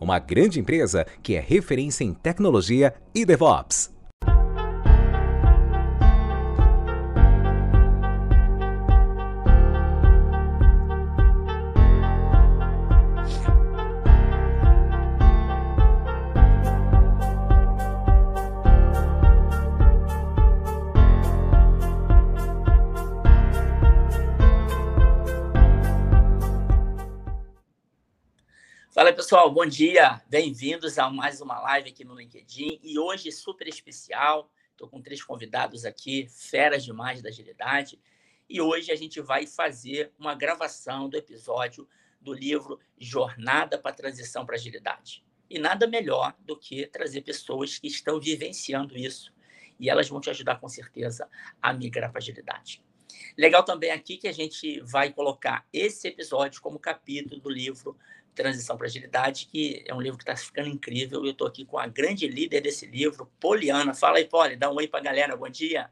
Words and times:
uma 0.00 0.18
grande 0.18 0.60
empresa 0.60 1.06
que 1.22 1.34
é 1.34 1.40
referência 1.40 2.04
em 2.04 2.14
tecnologia 2.14 2.94
e 3.14 3.24
DevOps. 3.24 3.97
Fala 28.98 29.12
pessoal, 29.12 29.48
bom 29.48 29.64
dia, 29.64 30.20
bem-vindos 30.28 30.98
a 30.98 31.08
mais 31.08 31.40
uma 31.40 31.60
live 31.60 31.90
aqui 31.90 32.04
no 32.04 32.16
LinkedIn 32.18 32.80
e 32.82 32.98
hoje 32.98 33.30
super 33.30 33.68
especial. 33.68 34.50
Estou 34.72 34.88
com 34.88 35.00
três 35.00 35.22
convidados 35.22 35.84
aqui, 35.84 36.26
feras 36.28 36.84
demais 36.84 37.22
da 37.22 37.28
agilidade, 37.28 37.96
e 38.48 38.60
hoje 38.60 38.90
a 38.90 38.96
gente 38.96 39.20
vai 39.20 39.46
fazer 39.46 40.10
uma 40.18 40.34
gravação 40.34 41.08
do 41.08 41.16
episódio 41.16 41.88
do 42.20 42.32
livro 42.32 42.80
Jornada 42.98 43.78
para 43.78 43.92
a 43.92 43.94
Transição 43.94 44.44
para 44.44 44.56
a 44.56 44.58
Agilidade. 44.58 45.24
E 45.48 45.60
nada 45.60 45.86
melhor 45.86 46.34
do 46.40 46.58
que 46.58 46.84
trazer 46.88 47.20
pessoas 47.20 47.78
que 47.78 47.86
estão 47.86 48.18
vivenciando 48.18 48.98
isso 48.98 49.32
e 49.78 49.88
elas 49.88 50.08
vão 50.08 50.20
te 50.20 50.28
ajudar 50.30 50.58
com 50.58 50.68
certeza 50.68 51.28
a 51.62 51.72
migrar 51.72 52.10
para 52.10 52.18
a 52.18 52.22
agilidade. 52.22 52.82
Legal 53.36 53.62
também 53.62 53.92
aqui 53.92 54.16
que 54.16 54.26
a 54.26 54.32
gente 54.32 54.80
vai 54.80 55.12
colocar 55.12 55.64
esse 55.72 56.08
episódio 56.08 56.60
como 56.60 56.80
capítulo 56.80 57.40
do 57.40 57.48
livro 57.48 57.96
Transição 58.38 58.76
para 58.76 58.86
Agilidade, 58.86 59.48
que 59.50 59.82
é 59.84 59.92
um 59.92 60.00
livro 60.00 60.16
que 60.16 60.22
está 60.22 60.36
ficando 60.36 60.68
incrível. 60.68 61.24
Eu 61.24 61.32
estou 61.32 61.44
aqui 61.44 61.64
com 61.64 61.76
a 61.76 61.88
grande 61.88 62.28
líder 62.28 62.60
desse 62.60 62.86
livro, 62.86 63.28
Poliana. 63.40 63.92
Fala 63.92 64.18
aí, 64.18 64.24
Poli, 64.24 64.54
dá 64.54 64.70
um 64.70 64.76
oi 64.76 64.86
para 64.86 65.00
a 65.00 65.02
galera. 65.02 65.36
Bom 65.36 65.48
dia. 65.48 65.90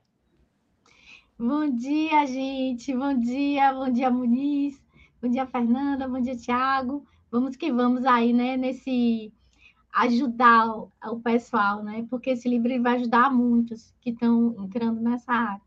Bom 1.36 1.68
dia, 1.68 2.24
gente. 2.24 2.94
Bom 2.94 3.18
dia, 3.18 3.72
bom 3.74 3.90
dia, 3.90 4.08
Muniz. 4.08 4.80
Bom 5.20 5.28
dia, 5.28 5.44
Fernanda. 5.44 6.06
Bom 6.06 6.20
dia, 6.20 6.36
Tiago. 6.36 7.04
Vamos 7.32 7.56
que 7.56 7.72
vamos 7.72 8.04
aí, 8.04 8.32
né, 8.32 8.56
nesse 8.56 9.32
ajudar 9.92 10.68
o, 10.70 11.20
pessoal, 11.24 11.82
né? 11.82 12.06
Porque 12.08 12.30
esse 12.30 12.48
livro 12.48 12.80
vai 12.80 12.96
ajudar 12.96 13.32
muitos 13.32 13.92
que 14.00 14.10
estão 14.10 14.54
entrando 14.64 15.00
nessa 15.00 15.32
área. 15.32 15.65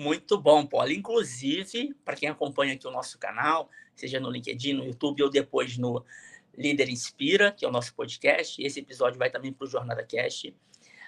Muito 0.00 0.40
bom, 0.40 0.64
Paulo. 0.64 0.90
Inclusive, 0.90 1.94
para 2.02 2.16
quem 2.16 2.26
acompanha 2.26 2.72
aqui 2.72 2.86
o 2.86 2.90
nosso 2.90 3.18
canal, 3.18 3.68
seja 3.94 4.18
no 4.18 4.30
LinkedIn, 4.30 4.72
no 4.72 4.86
YouTube 4.86 5.24
ou 5.24 5.28
depois 5.28 5.76
no 5.76 6.02
Líder 6.56 6.88
Inspira, 6.88 7.52
que 7.52 7.66
é 7.66 7.68
o 7.68 7.70
nosso 7.70 7.94
podcast, 7.94 8.62
esse 8.62 8.80
episódio 8.80 9.18
vai 9.18 9.28
também 9.28 9.52
para 9.52 9.66
o 9.66 9.68
Jornada 9.68 10.02
Cast. 10.02 10.56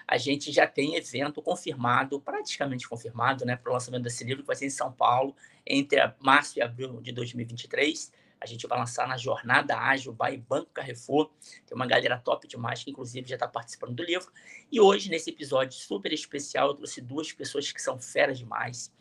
A 0.07 0.19
gente 0.19 0.51
já 0.51 0.67
tem 0.67 0.93
evento 0.93 1.41
confirmado, 1.41 2.21
praticamente 2.21 2.87
confirmado, 2.87 3.43
né, 3.45 3.55
para 3.55 3.71
o 3.71 3.73
lançamento 3.73 4.03
desse 4.03 4.23
livro, 4.23 4.43
que 4.43 4.47
vai 4.47 4.55
ser 4.55 4.67
em 4.67 4.69
São 4.69 4.91
Paulo, 4.91 5.35
entre 5.65 5.97
março 6.19 6.59
e 6.59 6.61
abril 6.61 7.01
de 7.01 7.11
2023 7.11 8.11
a 8.43 8.45
gente 8.45 8.67
vai 8.67 8.77
lançar 8.77 9.07
na 9.07 9.15
Jornada 9.15 9.77
Ágil 9.77 10.13
by 10.13 10.35
Banco 10.37 10.69
Carrefour. 10.73 11.31
Tem 11.65 11.73
uma 11.73 11.87
galera 11.87 12.19
top 12.19 12.45
demais 12.45 12.83
que, 12.83 12.91
inclusive, 12.91 13.27
já 13.27 13.35
está 13.35 13.47
participando 13.47 13.95
do 13.95 14.03
livro. 14.03 14.29
E 14.69 14.81
hoje, 14.81 15.09
nesse 15.09 15.29
episódio 15.29 15.77
super 15.77 16.11
especial, 16.11 16.67
eu 16.67 16.73
trouxe 16.73 16.99
duas 16.99 17.31
pessoas 17.31 17.71
que 17.71 17.81
são 17.81 17.97
feras 17.97 18.37
demais. 18.37 18.91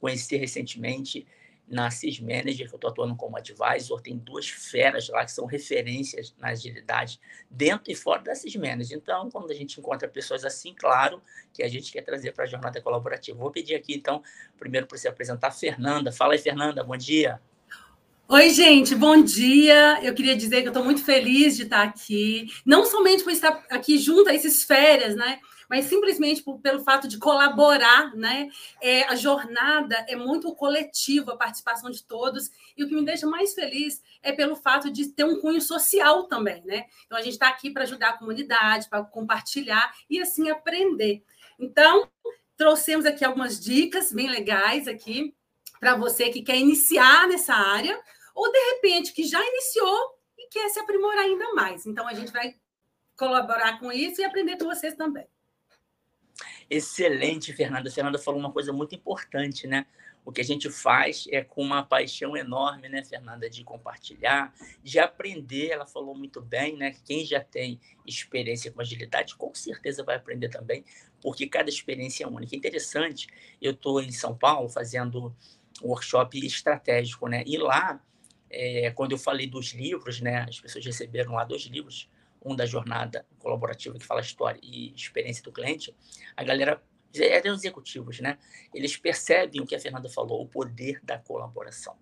Conheci 0.00 0.34
recentemente 0.36 1.26
na 1.68 1.88
Cis 1.90 2.18
Manager, 2.18 2.66
que 2.66 2.74
eu 2.74 2.78
estou 2.78 2.90
atuando 2.90 3.14
como 3.14 3.36
advisor, 3.36 4.00
tem 4.00 4.16
duas 4.16 4.48
feras 4.48 5.08
lá 5.08 5.24
que 5.24 5.30
são 5.30 5.46
referências 5.46 6.34
na 6.36 6.48
agilidade 6.48 7.20
dentro 7.48 7.92
e 7.92 7.94
fora 7.94 8.22
da 8.22 8.34
Cis 8.34 8.56
Manager. 8.56 8.96
Então, 8.96 9.30
quando 9.30 9.52
a 9.52 9.54
gente 9.54 9.78
encontra 9.78 10.08
pessoas 10.08 10.44
assim, 10.44 10.74
claro 10.74 11.22
que 11.52 11.62
a 11.62 11.68
gente 11.68 11.92
quer 11.92 12.02
trazer 12.02 12.32
para 12.32 12.44
a 12.44 12.48
jornada 12.48 12.80
colaborativa. 12.80 13.38
Vou 13.38 13.52
pedir 13.52 13.76
aqui, 13.76 13.94
então, 13.94 14.20
primeiro 14.58 14.86
para 14.86 14.98
você 14.98 15.06
apresentar 15.06 15.48
a 15.48 15.52
Fernanda. 15.52 16.10
Fala 16.10 16.32
aí, 16.32 16.38
Fernanda, 16.38 16.82
bom 16.82 16.96
dia. 16.96 17.40
Oi, 18.32 18.50
gente, 18.50 18.94
bom 18.94 19.20
dia. 19.20 19.98
Eu 20.04 20.14
queria 20.14 20.36
dizer 20.36 20.62
que 20.62 20.68
eu 20.68 20.70
estou 20.70 20.84
muito 20.84 21.02
feliz 21.02 21.56
de 21.56 21.64
estar 21.64 21.82
aqui, 21.82 22.46
não 22.64 22.86
somente 22.86 23.24
por 23.24 23.32
estar 23.32 23.66
aqui 23.68 23.98
junto 23.98 24.30
a 24.30 24.32
esses 24.32 24.62
férias, 24.62 25.16
né? 25.16 25.40
Mas 25.68 25.86
simplesmente 25.86 26.40
por, 26.40 26.60
pelo 26.60 26.84
fato 26.84 27.08
de 27.08 27.18
colaborar, 27.18 28.14
né? 28.14 28.48
É, 28.80 29.02
a 29.08 29.16
jornada 29.16 30.06
é 30.08 30.14
muito 30.14 30.54
coletiva, 30.54 31.32
a 31.32 31.36
participação 31.36 31.90
de 31.90 32.04
todos. 32.04 32.52
E 32.76 32.84
o 32.84 32.88
que 32.88 32.94
me 32.94 33.04
deixa 33.04 33.26
mais 33.26 33.52
feliz 33.52 34.00
é 34.22 34.30
pelo 34.30 34.54
fato 34.54 34.92
de 34.92 35.08
ter 35.08 35.24
um 35.24 35.40
cunho 35.40 35.60
social 35.60 36.28
também, 36.28 36.62
né? 36.64 36.84
Então 37.06 37.18
a 37.18 37.22
gente 37.22 37.32
está 37.32 37.48
aqui 37.48 37.68
para 37.68 37.82
ajudar 37.82 38.10
a 38.10 38.16
comunidade, 38.16 38.88
para 38.88 39.02
compartilhar 39.02 39.92
e 40.08 40.20
assim 40.20 40.48
aprender. 40.48 41.24
Então, 41.58 42.08
trouxemos 42.56 43.04
aqui 43.06 43.24
algumas 43.24 43.58
dicas 43.58 44.12
bem 44.12 44.28
legais 44.28 44.86
aqui 44.86 45.34
para 45.80 45.96
você 45.96 46.28
que 46.28 46.42
quer 46.42 46.58
iniciar 46.58 47.26
nessa 47.26 47.54
área 47.54 47.98
ou 48.40 48.50
de 48.50 48.58
repente 48.72 49.12
que 49.12 49.24
já 49.24 49.38
iniciou 49.46 50.18
e 50.38 50.48
quer 50.48 50.70
se 50.70 50.80
aprimorar 50.80 51.24
ainda 51.24 51.52
mais. 51.52 51.84
Então 51.84 52.08
a 52.08 52.14
gente 52.14 52.32
vai 52.32 52.54
colaborar 53.14 53.78
com 53.78 53.92
isso 53.92 54.22
e 54.22 54.24
aprender 54.24 54.56
com 54.56 54.64
vocês 54.64 54.94
também. 54.94 55.26
Excelente, 56.70 57.52
Fernanda. 57.52 57.90
Fernanda 57.90 58.18
falou 58.18 58.40
uma 58.40 58.50
coisa 58.50 58.72
muito 58.72 58.94
importante, 58.94 59.66
né? 59.66 59.84
O 60.24 60.32
que 60.32 60.40
a 60.40 60.44
gente 60.44 60.70
faz 60.70 61.26
é 61.30 61.44
com 61.44 61.62
uma 61.62 61.82
paixão 61.82 62.34
enorme, 62.34 62.88
né, 62.88 63.04
Fernanda, 63.04 63.48
de 63.50 63.62
compartilhar, 63.62 64.54
de 64.82 64.98
aprender. 64.98 65.68
Ela 65.70 65.86
falou 65.86 66.14
muito 66.14 66.40
bem, 66.40 66.76
né? 66.76 66.94
Quem 67.04 67.26
já 67.26 67.44
tem 67.44 67.78
experiência 68.06 68.70
com 68.70 68.80
agilidade, 68.80 69.36
com 69.36 69.54
certeza 69.54 70.02
vai 70.02 70.16
aprender 70.16 70.48
também, 70.48 70.84
porque 71.20 71.46
cada 71.46 71.68
experiência 71.68 72.24
é 72.24 72.26
única. 72.26 72.56
Interessante, 72.56 73.26
eu 73.60 73.72
estou 73.72 74.00
em 74.00 74.12
São 74.12 74.34
Paulo 74.36 74.68
fazendo 74.68 75.34
um 75.82 75.88
workshop 75.88 76.38
estratégico, 76.46 77.28
né? 77.28 77.42
E 77.46 77.58
lá 77.58 78.00
é, 78.50 78.90
quando 78.90 79.12
eu 79.12 79.18
falei 79.18 79.46
dos 79.46 79.72
livros, 79.72 80.20
né, 80.20 80.46
as 80.48 80.60
pessoas 80.60 80.84
receberam 80.84 81.34
lá 81.34 81.44
dois 81.44 81.62
livros, 81.62 82.10
um 82.42 82.56
da 82.56 82.66
jornada 82.66 83.24
colaborativa 83.38 83.98
que 83.98 84.04
fala 84.04 84.20
história 84.20 84.58
e 84.62 84.92
experiência 84.94 85.42
do 85.42 85.52
cliente, 85.52 85.94
a 86.36 86.42
galera 86.42 86.82
eram 87.18 87.54
executivos, 87.54 88.20
né? 88.20 88.38
Eles 88.72 88.96
percebem 88.96 89.60
o 89.60 89.66
que 89.66 89.74
a 89.74 89.80
Fernanda 89.80 90.08
falou, 90.08 90.42
o 90.42 90.46
poder 90.46 91.00
da 91.02 91.18
colaboração. 91.18 91.96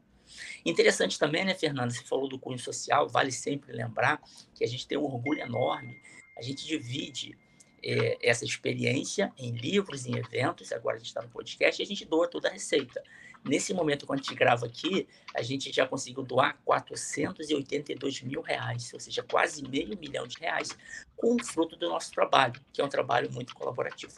Interessante 0.64 1.18
também, 1.18 1.44
né, 1.44 1.54
Fernanda? 1.54 1.90
Você 1.90 2.04
falou 2.04 2.28
do 2.28 2.38
cunho 2.38 2.58
social, 2.58 3.08
vale 3.08 3.32
sempre 3.32 3.72
lembrar 3.72 4.20
que 4.54 4.62
a 4.62 4.66
gente 4.66 4.86
tem 4.86 4.98
um 4.98 5.04
orgulho 5.04 5.40
enorme, 5.40 6.00
a 6.36 6.42
gente 6.42 6.66
divide 6.66 7.36
é, 7.82 8.18
essa 8.22 8.44
experiência 8.44 9.32
em 9.38 9.52
livros, 9.52 10.06
em 10.06 10.16
eventos, 10.16 10.72
agora 10.72 10.96
a 10.96 10.98
gente 10.98 11.08
está 11.08 11.22
no 11.22 11.28
podcast 11.28 11.80
e 11.80 11.84
a 11.84 11.86
gente 11.86 12.04
doa 12.04 12.28
toda 12.28 12.48
a 12.48 12.52
receita. 12.52 13.02
Nesse 13.44 13.72
momento, 13.72 14.06
quando 14.06 14.20
a 14.20 14.22
gente 14.22 14.34
grava 14.34 14.66
aqui, 14.66 15.08
a 15.34 15.42
gente 15.42 15.72
já 15.72 15.86
conseguiu 15.86 16.22
doar 16.22 16.58
482 16.64 18.22
mil 18.22 18.40
reais, 18.42 18.90
ou 18.92 19.00
seja, 19.00 19.22
quase 19.22 19.66
meio 19.66 19.96
milhão 19.98 20.26
de 20.26 20.36
reais, 20.38 20.76
com 21.16 21.34
o 21.34 21.44
fruto 21.44 21.76
do 21.76 21.88
nosso 21.88 22.10
trabalho, 22.12 22.60
que 22.72 22.80
é 22.80 22.84
um 22.84 22.88
trabalho 22.88 23.30
muito 23.32 23.54
colaborativo. 23.54 24.14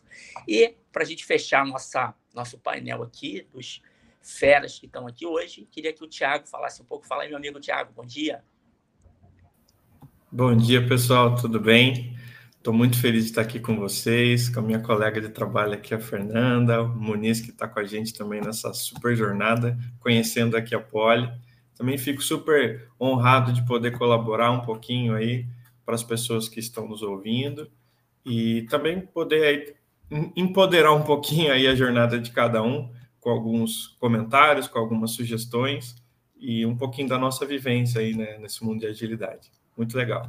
E, 0.48 0.74
para 0.92 1.02
a 1.02 1.06
gente 1.06 1.24
fechar 1.24 1.64
nossa, 1.64 2.14
nosso 2.34 2.58
painel 2.58 3.02
aqui, 3.02 3.46
dos 3.52 3.82
feras 4.22 4.78
que 4.78 4.86
estão 4.86 5.06
aqui 5.06 5.26
hoje, 5.26 5.66
queria 5.70 5.92
que 5.92 6.04
o 6.04 6.08
Tiago 6.08 6.46
falasse 6.46 6.82
um 6.82 6.84
pouco. 6.84 7.06
Fala 7.06 7.22
aí, 7.22 7.28
meu 7.28 7.38
amigo 7.38 7.60
Tiago, 7.60 7.92
bom 7.94 8.04
dia. 8.04 8.44
Bom 10.30 10.56
dia, 10.56 10.86
pessoal, 10.86 11.34
tudo 11.34 11.58
bem? 11.58 12.16
Estou 12.60 12.74
muito 12.74 13.00
feliz 13.00 13.24
de 13.24 13.30
estar 13.30 13.40
aqui 13.40 13.58
com 13.58 13.74
vocês, 13.74 14.50
com 14.50 14.60
a 14.60 14.62
minha 14.62 14.80
colega 14.80 15.18
de 15.18 15.30
trabalho 15.30 15.72
aqui, 15.72 15.94
a 15.94 15.98
Fernanda, 15.98 16.82
o 16.82 16.88
Muniz, 16.88 17.40
que 17.40 17.48
está 17.48 17.66
com 17.66 17.80
a 17.80 17.84
gente 17.84 18.12
também 18.12 18.38
nessa 18.38 18.70
super 18.74 19.16
jornada, 19.16 19.78
conhecendo 19.98 20.58
aqui 20.58 20.74
a 20.74 20.78
Poli. 20.78 21.26
Também 21.74 21.96
fico 21.96 22.20
super 22.20 22.86
honrado 23.00 23.50
de 23.50 23.64
poder 23.64 23.96
colaborar 23.96 24.50
um 24.50 24.60
pouquinho 24.60 25.14
aí 25.14 25.46
para 25.86 25.94
as 25.94 26.02
pessoas 26.02 26.50
que 26.50 26.60
estão 26.60 26.86
nos 26.86 27.00
ouvindo 27.02 27.66
e 28.26 28.66
também 28.68 29.00
poder 29.00 29.76
empoderar 30.36 30.92
um 30.92 31.02
pouquinho 31.02 31.54
aí 31.54 31.66
a 31.66 31.74
jornada 31.74 32.18
de 32.18 32.30
cada 32.30 32.62
um 32.62 32.92
com 33.20 33.30
alguns 33.30 33.96
comentários, 33.98 34.68
com 34.68 34.78
algumas 34.78 35.12
sugestões 35.12 35.96
e 36.38 36.66
um 36.66 36.76
pouquinho 36.76 37.08
da 37.08 37.16
nossa 37.16 37.46
vivência 37.46 38.02
aí 38.02 38.14
né, 38.14 38.36
nesse 38.36 38.62
mundo 38.62 38.80
de 38.80 38.86
agilidade. 38.86 39.50
Muito 39.74 39.96
legal. 39.96 40.28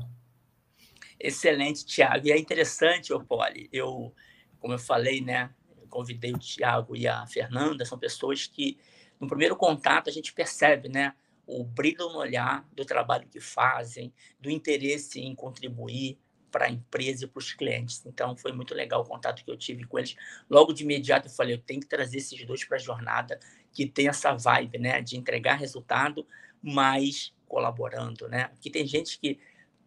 Excelente, 1.23 1.85
Tiago. 1.85 2.27
E 2.27 2.31
é 2.31 2.37
interessante, 2.37 3.13
Poli, 3.27 3.69
eu, 3.71 4.13
como 4.59 4.73
eu 4.73 4.79
falei, 4.79 5.21
né, 5.21 5.53
eu 5.79 5.87
convidei 5.87 6.33
o 6.33 6.39
Tiago 6.39 6.95
e 6.95 7.07
a 7.07 7.25
Fernanda, 7.27 7.85
são 7.85 7.97
pessoas 7.97 8.47
que, 8.47 8.79
no 9.19 9.27
primeiro 9.27 9.55
contato, 9.55 10.09
a 10.09 10.13
gente 10.13 10.33
percebe, 10.33 10.89
né, 10.89 11.13
o 11.45 11.63
brilho 11.63 12.09
no 12.09 12.17
olhar 12.17 12.67
do 12.73 12.85
trabalho 12.85 13.27
que 13.27 13.39
fazem, 13.39 14.11
do 14.39 14.49
interesse 14.49 15.19
em 15.19 15.35
contribuir, 15.35 16.17
para 16.51 16.65
a 16.65 16.69
empresa 16.69 17.23
e 17.23 17.27
para 17.27 17.39
os 17.39 17.53
clientes. 17.53 18.05
Então, 18.05 18.35
foi 18.35 18.51
muito 18.51 18.75
legal 18.75 19.01
o 19.01 19.05
contato 19.05 19.43
que 19.43 19.49
eu 19.49 19.57
tive 19.57 19.85
com 19.85 19.97
eles. 19.97 20.15
Logo 20.49 20.73
de 20.73 20.83
imediato, 20.83 21.27
eu 21.27 21.31
falei: 21.31 21.55
eu 21.55 21.61
tenho 21.61 21.79
que 21.79 21.87
trazer 21.87 22.17
esses 22.17 22.45
dois 22.45 22.65
para 22.65 22.75
a 22.75 22.79
jornada, 22.79 23.39
que 23.71 23.85
tem 23.85 24.09
essa 24.09 24.33
vibe 24.33 24.77
né, 24.77 25.01
de 25.01 25.17
entregar 25.17 25.55
resultado, 25.55 26.27
mas 26.61 27.33
colaborando. 27.47 28.27
Né? 28.27 28.49
Porque 28.49 28.69
tem 28.69 28.85
gente 28.85 29.17
que 29.17 29.39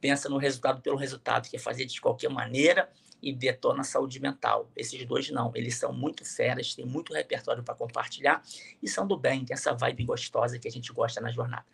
pensa 0.04 0.28
no 0.28 0.36
resultado 0.36 0.82
pelo 0.82 0.98
resultado, 0.98 1.48
quer 1.48 1.56
fazer 1.56 1.86
de 1.86 1.98
qualquer 1.98 2.28
maneira 2.28 2.90
e 3.22 3.32
detona 3.32 3.80
a 3.80 3.84
saúde 3.84 4.20
mental. 4.20 4.70
Esses 4.76 5.02
dois 5.06 5.30
não, 5.30 5.50
eles 5.54 5.76
são 5.76 5.94
muito 5.94 6.26
feras, 6.26 6.74
têm 6.74 6.84
muito 6.84 7.14
repertório 7.14 7.62
para 7.62 7.74
compartilhar 7.74 8.42
e 8.82 8.86
são 8.86 9.06
do 9.06 9.16
bem, 9.16 9.46
tem 9.46 9.54
essa 9.54 9.72
vibe 9.72 10.04
gostosa 10.04 10.58
que 10.58 10.68
a 10.68 10.70
gente 10.70 10.92
gosta 10.92 11.22
na 11.22 11.30
jornada. 11.30 11.64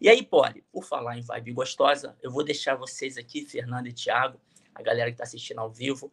E 0.00 0.08
aí, 0.08 0.24
Poli, 0.24 0.62
por 0.70 0.84
falar 0.84 1.18
em 1.18 1.22
vibe 1.22 1.52
gostosa, 1.52 2.16
eu 2.22 2.30
vou 2.30 2.44
deixar 2.44 2.76
vocês 2.76 3.18
aqui, 3.18 3.44
Fernando 3.44 3.88
e 3.88 3.92
Thiago, 3.92 4.38
a 4.72 4.82
galera 4.82 5.10
que 5.10 5.14
está 5.14 5.24
assistindo 5.24 5.58
ao 5.58 5.68
vivo, 5.68 6.12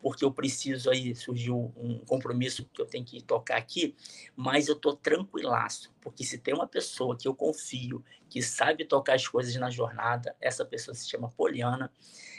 porque 0.00 0.24
eu 0.24 0.32
preciso 0.32 0.90
aí, 0.90 1.14
surgiu 1.14 1.72
um 1.76 1.98
compromisso 1.98 2.68
que 2.72 2.80
eu 2.80 2.86
tenho 2.86 3.04
que 3.04 3.22
tocar 3.22 3.56
aqui, 3.56 3.94
mas 4.34 4.68
eu 4.68 4.76
tô 4.76 4.94
tranquilaço, 4.94 5.92
porque 6.00 6.24
se 6.24 6.38
tem 6.38 6.54
uma 6.54 6.66
pessoa 6.66 7.16
que 7.16 7.26
eu 7.26 7.34
confio, 7.34 8.04
que 8.28 8.42
sabe 8.42 8.84
tocar 8.84 9.14
as 9.14 9.26
coisas 9.26 9.54
na 9.56 9.70
jornada, 9.70 10.34
essa 10.40 10.64
pessoa 10.64 10.94
se 10.94 11.08
chama 11.08 11.30
Poliana, 11.30 11.90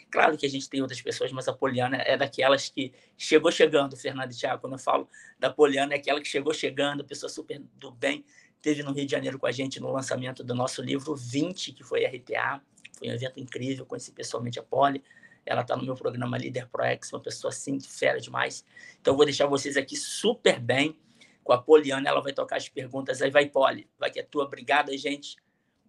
Claro 0.09 0.37
que 0.37 0.45
a 0.45 0.49
gente 0.49 0.69
tem 0.69 0.81
outras 0.81 1.01
pessoas, 1.01 1.31
mas 1.31 1.47
a 1.47 1.53
Poliana 1.53 1.97
é 1.97 2.15
daquelas 2.15 2.69
que 2.69 2.93
chegou 3.17 3.51
chegando, 3.51 3.97
Fernando 3.97 4.31
e 4.31 4.35
Thiago. 4.35 4.61
Quando 4.61 4.73
eu 4.73 4.79
falo 4.79 5.09
da 5.37 5.49
Poliana, 5.49 5.93
é 5.93 5.97
aquela 5.97 6.21
que 6.21 6.27
chegou 6.27 6.53
chegando, 6.53 7.03
pessoa 7.03 7.29
super 7.29 7.61
do 7.75 7.91
bem. 7.91 8.23
Teve 8.61 8.83
no 8.83 8.93
Rio 8.93 9.05
de 9.05 9.11
Janeiro 9.11 9.37
com 9.37 9.45
a 9.45 9.51
gente 9.51 9.79
no 9.79 9.91
lançamento 9.91 10.43
do 10.43 10.55
nosso 10.55 10.81
livro 10.81 11.13
20, 11.15 11.73
que 11.73 11.83
foi 11.83 12.05
RTA. 12.05 12.61
Foi 12.97 13.09
um 13.09 13.13
evento 13.13 13.39
incrível, 13.39 13.85
conheci 13.85 14.11
pessoalmente 14.11 14.59
a 14.59 14.63
Poli. 14.63 15.03
Ela 15.47 15.61
está 15.61 15.75
no 15.75 15.83
meu 15.83 15.95
programa 15.95 16.37
Líder 16.37 16.67
ProEx, 16.67 17.11
uma 17.13 17.21
pessoa 17.21 17.49
assim, 17.49 17.79
fera 17.79 18.19
demais. 18.19 18.65
Então, 18.99 19.15
vou 19.15 19.25
deixar 19.25 19.47
vocês 19.47 19.77
aqui 19.77 19.95
super 19.95 20.59
bem 20.59 20.95
com 21.43 21.53
a 21.53 21.57
Poliana. 21.57 22.09
Ela 22.09 22.21
vai 22.21 22.33
tocar 22.33 22.57
as 22.57 22.67
perguntas. 22.67 23.21
Aí 23.21 23.31
vai, 23.31 23.47
Poli. 23.47 23.89
Vai 23.97 24.11
que 24.11 24.19
é 24.19 24.23
tua. 24.23 24.43
Obrigada, 24.43 24.95
gente. 24.97 25.37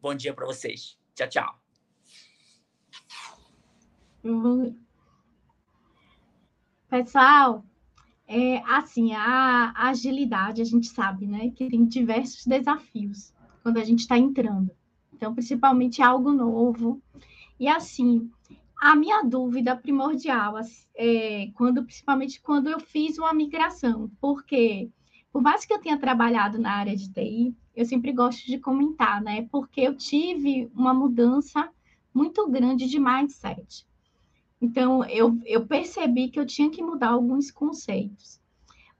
Bom 0.00 0.14
dia 0.14 0.32
para 0.32 0.46
vocês. 0.46 0.96
Tchau, 1.14 1.28
tchau. 1.28 1.58
Pessoal, 6.88 7.64
é, 8.26 8.58
assim, 8.64 9.12
a 9.14 9.72
agilidade, 9.88 10.62
a 10.62 10.64
gente 10.64 10.86
sabe, 10.86 11.26
né, 11.26 11.50
que 11.50 11.68
tem 11.68 11.84
diversos 11.84 12.46
desafios 12.46 13.32
quando 13.62 13.78
a 13.78 13.84
gente 13.84 14.00
está 14.00 14.16
entrando. 14.16 14.70
Então, 15.12 15.34
principalmente 15.34 16.02
algo 16.02 16.32
novo. 16.32 17.02
E 17.58 17.66
assim, 17.66 18.30
a 18.80 18.94
minha 18.94 19.22
dúvida 19.22 19.74
primordial, 19.76 20.54
é, 20.94 21.50
quando, 21.54 21.84
principalmente 21.84 22.40
quando 22.40 22.68
eu 22.68 22.78
fiz 22.78 23.18
uma 23.18 23.32
migração, 23.32 24.10
porque 24.20 24.90
por 25.32 25.42
mais 25.42 25.64
que 25.64 25.72
eu 25.72 25.80
tenha 25.80 25.98
trabalhado 25.98 26.58
na 26.58 26.72
área 26.72 26.96
de 26.96 27.12
TI, 27.12 27.54
eu 27.74 27.84
sempre 27.84 28.12
gosto 28.12 28.46
de 28.46 28.58
comentar, 28.58 29.20
né? 29.20 29.46
Porque 29.50 29.80
eu 29.80 29.94
tive 29.94 30.70
uma 30.74 30.94
mudança 30.94 31.68
muito 32.12 32.48
grande 32.48 32.88
de 32.88 32.98
mindset. 32.98 33.86
Então, 34.60 35.04
eu, 35.04 35.38
eu 35.44 35.66
percebi 35.66 36.28
que 36.28 36.40
eu 36.40 36.46
tinha 36.46 36.70
que 36.70 36.82
mudar 36.82 37.10
alguns 37.10 37.50
conceitos. 37.50 38.40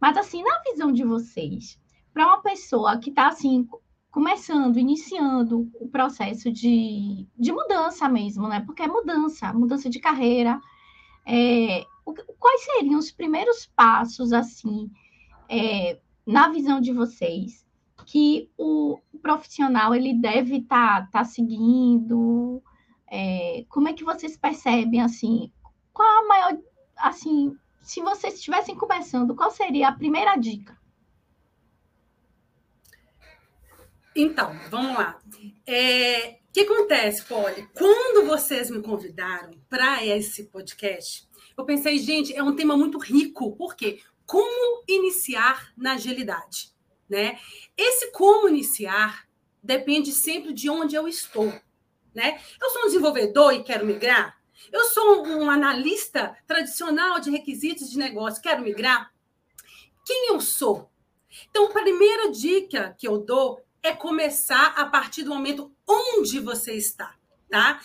Mas, 0.01 0.17
assim, 0.17 0.43
na 0.43 0.63
visão 0.71 0.93
de 0.93 1.03
vocês, 1.03 1.79
para 2.13 2.27
uma 2.27 2.41
pessoa 2.41 2.99
que 2.99 3.11
está, 3.11 3.29
assim, 3.29 3.69
começando, 4.11 4.79
iniciando 4.79 5.71
o 5.81 5.89
processo 5.89 6.51
de, 6.51 7.27
de 7.39 7.53
mudança 7.53 8.09
mesmo, 8.09 8.49
né? 8.49 8.61
Porque 8.61 8.83
é 8.83 8.87
mudança, 8.87 9.53
mudança 9.53 9.89
de 9.89 10.01
carreira. 10.01 10.61
É, 11.27 11.85
o, 12.05 12.15
quais 12.39 12.65
seriam 12.65 12.99
os 12.99 13.13
primeiros 13.13 13.67
passos, 13.67 14.33
assim, 14.33 14.91
é, 15.49 15.99
na 16.27 16.49
visão 16.49 16.81
de 16.81 16.93
vocês, 16.93 17.67
que 18.07 18.51
o 18.57 18.99
profissional 19.21 19.95
ele 19.95 20.15
deve 20.15 20.59
estar 20.59 21.03
tá, 21.03 21.09
tá 21.19 21.25
seguindo, 21.25 22.63
é, 23.11 23.65
como 23.69 23.89
é 23.89 23.93
que 23.93 24.05
vocês 24.05 24.37
percebem, 24.37 25.01
assim, 25.03 25.53
qual 25.93 26.25
a 26.25 26.29
maior, 26.29 26.59
assim, 26.97 27.55
se 27.83 28.01
vocês 28.01 28.35
estivessem 28.35 28.77
começando, 28.77 29.35
qual 29.35 29.51
seria 29.51 29.89
a 29.89 29.93
primeira 29.93 30.37
dica? 30.37 30.79
Então, 34.21 34.53
vamos 34.69 34.95
lá. 34.95 35.21
É, 35.65 36.39
o 36.49 36.53
que 36.53 36.61
acontece, 36.61 37.25
Polly? 37.25 37.69
Quando 37.73 38.27
vocês 38.27 38.69
me 38.69 38.83
convidaram 38.83 39.53
para 39.71 40.05
esse 40.05 40.45
podcast, 40.45 41.29
eu 41.57 41.65
pensei, 41.65 41.99
gente, 41.99 42.35
é 42.35 42.43
um 42.43 42.57
tema 42.57 42.77
muito 42.77 42.99
rico. 42.99 43.55
Por 43.55 43.77
quê? 43.77 44.01
Como 44.27 44.83
iniciar 44.89 45.73
na 45.77 45.93
agilidade, 45.93 46.73
né? 47.09 47.39
Esse 47.77 48.11
como 48.11 48.49
iniciar 48.49 49.29
depende 49.63 50.11
sempre 50.11 50.53
de 50.53 50.69
onde 50.69 50.97
eu 50.97 51.07
estou 51.07 51.53
né? 52.19 52.41
Eu 52.61 52.71
sou 52.71 52.83
um 52.83 52.87
desenvolvedor 52.87 53.53
e 53.55 53.63
quero 53.63 53.87
migrar. 53.87 54.37
Eu 54.73 54.85
sou 54.87 55.25
um 55.25 55.49
analista 55.49 56.37
tradicional 56.49 57.21
de 57.21 57.31
requisitos 57.31 57.89
de 57.89 57.97
negócio, 57.97 58.43
quero 58.43 58.63
migrar. 58.63 59.13
Quem 60.05 60.31
eu 60.31 60.41
sou? 60.41 60.91
Então, 61.49 61.67
a 61.67 61.73
primeira 61.73 62.33
dica 62.33 62.97
que 62.99 63.07
eu 63.07 63.19
dou 63.19 63.63
é 63.89 63.97
começar 63.97 64.75
a 64.77 64.87
partir 64.87 65.23
do 65.23 65.35
momento 65.35 65.73
onde 65.87 66.39
você 66.41 66.75
está, 66.75 67.15
tá? 67.51 67.81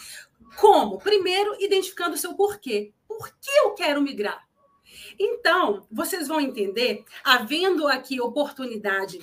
Como? 0.58 1.00
Primeiro, 1.00 1.56
identificando 1.60 2.16
o 2.16 2.18
seu 2.18 2.36
porquê. 2.36 2.92
Por 3.07 3.30
que 3.30 3.50
eu 3.60 3.72
quero 3.72 4.02
migrar? 4.02 4.45
Então, 5.18 5.88
vocês 5.92 6.28
vão 6.28 6.40
entender, 6.40 7.04
havendo 7.24 7.88
aqui 7.88 8.19
oportunidade 8.19 9.19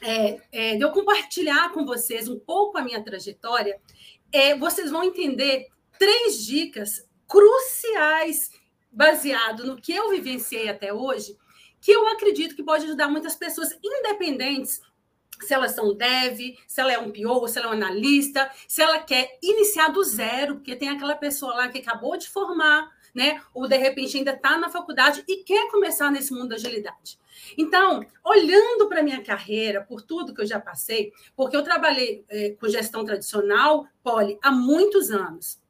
é, 0.00 0.40
é, 0.50 0.76
de 0.76 0.82
eu 0.82 0.90
compartilhar 0.90 1.72
com 1.72 1.84
vocês 1.84 2.28
um 2.28 2.38
pouco 2.38 2.78
a 2.78 2.82
minha 2.82 3.02
trajetória, 3.02 3.80
é, 4.32 4.56
vocês 4.56 4.90
vão 4.90 5.04
entender 5.04 5.68
três 5.98 6.44
dicas 6.44 7.06
cruciais 7.28 8.50
baseado 8.90 9.64
no 9.64 9.76
que 9.76 9.92
eu 9.92 10.10
vivenciei 10.10 10.68
até 10.68 10.92
hoje, 10.92 11.36
que 11.80 11.92
eu 11.92 12.06
acredito 12.08 12.56
que 12.56 12.62
pode 12.62 12.84
ajudar 12.84 13.08
muitas 13.08 13.36
pessoas 13.36 13.76
independentes 13.82 14.80
se 15.40 15.52
elas 15.52 15.72
são 15.72 15.94
dev, 15.94 16.56
se 16.66 16.80
ela 16.80 16.92
é 16.92 16.98
um 16.98 17.10
PO, 17.10 17.48
se 17.48 17.58
ela 17.58 17.68
é 17.68 17.70
um 17.70 17.72
analista, 17.72 18.50
se 18.68 18.82
ela 18.82 18.98
quer 18.98 19.38
iniciar 19.42 19.88
do 19.88 20.02
zero, 20.02 20.56
porque 20.56 20.76
tem 20.76 20.88
aquela 20.88 21.16
pessoa 21.16 21.54
lá 21.54 21.68
que 21.68 21.78
acabou 21.78 22.16
de 22.16 22.28
formar, 22.28 22.90
né? 23.14 23.40
Ou 23.52 23.68
de 23.68 23.76
repente 23.76 24.16
ainda 24.16 24.32
está 24.32 24.58
na 24.58 24.68
faculdade 24.68 25.24
e 25.28 25.44
quer 25.44 25.70
começar 25.70 26.10
nesse 26.10 26.32
mundo 26.32 26.48
da 26.48 26.56
agilidade. 26.56 27.18
Então, 27.56 28.04
olhando 28.24 28.88
para 28.88 29.02
minha 29.02 29.22
carreira, 29.22 29.82
por 29.82 30.02
tudo 30.02 30.34
que 30.34 30.40
eu 30.40 30.46
já 30.46 30.58
passei, 30.58 31.12
porque 31.36 31.56
eu 31.56 31.62
trabalhei 31.62 32.24
é, 32.28 32.50
com 32.50 32.68
gestão 32.68 33.04
tradicional, 33.04 33.86
Poli, 34.02 34.38
há 34.42 34.50
muitos 34.50 35.10
anos. 35.10 35.62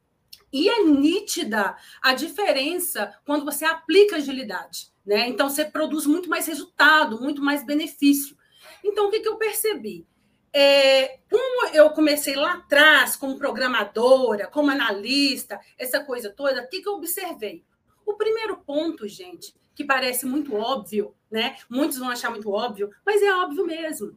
E 0.52 0.68
é 0.68 0.84
nítida 0.84 1.76
a 2.00 2.14
diferença 2.14 3.12
quando 3.26 3.44
você 3.44 3.64
aplica 3.64 4.16
agilidade. 4.16 4.92
Né? 5.04 5.28
Então, 5.28 5.50
você 5.50 5.64
produz 5.64 6.06
muito 6.06 6.30
mais 6.30 6.46
resultado, 6.46 7.20
muito 7.20 7.42
mais 7.42 7.64
benefício. 7.64 8.36
Então, 8.84 9.08
o 9.08 9.10
que, 9.10 9.20
que 9.20 9.28
eu 9.28 9.36
percebi? 9.36 10.06
É, 10.52 11.18
como 11.28 11.68
eu 11.72 11.90
comecei 11.90 12.36
lá 12.36 12.52
atrás, 12.52 13.16
como 13.16 13.38
programadora, 13.38 14.46
como 14.46 14.70
analista, 14.70 15.58
essa 15.76 16.04
coisa 16.04 16.30
toda, 16.30 16.62
o 16.62 16.68
que, 16.68 16.82
que 16.82 16.88
eu 16.88 16.94
observei? 16.94 17.64
O 18.06 18.14
primeiro 18.14 18.58
ponto, 18.58 19.08
gente, 19.08 19.52
que 19.74 19.82
parece 19.82 20.26
muito 20.26 20.54
óbvio, 20.54 21.14
né? 21.30 21.56
Muitos 21.68 21.98
vão 21.98 22.10
achar 22.10 22.30
muito 22.30 22.50
óbvio, 22.50 22.90
mas 23.04 23.22
é 23.22 23.34
óbvio 23.34 23.66
mesmo, 23.66 24.16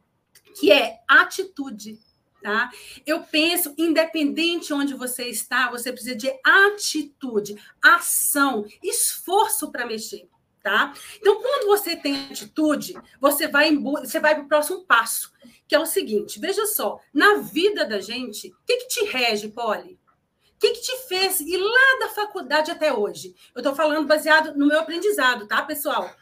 que 0.59 0.71
é 0.71 0.99
atitude. 1.07 1.97
Tá? 2.39 2.69
Eu 3.05 3.23
penso, 3.23 3.73
independente 3.77 4.71
onde 4.71 4.93
você 4.93 5.25
está, 5.25 5.71
você 5.71 5.91
precisa 5.91 6.15
de 6.15 6.31
atitude, 6.45 7.59
ação, 7.81 8.63
esforço 8.83 9.71
para 9.71 9.87
mexer. 9.87 10.29
Tá? 10.67 10.93
Então, 11.15 11.41
quando 11.41 11.67
você 11.67 11.95
tem 11.95 12.25
atitude, 12.29 12.93
você 13.21 13.47
vai 13.47 13.73
você 13.73 14.19
vai 14.19 14.35
para 14.35 14.43
o 14.43 14.47
próximo 14.49 14.83
passo, 14.83 15.31
que 15.65 15.73
é 15.73 15.79
o 15.79 15.85
seguinte: 15.85 16.41
veja 16.41 16.65
só, 16.65 16.99
na 17.13 17.35
vida 17.35 17.85
da 17.85 18.01
gente, 18.01 18.49
o 18.49 18.65
que, 18.65 18.75
que 18.79 18.87
te 18.89 19.05
rege, 19.05 19.47
Polly? 19.47 19.97
O 20.55 20.59
que, 20.59 20.71
que 20.71 20.81
te 20.81 21.07
fez 21.07 21.39
ir 21.39 21.55
lá 21.55 21.99
da 22.01 22.09
faculdade 22.09 22.69
até 22.69 22.91
hoje? 22.91 23.33
Eu 23.55 23.61
estou 23.61 23.73
falando 23.73 24.05
baseado 24.05 24.57
no 24.57 24.67
meu 24.67 24.81
aprendizado, 24.81 25.47
tá, 25.47 25.63
pessoal? 25.63 26.13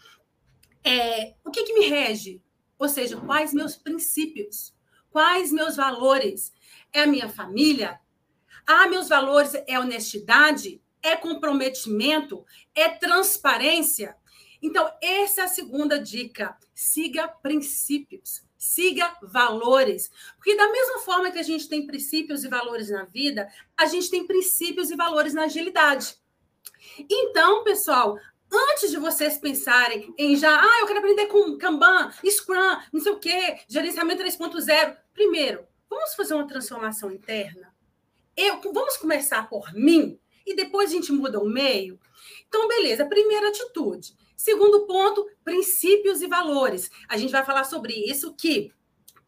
É, 0.83 1.33
o 1.43 1.49
que, 1.49 1.63
que 1.63 1.73
me 1.73 1.87
rege? 1.87 2.39
Ou 2.77 2.87
seja, 2.87 3.17
quais 3.17 3.51
meus 3.51 3.75
princípios? 3.75 4.75
Quais 5.09 5.51
meus 5.51 5.75
valores? 5.75 6.53
É 6.93 7.01
a 7.01 7.07
minha 7.07 7.29
família? 7.29 7.99
Ah, 8.67 8.87
meus 8.87 9.09
valores 9.09 9.55
é 9.65 9.79
honestidade? 9.79 10.79
É 11.01 11.15
comprometimento? 11.15 12.45
É 12.75 12.89
transparência? 12.89 14.15
Então, 14.61 14.91
essa 15.01 15.41
é 15.41 15.43
a 15.43 15.47
segunda 15.47 15.99
dica. 15.99 16.57
Siga 16.73 17.27
princípios, 17.27 18.41
siga 18.57 19.15
valores. 19.21 20.11
Porque, 20.35 20.55
da 20.55 20.71
mesma 20.71 20.99
forma 20.99 21.31
que 21.31 21.39
a 21.39 21.43
gente 21.43 21.67
tem 21.67 21.85
princípios 21.85 22.43
e 22.43 22.47
valores 22.47 22.89
na 22.89 23.05
vida, 23.05 23.47
a 23.77 23.85
gente 23.85 24.09
tem 24.09 24.25
princípios 24.25 24.91
e 24.91 24.95
valores 24.95 25.33
na 25.33 25.43
agilidade. 25.43 26.15
Então, 27.09 27.63
pessoal, 27.63 28.17
antes 28.51 28.91
de 28.91 28.97
vocês 28.97 29.37
pensarem 29.37 30.13
em 30.17 30.35
já, 30.35 30.61
ah, 30.61 30.79
eu 30.81 30.87
quero 30.87 30.99
aprender 30.99 31.27
com 31.27 31.57
Kanban, 31.57 32.11
Scrum, 32.23 32.77
não 32.91 33.01
sei 33.01 33.11
o 33.11 33.19
quê, 33.19 33.59
gerenciamento 33.67 34.23
3.0, 34.23 34.97
primeiro, 35.13 35.65
vamos 35.89 36.13
fazer 36.15 36.33
uma 36.33 36.47
transformação 36.47 37.11
interna? 37.11 37.73
Eu, 38.35 38.61
vamos 38.61 38.97
começar 38.97 39.47
por 39.49 39.73
mim 39.73 40.19
e 40.45 40.55
depois 40.55 40.89
a 40.89 40.93
gente 40.93 41.11
muda 41.11 41.39
o 41.39 41.49
meio? 41.49 41.99
Então, 42.47 42.67
beleza, 42.67 43.05
primeira 43.05 43.49
atitude. 43.49 44.15
Segundo 44.35 44.85
ponto, 44.85 45.25
princípios 45.43 46.21
e 46.21 46.27
valores. 46.27 46.89
A 47.07 47.17
gente 47.17 47.31
vai 47.31 47.45
falar 47.45 47.63
sobre 47.63 47.93
isso 47.93 48.33
que 48.33 48.73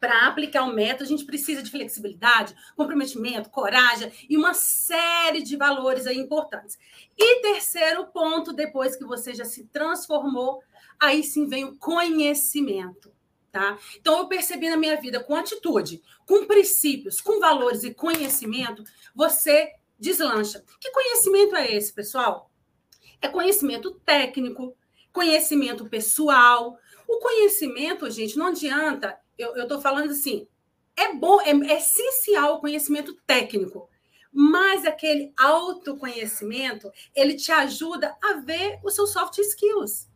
para 0.00 0.28
aplicar 0.28 0.62
o 0.62 0.72
método, 0.72 1.04
a 1.04 1.06
gente 1.06 1.24
precisa 1.24 1.62
de 1.62 1.70
flexibilidade, 1.70 2.54
comprometimento, 2.76 3.50
coragem 3.50 4.12
e 4.28 4.36
uma 4.36 4.54
série 4.54 5.42
de 5.42 5.56
valores 5.56 6.06
aí 6.06 6.16
importantes. 6.16 6.78
E 7.16 7.40
terceiro 7.42 8.06
ponto, 8.06 8.52
depois 8.52 8.94
que 8.94 9.04
você 9.04 9.34
já 9.34 9.44
se 9.44 9.64
transformou, 9.66 10.62
aí 11.00 11.24
sim 11.24 11.46
vem 11.46 11.64
o 11.64 11.76
conhecimento. 11.76 13.12
Tá? 13.50 13.78
Então, 13.96 14.18
eu 14.18 14.28
percebi 14.28 14.68
na 14.68 14.76
minha 14.76 15.00
vida, 15.00 15.24
com 15.24 15.34
atitude, 15.34 16.02
com 16.26 16.46
princípios, 16.46 17.20
com 17.20 17.40
valores 17.40 17.82
e 17.82 17.94
conhecimento, 17.94 18.84
você 19.14 19.72
deslancha. 19.98 20.62
Que 20.78 20.92
conhecimento 20.92 21.56
é 21.56 21.74
esse, 21.74 21.92
pessoal? 21.92 22.50
É 23.20 23.26
conhecimento 23.26 23.94
técnico, 24.04 24.76
conhecimento 25.18 25.84
pessoal. 25.88 26.78
O 27.08 27.18
conhecimento, 27.18 28.08
gente, 28.08 28.38
não 28.38 28.46
adianta. 28.46 29.18
Eu 29.36 29.62
estou 29.62 29.80
falando 29.80 30.10
assim, 30.10 30.46
é 30.96 31.12
bom, 31.12 31.40
é, 31.40 31.50
é 31.50 31.78
essencial 31.78 32.54
o 32.54 32.60
conhecimento 32.60 33.14
técnico, 33.26 33.88
mas 34.32 34.84
aquele 34.84 35.32
autoconhecimento, 35.36 36.90
ele 37.14 37.34
te 37.34 37.50
ajuda 37.50 38.16
a 38.22 38.34
ver 38.34 38.78
os 38.84 38.94
seus 38.94 39.10
soft 39.10 39.38
skills. 39.38 40.08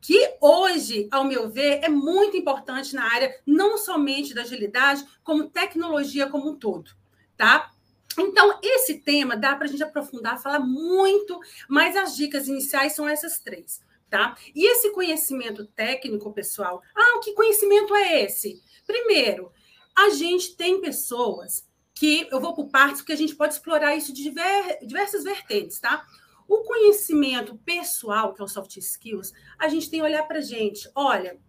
Que 0.00 0.36
hoje, 0.40 1.08
ao 1.10 1.24
meu 1.24 1.50
ver, 1.50 1.80
é 1.82 1.88
muito 1.88 2.36
importante 2.36 2.94
na 2.94 3.04
área 3.04 3.38
não 3.46 3.76
somente 3.76 4.34
da 4.34 4.42
agilidade, 4.42 5.06
como 5.22 5.50
tecnologia 5.50 6.26
como 6.26 6.50
um 6.50 6.56
todo, 6.56 6.90
tá? 7.36 7.70
Então, 8.18 8.58
esse 8.62 8.98
tema 8.98 9.36
dá 9.36 9.54
para 9.54 9.66
a 9.66 9.68
gente 9.68 9.82
aprofundar, 9.82 10.42
falar 10.42 10.60
muito, 10.60 11.38
mas 11.68 11.96
as 11.96 12.16
dicas 12.16 12.48
iniciais 12.48 12.94
são 12.94 13.08
essas 13.08 13.38
três. 13.38 13.80
Tá? 14.12 14.36
E 14.54 14.70
esse 14.70 14.92
conhecimento 14.92 15.64
técnico, 15.68 16.34
pessoal, 16.34 16.82
ah, 16.94 17.18
que 17.24 17.32
conhecimento 17.32 17.94
é 17.94 18.24
esse? 18.24 18.62
Primeiro, 18.86 19.50
a 19.96 20.10
gente 20.10 20.54
tem 20.54 20.82
pessoas 20.82 21.66
que, 21.94 22.28
eu 22.30 22.38
vou 22.38 22.52
por 22.52 22.68
partes, 22.68 23.00
porque 23.00 23.14
a 23.14 23.16
gente 23.16 23.34
pode 23.34 23.54
explorar 23.54 23.96
isso 23.96 24.12
de 24.12 24.22
diver, 24.22 24.80
diversas 24.84 25.24
vertentes, 25.24 25.80
tá? 25.80 26.04
O 26.46 26.58
conhecimento 26.58 27.56
pessoal, 27.64 28.34
que 28.34 28.42
é 28.42 28.44
o 28.44 28.48
soft 28.48 28.76
skills, 28.76 29.32
a 29.58 29.66
gente 29.68 29.88
tem 29.88 30.00
que 30.00 30.04
olhar 30.04 30.24
para 30.24 30.40
a 30.40 30.42
gente. 30.42 30.90
Olha, 30.94 31.40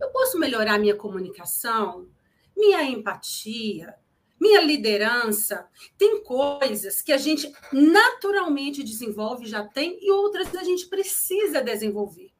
eu 0.00 0.08
posso 0.10 0.38
melhorar 0.38 0.78
minha 0.78 0.94
comunicação, 0.94 2.08
minha 2.56 2.80
empatia, 2.84 3.92
minha 4.40 4.60
liderança. 4.60 5.66
Tem 5.96 6.22
coisas 6.22 7.02
que 7.02 7.12
a 7.12 7.18
gente 7.18 7.52
naturalmente 7.72 8.82
desenvolve, 8.82 9.46
já 9.46 9.64
tem, 9.64 9.98
e 10.00 10.10
outras 10.10 10.54
a 10.54 10.64
gente 10.64 10.86
precisa 10.86 11.62
desenvolver. 11.62 12.30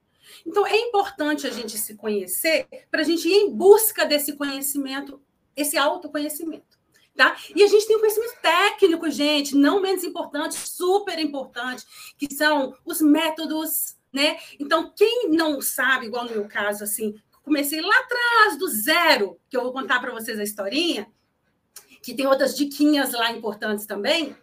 Então, 0.47 0.67
é 0.67 0.77
importante 0.77 1.47
a 1.47 1.51
gente 1.51 1.77
se 1.79 1.95
conhecer 1.95 2.67
para 2.91 3.01
a 3.01 3.05
gente 3.05 3.29
ir 3.29 3.35
em 3.35 3.51
busca 3.51 4.05
desse 4.05 4.35
conhecimento, 4.35 5.21
esse 5.57 5.77
autoconhecimento. 5.77 6.79
Tá? 7.17 7.37
E 7.55 7.65
a 7.65 7.67
gente 7.67 7.85
tem 7.85 7.97
o 7.97 7.99
conhecimento 7.99 8.41
técnico, 8.41 9.11
gente, 9.11 9.57
não 9.57 9.83
menos 9.83 10.05
importante, 10.05 10.55
super 10.55 11.19
importante, 11.19 11.85
que 12.17 12.33
são 12.33 12.77
os 12.85 13.01
métodos, 13.01 13.97
né? 14.13 14.39
Então, 14.61 14.93
quem 14.97 15.29
não 15.29 15.61
sabe, 15.61 16.07
igual 16.07 16.27
no 16.27 16.31
meu 16.31 16.47
caso, 16.47 16.85
assim, 16.85 17.21
comecei 17.43 17.81
lá 17.81 17.99
atrás 17.99 18.57
do 18.57 18.69
zero, 18.69 19.37
que 19.51 19.57
eu 19.57 19.63
vou 19.65 19.73
contar 19.73 19.99
para 19.99 20.13
vocês 20.13 20.39
a 20.39 20.45
historinha, 20.45 21.11
que 22.09 22.15
tem 22.15 22.27
outras 22.27 22.57
diquinhas 22.57 23.13
lá 23.13 23.31
importantes 23.33 23.85
também, 23.85 24.35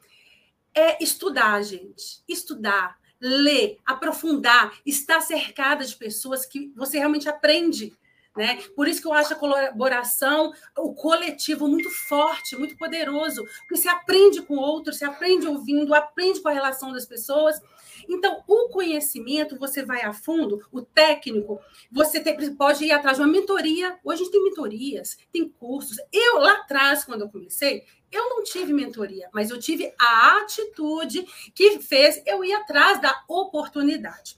é 0.71 1.03
estudar, 1.03 1.63
gente. 1.63 2.21
Estudar, 2.27 2.95
ler, 3.19 3.79
aprofundar, 3.83 4.71
estar 4.85 5.19
cercada 5.19 5.83
de 5.83 5.95
pessoas 5.95 6.45
que 6.45 6.71
você 6.75 6.99
realmente 6.99 7.27
aprende. 7.27 7.91
Né? 8.35 8.61
Por 8.75 8.87
isso 8.87 9.01
que 9.01 9.07
eu 9.07 9.13
acho 9.13 9.33
a 9.33 9.37
colaboração, 9.37 10.51
o 10.77 10.93
coletivo 10.93 11.67
muito 11.67 11.89
forte, 11.89 12.57
muito 12.57 12.75
poderoso, 12.75 13.45
porque 13.59 13.77
você 13.77 13.87
aprende 13.87 14.41
com 14.41 14.55
outros, 14.55 14.97
você 14.97 15.05
aprende 15.05 15.47
ouvindo, 15.47 15.95
aprende 15.95 16.41
com 16.41 16.49
a 16.49 16.53
relação 16.53 16.91
das 16.91 17.05
pessoas. 17.05 17.61
Então, 18.09 18.43
o 18.45 18.67
conhecimento, 18.69 19.57
você 19.57 19.85
vai 19.85 20.01
a 20.01 20.11
fundo, 20.11 20.61
o 20.69 20.81
técnico, 20.81 21.61
você 21.89 22.19
tem, 22.19 22.55
pode 22.55 22.83
ir 22.83 22.91
atrás 22.91 23.17
de 23.17 23.23
uma 23.23 23.31
mentoria. 23.31 23.97
Hoje 24.03 24.21
a 24.21 24.23
gente 24.25 24.33
tem 24.33 24.43
mentorias, 24.43 25.17
tem 25.31 25.47
cursos. 25.47 25.97
Eu, 26.11 26.39
lá 26.39 26.53
atrás, 26.59 27.05
quando 27.05 27.21
eu 27.21 27.29
comecei, 27.29 27.83
eu 28.11 28.29
não 28.29 28.43
tive 28.43 28.73
mentoria, 28.73 29.29
mas 29.33 29.49
eu 29.49 29.57
tive 29.57 29.93
a 29.99 30.39
atitude 30.39 31.25
que 31.53 31.79
fez 31.79 32.21
eu 32.25 32.43
ir 32.43 32.53
atrás 32.53 33.01
da 33.01 33.23
oportunidade. 33.29 34.37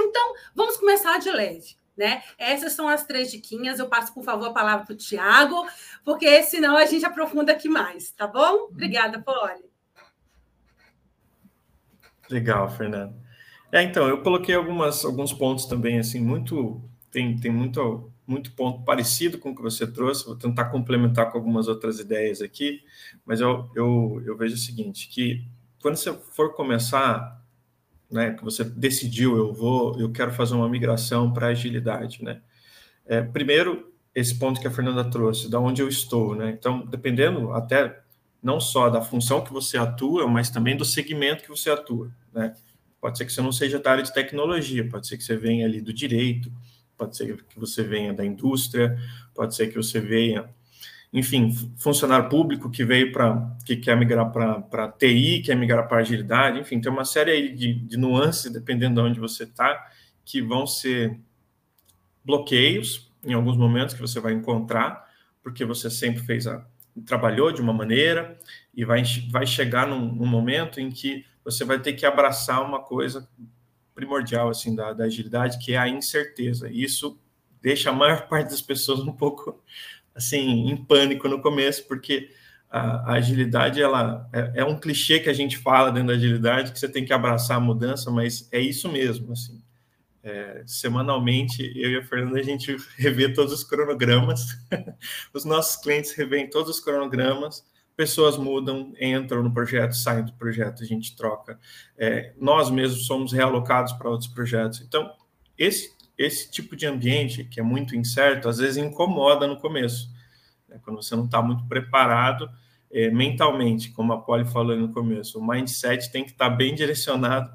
Então, 0.00 0.34
vamos 0.54 0.76
começar 0.76 1.18
de 1.18 1.30
leve. 1.30 1.81
Né? 2.02 2.20
Essas 2.36 2.72
são 2.72 2.88
as 2.88 3.06
três 3.06 3.30
diquinhas. 3.30 3.78
Eu 3.78 3.86
passo, 3.86 4.12
por 4.12 4.24
favor, 4.24 4.48
a 4.48 4.52
palavra 4.52 4.84
para 4.84 4.92
o 4.92 4.96
Tiago, 4.96 5.64
porque 6.04 6.42
senão 6.42 6.76
a 6.76 6.84
gente 6.84 7.06
aprofunda 7.06 7.52
aqui 7.52 7.68
mais, 7.68 8.10
tá 8.10 8.26
bom? 8.26 8.66
Obrigada, 8.72 9.22
Poli. 9.22 9.62
Legal, 12.28 12.68
Fernando. 12.68 13.14
É, 13.70 13.84
então, 13.84 14.08
eu 14.08 14.20
coloquei 14.20 14.52
algumas, 14.52 15.04
alguns 15.04 15.32
pontos 15.32 15.64
também, 15.66 16.00
assim, 16.00 16.20
muito. 16.20 16.82
Tem, 17.08 17.38
tem 17.38 17.52
muito, 17.52 18.12
muito 18.26 18.50
ponto 18.50 18.82
parecido 18.82 19.38
com 19.38 19.50
o 19.50 19.54
que 19.54 19.62
você 19.62 19.86
trouxe, 19.86 20.26
vou 20.26 20.34
tentar 20.34 20.70
complementar 20.70 21.30
com 21.30 21.38
algumas 21.38 21.68
outras 21.68 22.00
ideias 22.00 22.42
aqui, 22.42 22.82
mas 23.24 23.40
eu, 23.40 23.70
eu, 23.76 24.20
eu 24.26 24.36
vejo 24.36 24.56
o 24.56 24.58
seguinte: 24.58 25.06
que 25.06 25.46
quando 25.80 25.94
você 25.94 26.12
for 26.12 26.52
começar, 26.54 27.40
né, 28.12 28.34
que 28.34 28.44
você 28.44 28.62
decidiu, 28.62 29.36
eu 29.36 29.52
vou, 29.52 29.98
eu 29.98 30.12
quero 30.12 30.32
fazer 30.32 30.54
uma 30.54 30.68
migração 30.68 31.32
para 31.32 31.48
agilidade, 31.48 32.22
né? 32.22 32.40
É, 33.06 33.20
primeiro, 33.22 33.92
esse 34.14 34.38
ponto 34.38 34.60
que 34.60 34.66
a 34.66 34.70
Fernanda 34.70 35.02
trouxe, 35.04 35.50
da 35.50 35.58
onde 35.58 35.82
eu 35.82 35.88
estou, 35.88 36.34
né? 36.36 36.50
Então, 36.50 36.84
dependendo 36.86 37.52
até 37.52 38.02
não 38.42 38.58
só 38.60 38.90
da 38.90 39.00
função 39.00 39.42
que 39.42 39.52
você 39.52 39.78
atua, 39.78 40.26
mas 40.26 40.50
também 40.50 40.76
do 40.76 40.84
segmento 40.84 41.44
que 41.44 41.48
você 41.48 41.70
atua. 41.70 42.10
Né? 42.34 42.54
Pode 43.00 43.16
ser 43.16 43.24
que 43.24 43.32
você 43.32 43.40
não 43.40 43.52
seja 43.52 43.78
da 43.78 43.92
área 43.92 44.02
de 44.02 44.12
tecnologia, 44.12 44.88
pode 44.88 45.06
ser 45.06 45.16
que 45.16 45.22
você 45.22 45.36
venha 45.36 45.64
ali 45.64 45.80
do 45.80 45.92
direito, 45.92 46.52
pode 46.96 47.16
ser 47.16 47.44
que 47.44 47.58
você 47.58 47.84
venha 47.84 48.12
da 48.12 48.24
indústria, 48.24 48.98
pode 49.34 49.54
ser 49.54 49.68
que 49.68 49.76
você 49.76 50.00
venha, 50.00 50.50
enfim, 51.12 51.52
funcionário 51.76 52.28
público 52.28 52.70
que 52.70 52.84
veio 52.84 53.12
para, 53.12 53.54
que 53.66 53.76
quer 53.76 53.96
migrar 53.96 54.32
para 54.32 54.88
TI, 54.92 55.42
quer 55.44 55.54
migrar 55.54 55.86
para 55.86 55.98
agilidade, 55.98 56.58
enfim, 56.58 56.80
tem 56.80 56.90
uma 56.90 57.04
série 57.04 57.50
de, 57.50 57.74
de 57.74 57.96
nuances, 57.98 58.50
dependendo 58.50 59.00
de 59.00 59.08
onde 59.08 59.20
você 59.20 59.44
está, 59.44 59.90
que 60.24 60.40
vão 60.40 60.66
ser 60.66 61.20
bloqueios 62.24 63.12
em 63.24 63.34
alguns 63.34 63.56
momentos 63.56 63.94
que 63.94 64.00
você 64.00 64.20
vai 64.20 64.32
encontrar, 64.32 65.06
porque 65.42 65.64
você 65.64 65.90
sempre 65.90 66.22
fez 66.22 66.46
a, 66.46 66.64
trabalhou 67.04 67.52
de 67.52 67.60
uma 67.60 67.72
maneira 67.72 68.38
e 68.74 68.84
vai, 68.84 69.02
vai 69.30 69.46
chegar 69.46 69.86
num, 69.86 70.14
num, 70.14 70.26
momento 70.26 70.80
em 70.80 70.90
que 70.90 71.24
você 71.44 71.64
vai 71.64 71.78
ter 71.78 71.92
que 71.94 72.06
abraçar 72.06 72.64
uma 72.64 72.80
coisa 72.80 73.28
primordial 73.94 74.48
assim 74.48 74.74
da, 74.74 74.92
da 74.92 75.04
agilidade, 75.04 75.58
que 75.58 75.72
é 75.72 75.78
a 75.78 75.88
incerteza. 75.88 76.70
E 76.70 76.82
isso 76.82 77.20
deixa 77.60 77.90
a 77.90 77.92
maior 77.92 78.26
parte 78.28 78.50
das 78.50 78.62
pessoas 78.62 79.00
um 79.00 79.12
pouco 79.12 79.62
assim 80.14 80.70
em 80.70 80.76
pânico 80.76 81.28
no 81.28 81.40
começo, 81.40 81.86
porque 81.86 82.30
a, 82.70 83.12
a 83.12 83.12
agilidade 83.14 83.82
ela 83.82 84.28
é, 84.32 84.60
é, 84.62 84.64
um 84.64 84.78
clichê 84.78 85.20
que 85.20 85.28
a 85.28 85.34
gente 85.34 85.58
fala 85.58 85.92
dentro 85.92 86.08
da 86.08 86.14
agilidade 86.14 86.72
que 86.72 86.78
você 86.78 86.88
tem 86.88 87.04
que 87.04 87.12
abraçar 87.12 87.58
a 87.58 87.60
mudança, 87.60 88.10
mas 88.10 88.48
é 88.50 88.58
isso 88.58 88.88
mesmo 88.90 89.32
assim. 89.32 89.62
É, 90.24 90.62
semanalmente, 90.64 91.72
eu 91.74 91.90
e 91.90 91.96
a 91.96 92.04
Fernanda, 92.04 92.38
a 92.38 92.42
gente 92.42 92.76
revê 92.96 93.28
todos 93.28 93.52
os 93.52 93.64
cronogramas, 93.64 94.46
os 95.34 95.44
nossos 95.44 95.76
clientes 95.82 96.12
revêem 96.12 96.48
todos 96.48 96.76
os 96.76 96.80
cronogramas, 96.80 97.64
pessoas 97.94 98.38
mudam, 98.38 98.94
entram 98.98 99.42
no 99.42 99.52
projeto, 99.52 99.92
saem 99.92 100.24
do 100.24 100.32
projeto, 100.32 100.82
a 100.82 100.86
gente 100.86 101.14
troca. 101.14 101.58
É, 101.98 102.32
nós 102.40 102.70
mesmos 102.70 103.06
somos 103.06 103.32
realocados 103.32 103.92
para 103.92 104.08
outros 104.08 104.30
projetos. 104.30 104.80
Então, 104.80 105.12
esse, 105.58 105.92
esse 106.16 106.50
tipo 106.50 106.76
de 106.76 106.86
ambiente, 106.86 107.44
que 107.44 107.60
é 107.60 107.62
muito 107.62 107.96
incerto, 107.96 108.48
às 108.48 108.58
vezes 108.58 108.76
incomoda 108.76 109.46
no 109.46 109.58
começo. 109.58 110.10
Né? 110.68 110.78
Quando 110.82 111.02
você 111.02 111.16
não 111.16 111.24
está 111.24 111.40
muito 111.42 111.66
preparado 111.66 112.48
é, 112.90 113.10
mentalmente, 113.10 113.90
como 113.90 114.12
a 114.12 114.20
Polly 114.20 114.44
falou 114.44 114.76
no 114.76 114.92
começo, 114.92 115.38
o 115.38 115.46
mindset 115.46 116.10
tem 116.12 116.24
que 116.24 116.32
estar 116.32 116.50
tá 116.50 116.54
bem 116.54 116.74
direcionado 116.74 117.50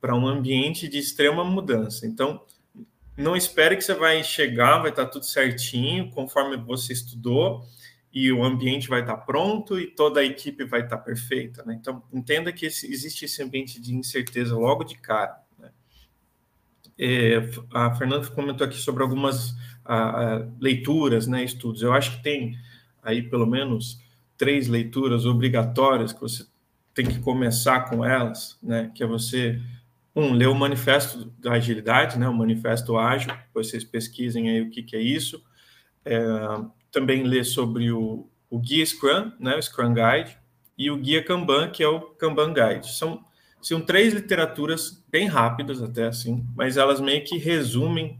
para 0.00 0.14
um 0.14 0.26
ambiente 0.26 0.88
de 0.88 0.98
extrema 0.98 1.44
mudança. 1.44 2.06
Então, 2.06 2.42
não 3.16 3.36
espere 3.36 3.76
que 3.76 3.82
você 3.82 3.94
vai 3.94 4.24
chegar, 4.24 4.78
vai 4.78 4.90
estar 4.90 5.04
tá 5.04 5.10
tudo 5.10 5.26
certinho, 5.26 6.10
conforme 6.10 6.56
você 6.56 6.92
estudou, 6.92 7.64
e 8.12 8.32
o 8.32 8.42
ambiente 8.42 8.88
vai 8.88 9.02
estar 9.02 9.16
tá 9.16 9.22
pronto 9.22 9.78
e 9.78 9.86
toda 9.86 10.20
a 10.20 10.24
equipe 10.24 10.64
vai 10.64 10.82
estar 10.82 10.98
perfeita. 10.98 11.62
Né? 11.64 11.76
Então, 11.80 12.02
entenda 12.12 12.52
que 12.52 12.66
esse, 12.66 12.90
existe 12.90 13.26
esse 13.26 13.42
ambiente 13.42 13.80
de 13.80 13.94
incerteza 13.94 14.56
logo 14.56 14.82
de 14.82 14.96
cara. 14.96 15.40
É, 17.02 17.48
a 17.72 17.94
Fernanda 17.94 18.28
comentou 18.28 18.66
aqui 18.66 18.76
sobre 18.76 19.02
algumas 19.02 19.56
a, 19.82 20.34
a, 20.34 20.46
leituras, 20.60 21.26
né, 21.26 21.42
estudos. 21.42 21.80
Eu 21.80 21.94
acho 21.94 22.18
que 22.18 22.22
tem 22.22 22.58
aí 23.02 23.22
pelo 23.22 23.46
menos 23.46 23.98
três 24.36 24.68
leituras 24.68 25.24
obrigatórias 25.24 26.12
que 26.12 26.20
você 26.20 26.44
tem 26.92 27.06
que 27.06 27.18
começar 27.20 27.88
com 27.88 28.04
elas, 28.04 28.58
né? 28.62 28.90
Que 28.94 29.02
é 29.02 29.06
você 29.06 29.58
um 30.14 30.34
ler 30.34 30.48
o 30.48 30.54
manifesto 30.54 31.32
da 31.38 31.52
agilidade, 31.52 32.18
né? 32.18 32.28
O 32.28 32.34
manifesto 32.34 32.98
ágil. 32.98 33.32
Vocês 33.54 33.82
pesquisem 33.82 34.50
aí 34.50 34.60
o 34.60 34.68
que, 34.68 34.82
que 34.82 34.94
é 34.94 35.00
isso. 35.00 35.42
É, 36.04 36.20
também 36.92 37.22
ler 37.22 37.44
sobre 37.44 37.90
o, 37.90 38.28
o 38.50 38.58
guia 38.58 38.84
Scrum, 38.84 39.32
né? 39.40 39.56
O 39.56 39.62
Scrum 39.62 39.94
Guide 39.94 40.36
e 40.76 40.90
o 40.90 40.98
guia 40.98 41.24
Kanban, 41.24 41.70
que 41.70 41.82
é 41.82 41.88
o 41.88 42.00
Kanban 42.00 42.52
Guide. 42.52 42.94
São 42.94 43.24
são 43.60 43.80
três 43.80 44.14
literaturas 44.14 45.02
bem 45.10 45.26
rápidas 45.26 45.82
até 45.82 46.06
assim, 46.06 46.46
mas 46.54 46.76
elas 46.76 47.00
meio 47.00 47.24
que 47.24 47.36
resumem 47.36 48.18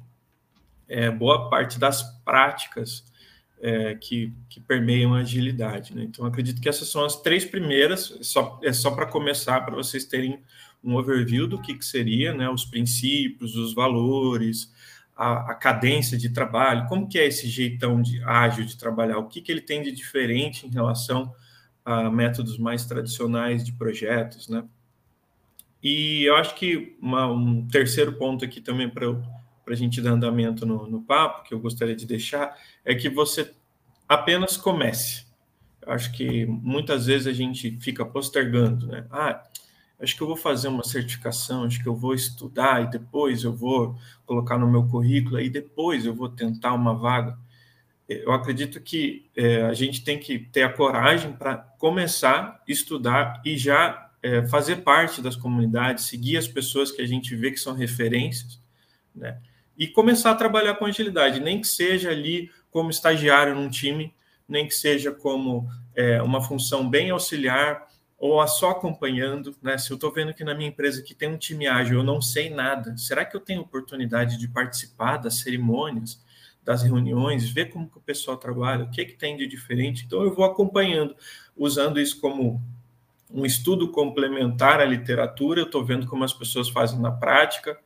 é, 0.88 1.10
boa 1.10 1.48
parte 1.48 1.78
das 1.78 2.02
práticas 2.24 3.04
é, 3.60 3.94
que, 3.94 4.32
que, 4.48 4.60
permeiam 4.60 5.14
a 5.14 5.18
agilidade. 5.18 5.94
Né? 5.94 6.02
Então, 6.04 6.24
acredito 6.24 6.60
que 6.60 6.68
essas 6.68 6.88
são 6.88 7.04
as 7.04 7.20
três 7.20 7.44
primeiras, 7.44 8.18
só, 8.22 8.58
é 8.62 8.72
só 8.72 8.90
para 8.90 9.06
começar, 9.06 9.60
para 9.60 9.74
vocês 9.74 10.04
terem 10.04 10.40
um 10.82 10.96
overview 10.96 11.46
do 11.46 11.60
que, 11.60 11.74
que 11.74 11.84
seria, 11.84 12.34
né? 12.34 12.48
os 12.48 12.64
princípios, 12.64 13.54
os 13.54 13.74
valores, 13.74 14.72
a, 15.16 15.52
a, 15.52 15.54
cadência 15.54 16.16
de 16.16 16.30
trabalho, 16.30 16.86
como 16.88 17.06
que 17.06 17.18
é 17.18 17.26
esse 17.26 17.48
jeitão 17.48 18.00
de 18.00 18.22
ágil 18.24 18.64
de 18.64 18.76
trabalhar, 18.76 19.18
o 19.18 19.28
que, 19.28 19.42
que 19.42 19.52
ele 19.52 19.60
tem 19.60 19.82
de 19.82 19.92
diferente 19.92 20.66
em 20.66 20.70
relação 20.70 21.34
a 21.84 22.10
métodos 22.10 22.58
mais 22.58 22.86
tradicionais 22.86 23.62
de 23.64 23.72
projetos, 23.72 24.48
né? 24.48 24.64
E 25.82 26.24
eu 26.24 26.36
acho 26.36 26.54
que 26.54 26.96
uma, 27.00 27.26
um 27.26 27.66
terceiro 27.66 28.12
ponto 28.14 28.44
aqui 28.44 28.60
também 28.60 28.88
para 28.88 29.08
a 29.66 29.74
gente 29.74 30.00
dar 30.00 30.10
andamento 30.10 30.66
no, 30.66 30.86
no 30.86 31.00
papo, 31.02 31.44
que 31.44 31.54
eu 31.54 31.60
gostaria 31.60 31.96
de 31.96 32.06
deixar, 32.06 32.56
é 32.84 32.94
que 32.94 33.08
você 33.08 33.52
apenas 34.08 34.56
comece. 34.56 35.24
Eu 35.80 35.92
acho 35.92 36.12
que 36.12 36.44
muitas 36.44 37.06
vezes 37.06 37.26
a 37.26 37.32
gente 37.32 37.78
fica 37.80 38.04
postergando, 38.04 38.86
né? 38.88 39.06
Ah, 39.10 39.42
acho 39.98 40.16
que 40.16 40.22
eu 40.22 40.26
vou 40.26 40.36
fazer 40.36 40.68
uma 40.68 40.84
certificação, 40.84 41.64
acho 41.64 41.82
que 41.82 41.88
eu 41.88 41.94
vou 41.94 42.14
estudar 42.14 42.82
e 42.82 42.90
depois 42.90 43.44
eu 43.44 43.54
vou 43.54 43.96
colocar 44.26 44.58
no 44.58 44.70
meu 44.70 44.86
currículo 44.86 45.40
e 45.40 45.48
depois 45.48 46.04
eu 46.04 46.14
vou 46.14 46.28
tentar 46.28 46.74
uma 46.74 46.94
vaga. 46.94 47.38
Eu 48.08 48.32
acredito 48.32 48.80
que 48.80 49.30
é, 49.36 49.62
a 49.62 49.72
gente 49.72 50.02
tem 50.02 50.18
que 50.18 50.38
ter 50.38 50.64
a 50.64 50.72
coragem 50.72 51.32
para 51.32 51.56
começar 51.56 52.60
estudar 52.66 53.40
e 53.44 53.56
já 53.56 54.09
é, 54.22 54.46
fazer 54.46 54.76
parte 54.76 55.22
das 55.22 55.36
comunidades, 55.36 56.04
seguir 56.04 56.36
as 56.36 56.48
pessoas 56.48 56.90
que 56.90 57.02
a 57.02 57.06
gente 57.06 57.34
vê 57.34 57.50
que 57.50 57.58
são 57.58 57.74
referências, 57.74 58.60
né? 59.14 59.38
e 59.80 59.88
começar 59.88 60.32
a 60.32 60.34
trabalhar 60.34 60.74
com 60.74 60.84
agilidade, 60.84 61.40
nem 61.40 61.58
que 61.58 61.66
seja 61.66 62.10
ali 62.10 62.50
como 62.70 62.90
estagiário 62.90 63.54
num 63.54 63.70
time, 63.70 64.14
nem 64.46 64.68
que 64.68 64.74
seja 64.74 65.10
como 65.10 65.66
é, 65.94 66.20
uma 66.20 66.42
função 66.42 66.88
bem 66.88 67.08
auxiliar 67.08 67.88
ou 68.18 68.42
a 68.42 68.46
só 68.46 68.72
acompanhando, 68.72 69.56
né? 69.62 69.78
Se 69.78 69.90
eu 69.90 69.94
estou 69.94 70.12
vendo 70.12 70.34
que 70.34 70.44
na 70.44 70.54
minha 70.54 70.68
empresa 70.68 71.02
que 71.02 71.14
tem 71.14 71.30
um 71.30 71.38
time 71.38 71.66
ágil, 71.66 72.00
eu 72.00 72.04
não 72.04 72.20
sei 72.20 72.50
nada, 72.50 72.94
será 72.98 73.24
que 73.24 73.34
eu 73.34 73.40
tenho 73.40 73.62
oportunidade 73.62 74.36
de 74.36 74.46
participar 74.48 75.16
das 75.16 75.36
cerimônias, 75.36 76.22
das 76.62 76.82
reuniões, 76.82 77.48
ver 77.48 77.70
como 77.70 77.88
que 77.88 77.96
o 77.96 78.02
pessoal 78.02 78.36
trabalha, 78.36 78.84
o 78.84 78.90
que, 78.90 79.06
que 79.06 79.16
tem 79.16 79.34
de 79.34 79.46
diferente? 79.46 80.04
Então 80.04 80.22
eu 80.22 80.34
vou 80.34 80.44
acompanhando, 80.44 81.16
usando 81.56 81.98
isso 81.98 82.20
como 82.20 82.62
um 83.32 83.46
estudo 83.46 83.90
complementar 83.90 84.80
à 84.80 84.84
literatura, 84.84 85.60
eu 85.60 85.66
estou 85.66 85.84
vendo 85.84 86.06
como 86.06 86.24
as 86.24 86.32
pessoas 86.32 86.68
fazem 86.68 86.98
na 87.00 87.10
prática, 87.10 87.78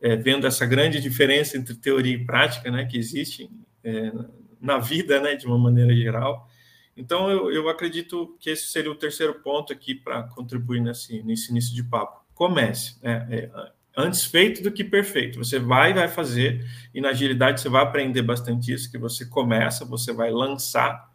é, 0.00 0.16
vendo 0.16 0.46
essa 0.46 0.66
grande 0.66 1.00
diferença 1.00 1.56
entre 1.56 1.74
teoria 1.74 2.14
e 2.14 2.24
prática, 2.24 2.70
né, 2.70 2.84
que 2.84 2.96
existe 2.96 3.50
é, 3.82 4.12
na 4.60 4.78
vida, 4.78 5.20
né, 5.20 5.34
de 5.34 5.46
uma 5.46 5.58
maneira 5.58 5.94
geral. 5.94 6.48
Então, 6.96 7.30
eu, 7.30 7.50
eu 7.52 7.68
acredito 7.68 8.36
que 8.40 8.50
esse 8.50 8.66
seria 8.68 8.90
o 8.90 8.94
terceiro 8.94 9.34
ponto 9.34 9.72
aqui 9.72 9.94
para 9.94 10.24
contribuir 10.24 10.80
nesse, 10.80 11.22
nesse 11.22 11.50
início 11.50 11.74
de 11.74 11.84
papo. 11.84 12.24
Comece, 12.34 12.96
né, 13.02 13.26
é, 13.30 13.50
antes 13.96 14.24
feito 14.24 14.62
do 14.62 14.70
que 14.70 14.84
perfeito. 14.84 15.38
Você 15.38 15.58
vai 15.58 15.92
vai 15.92 16.08
fazer, 16.08 16.64
e 16.94 17.00
na 17.00 17.10
agilidade 17.10 17.60
você 17.60 17.68
vai 17.68 17.82
aprender 17.82 18.22
bastante 18.22 18.72
isso, 18.72 18.90
que 18.90 18.98
você 18.98 19.26
começa, 19.26 19.84
você 19.84 20.12
vai 20.12 20.30
lançar, 20.30 21.08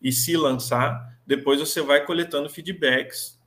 e 0.00 0.10
se 0.10 0.36
lançar, 0.36 1.09
depois 1.30 1.60
você 1.60 1.80
vai 1.80 2.04
coletando 2.04 2.50
feedbacks 2.50 3.40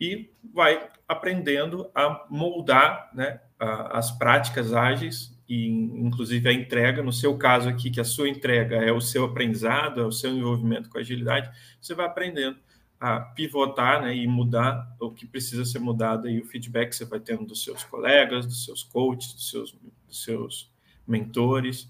e 0.00 0.32
vai 0.52 0.90
aprendendo 1.06 1.88
a 1.94 2.26
moldar 2.28 3.08
né, 3.14 3.40
as 3.56 4.10
práticas 4.10 4.72
ágeis 4.72 5.38
e 5.48 5.68
inclusive 5.68 6.48
a 6.48 6.52
entrega, 6.52 7.04
no 7.04 7.12
seu 7.12 7.38
caso 7.38 7.68
aqui, 7.68 7.88
que 7.88 8.00
a 8.00 8.04
sua 8.04 8.28
entrega 8.28 8.78
é 8.78 8.90
o 8.90 9.00
seu 9.00 9.26
aprendizado, 9.26 10.00
é 10.00 10.04
o 10.04 10.10
seu 10.10 10.32
envolvimento 10.32 10.88
com 10.90 10.98
a 10.98 11.02
agilidade, 11.02 11.48
você 11.80 11.94
vai 11.94 12.06
aprendendo 12.06 12.58
a 12.98 13.20
pivotar 13.20 14.02
né, 14.02 14.12
e 14.12 14.26
mudar 14.26 14.92
o 14.98 15.12
que 15.12 15.24
precisa 15.24 15.64
ser 15.64 15.78
mudado 15.78 16.28
e 16.28 16.40
o 16.40 16.46
feedback 16.46 16.88
que 16.88 16.96
você 16.96 17.04
vai 17.04 17.20
tendo 17.20 17.44
dos 17.44 17.62
seus 17.62 17.84
colegas, 17.84 18.44
dos 18.44 18.64
seus 18.64 18.82
coaches, 18.82 19.34
dos 19.34 19.50
seus, 19.50 19.78
dos 20.08 20.24
seus 20.24 20.72
mentores. 21.06 21.88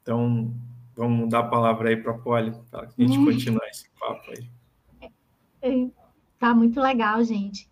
Então, 0.00 0.50
vamos 0.96 1.28
dar 1.28 1.40
a 1.40 1.48
palavra 1.48 1.90
aí 1.90 1.96
para 1.98 2.12
a 2.12 2.18
Poli, 2.18 2.52
para 2.70 2.86
a 2.86 3.02
gente 3.02 3.18
hum. 3.18 3.26
continuar 3.26 3.68
esse 3.68 3.90
papo 4.00 4.30
aí. 4.30 4.61
Tá 6.38 6.54
muito 6.54 6.80
legal, 6.80 7.22
gente. 7.22 7.70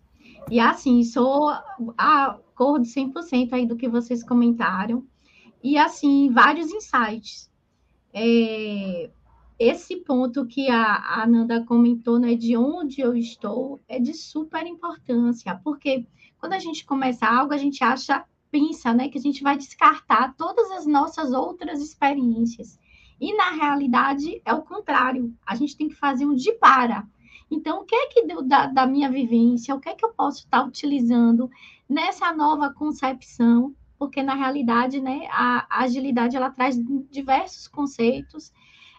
E 0.49 0.59
assim, 0.59 1.03
sou 1.03 1.49
a 1.97 2.39
acordo 2.61 2.85
100% 2.85 3.53
aí 3.53 3.65
do 3.65 3.75
que 3.75 3.89
vocês 3.89 4.23
comentaram. 4.23 5.03
E, 5.63 5.77
assim, 5.77 6.29
vários 6.29 6.71
insights. 6.71 7.49
É, 8.13 9.09
esse 9.57 9.97
ponto 9.97 10.45
que 10.45 10.69
a, 10.69 11.23
Ananda 11.23 11.65
comentou, 11.65 12.19
né, 12.19 12.35
de 12.35 12.55
onde 12.55 13.01
eu 13.01 13.15
estou, 13.15 13.81
é 13.87 13.99
de 13.99 14.13
super 14.13 14.65
importância, 14.67 15.59
porque 15.63 16.05
quando 16.39 16.53
a 16.53 16.59
gente 16.59 16.85
começa 16.85 17.25
algo, 17.25 17.53
a 17.53 17.57
gente 17.57 17.83
acha, 17.83 18.23
pensa, 18.51 18.93
né, 18.93 19.09
que 19.09 19.17
a 19.17 19.21
gente 19.21 19.41
vai 19.41 19.57
descartar 19.57 20.35
todas 20.35 20.69
as 20.71 20.85
nossas 20.85 21.31
outras 21.31 21.81
experiências. 21.81 22.79
E, 23.19 23.35
na 23.35 23.51
realidade, 23.51 24.41
é 24.45 24.53
o 24.53 24.63
contrário. 24.63 25.33
A 25.45 25.55
gente 25.55 25.77
tem 25.77 25.87
que 25.87 25.95
fazer 25.95 26.25
um 26.25 26.35
de 26.35 26.51
para. 26.53 27.07
Então, 27.51 27.81
o 27.81 27.83
que 27.83 27.93
é 27.93 28.07
que 28.07 28.25
deu 28.25 28.41
da, 28.41 28.67
da 28.67 28.87
minha 28.87 29.11
vivência? 29.11 29.75
O 29.75 29.79
que 29.79 29.89
é 29.89 29.93
que 29.93 30.05
eu 30.05 30.13
posso 30.13 30.39
estar 30.39 30.63
utilizando 30.65 31.51
nessa 31.87 32.33
nova 32.33 32.73
concepção, 32.73 33.75
porque 33.99 34.23
na 34.23 34.33
realidade, 34.33 35.01
né, 35.01 35.27
a, 35.29 35.67
agilidade 35.83 36.37
ela 36.37 36.49
traz 36.49 36.79
diversos 37.11 37.67
conceitos, 37.67 38.53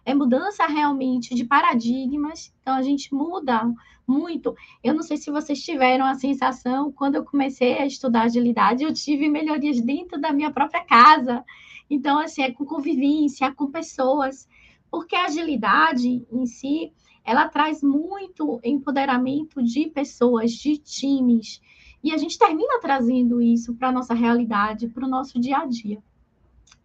é 0.05 0.15
mudança 0.15 0.67
realmente 0.67 1.35
de 1.35 1.45
paradigmas, 1.45 2.53
então 2.61 2.75
a 2.75 2.83
gente 2.83 3.15
muda 3.15 3.63
muito. 4.07 4.55
Eu 4.85 4.93
não 4.95 5.03
sei 5.03 5.17
se 5.17 5.31
vocês 5.31 5.63
tiveram 5.63 6.05
a 6.05 6.15
sensação, 6.15 6.93
quando 6.93 7.15
eu 7.15 7.25
comecei 7.25 7.79
a 7.79 7.87
estudar 7.87 8.25
agilidade, 8.25 8.85
eu 8.85 8.93
tive 8.93 9.29
melhorias 9.29 9.81
dentro 9.81 10.21
da 10.21 10.33
minha 10.33 10.51
própria 10.51 10.85
casa. 10.85 11.45
Então, 11.89 12.19
assim, 12.19 12.43
é 12.43 12.51
com 12.51 12.65
convivência, 12.65 13.53
com 13.53 13.71
pessoas, 13.71 14.49
porque 14.91 15.17
a 15.17 15.27
agilidade 15.27 16.27
em 16.31 16.45
si, 16.45 16.93
ela 17.25 17.49
traz 17.49 17.83
muito 17.83 18.61
empoderamento 18.65 19.63
de 19.63 19.89
pessoas, 19.91 20.53
de 20.53 20.79
times, 20.79 21.61
e 22.03 22.13
a 22.13 22.17
gente 22.17 22.39
termina 22.39 22.81
trazendo 22.81 23.41
isso 23.41 23.75
para 23.75 23.89
a 23.89 23.93
nossa 23.93 24.13
realidade, 24.13 24.89
para 24.89 25.07
o 25.07 25.09
nosso 25.09 25.39
dia 25.39 25.59
a 25.59 25.67
dia. 25.67 26.03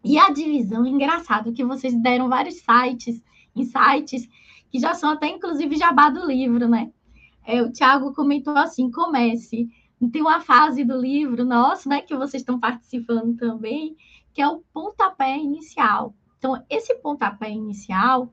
E 0.03 0.17
a 0.17 0.29
divisão, 0.29 0.85
engraçado 0.85 1.51
que 1.51 1.65
vocês 1.65 1.99
deram 1.99 2.29
vários 2.29 2.61
sites, 2.61 3.21
insights, 3.55 4.29
que 4.69 4.79
já 4.79 4.93
são 4.93 5.09
até 5.09 5.27
inclusive 5.27 5.75
jabá 5.75 6.09
do 6.09 6.25
livro, 6.25 6.67
né? 6.67 6.91
É, 7.45 7.61
o 7.61 7.71
Tiago 7.71 8.13
comentou 8.13 8.55
assim: 8.55 8.91
comece. 8.91 9.69
Tem 10.11 10.21
uma 10.21 10.41
fase 10.41 10.83
do 10.83 10.95
livro 10.95 11.43
nosso, 11.43 11.89
né, 11.89 12.01
que 12.01 12.15
vocês 12.15 12.41
estão 12.41 12.59
participando 12.59 13.35
também, 13.35 13.95
que 14.31 14.39
é 14.39 14.47
o 14.47 14.61
pontapé 14.71 15.35
inicial. 15.37 16.13
Então, 16.37 16.63
esse 16.69 16.93
pontapé 16.95 17.49
inicial, 17.49 18.31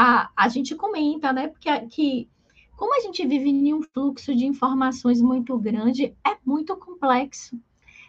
a, 0.00 0.30
a 0.36 0.48
gente 0.48 0.76
comenta, 0.76 1.32
né, 1.32 1.48
porque 1.48 1.68
que 1.88 2.28
como 2.76 2.94
a 2.94 3.00
gente 3.00 3.26
vive 3.26 3.50
em 3.50 3.74
um 3.74 3.82
fluxo 3.82 4.32
de 4.32 4.46
informações 4.46 5.20
muito 5.20 5.58
grande, 5.58 6.16
é 6.24 6.36
muito 6.46 6.76
complexo. 6.76 7.60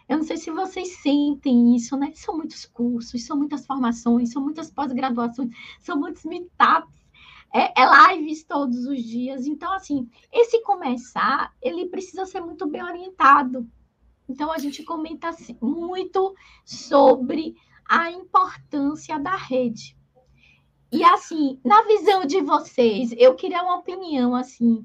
Eu 0.08 0.18
não 0.18 0.24
sei 0.24 0.36
se 0.36 0.52
vocês 0.52 0.98
sentem 1.02 1.74
isso, 1.74 1.96
né? 1.96 2.12
São 2.14 2.36
muitos 2.36 2.64
cursos, 2.66 3.26
são 3.26 3.36
muitas 3.36 3.66
formações, 3.66 4.30
são 4.30 4.40
muitas 4.40 4.70
pós-graduações, 4.70 5.50
são 5.80 5.98
muitos 5.98 6.24
meetups, 6.24 7.04
é, 7.52 7.82
é, 7.82 8.14
lives 8.14 8.44
todos 8.44 8.86
os 8.86 9.02
dias. 9.02 9.44
Então, 9.46 9.72
assim, 9.72 10.08
esse 10.32 10.62
começar, 10.62 11.52
ele 11.60 11.86
precisa 11.86 12.24
ser 12.24 12.40
muito 12.40 12.68
bem 12.68 12.84
orientado. 12.84 13.68
Então, 14.28 14.52
a 14.52 14.58
gente 14.58 14.84
comenta 14.84 15.30
assim, 15.30 15.56
muito 15.60 16.36
sobre 16.64 17.56
a 17.84 18.12
importância 18.12 19.18
da 19.18 19.34
rede. 19.34 19.96
E, 20.92 21.04
assim, 21.04 21.60
na 21.64 21.82
visão 21.82 22.24
de 22.24 22.40
vocês, 22.40 23.12
eu 23.16 23.34
queria 23.34 23.62
uma 23.62 23.76
opinião, 23.76 24.34
assim, 24.34 24.84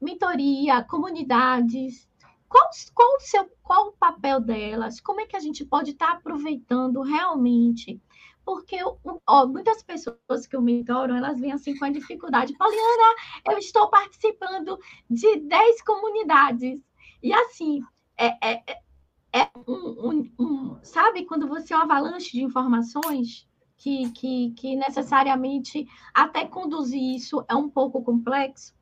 mentoria, 0.00 0.82
comunidades, 0.84 2.08
qual, 2.52 2.68
qual, 2.94 3.16
o 3.16 3.20
seu, 3.20 3.50
qual 3.62 3.88
o 3.88 3.92
papel 3.92 4.40
delas? 4.40 5.00
Como 5.00 5.20
é 5.20 5.26
que 5.26 5.36
a 5.36 5.40
gente 5.40 5.64
pode 5.64 5.92
estar 5.92 6.06
tá 6.06 6.12
aproveitando 6.12 7.00
realmente? 7.00 8.00
Porque 8.44 8.76
ó, 9.26 9.46
muitas 9.46 9.82
pessoas 9.82 10.46
que 10.46 10.54
eu 10.54 10.60
mentoro, 10.60 11.14
elas 11.14 11.40
vêm 11.40 11.52
assim 11.52 11.76
com 11.76 11.86
a 11.86 11.90
dificuldade. 11.90 12.56
Poliana, 12.58 13.16
eu 13.48 13.56
estou 13.56 13.88
participando 13.88 14.78
de 15.08 15.40
10 15.40 15.82
comunidades. 15.82 16.80
E 17.22 17.32
assim, 17.32 17.80
é, 18.18 18.26
é, 18.46 18.62
é, 18.66 18.82
é 19.32 19.50
um, 19.66 20.10
um, 20.10 20.32
um, 20.38 20.78
sabe 20.82 21.24
quando 21.24 21.48
você 21.48 21.72
é 21.72 21.76
uma 21.76 21.84
avalanche 21.84 22.32
de 22.32 22.42
informações 22.42 23.48
que, 23.82 24.12
que, 24.12 24.50
que 24.52 24.76
necessariamente 24.76 25.88
até 26.14 26.46
conduzir 26.46 27.02
isso 27.16 27.44
é 27.48 27.54
um 27.56 27.68
pouco 27.68 28.00
complexo? 28.00 28.72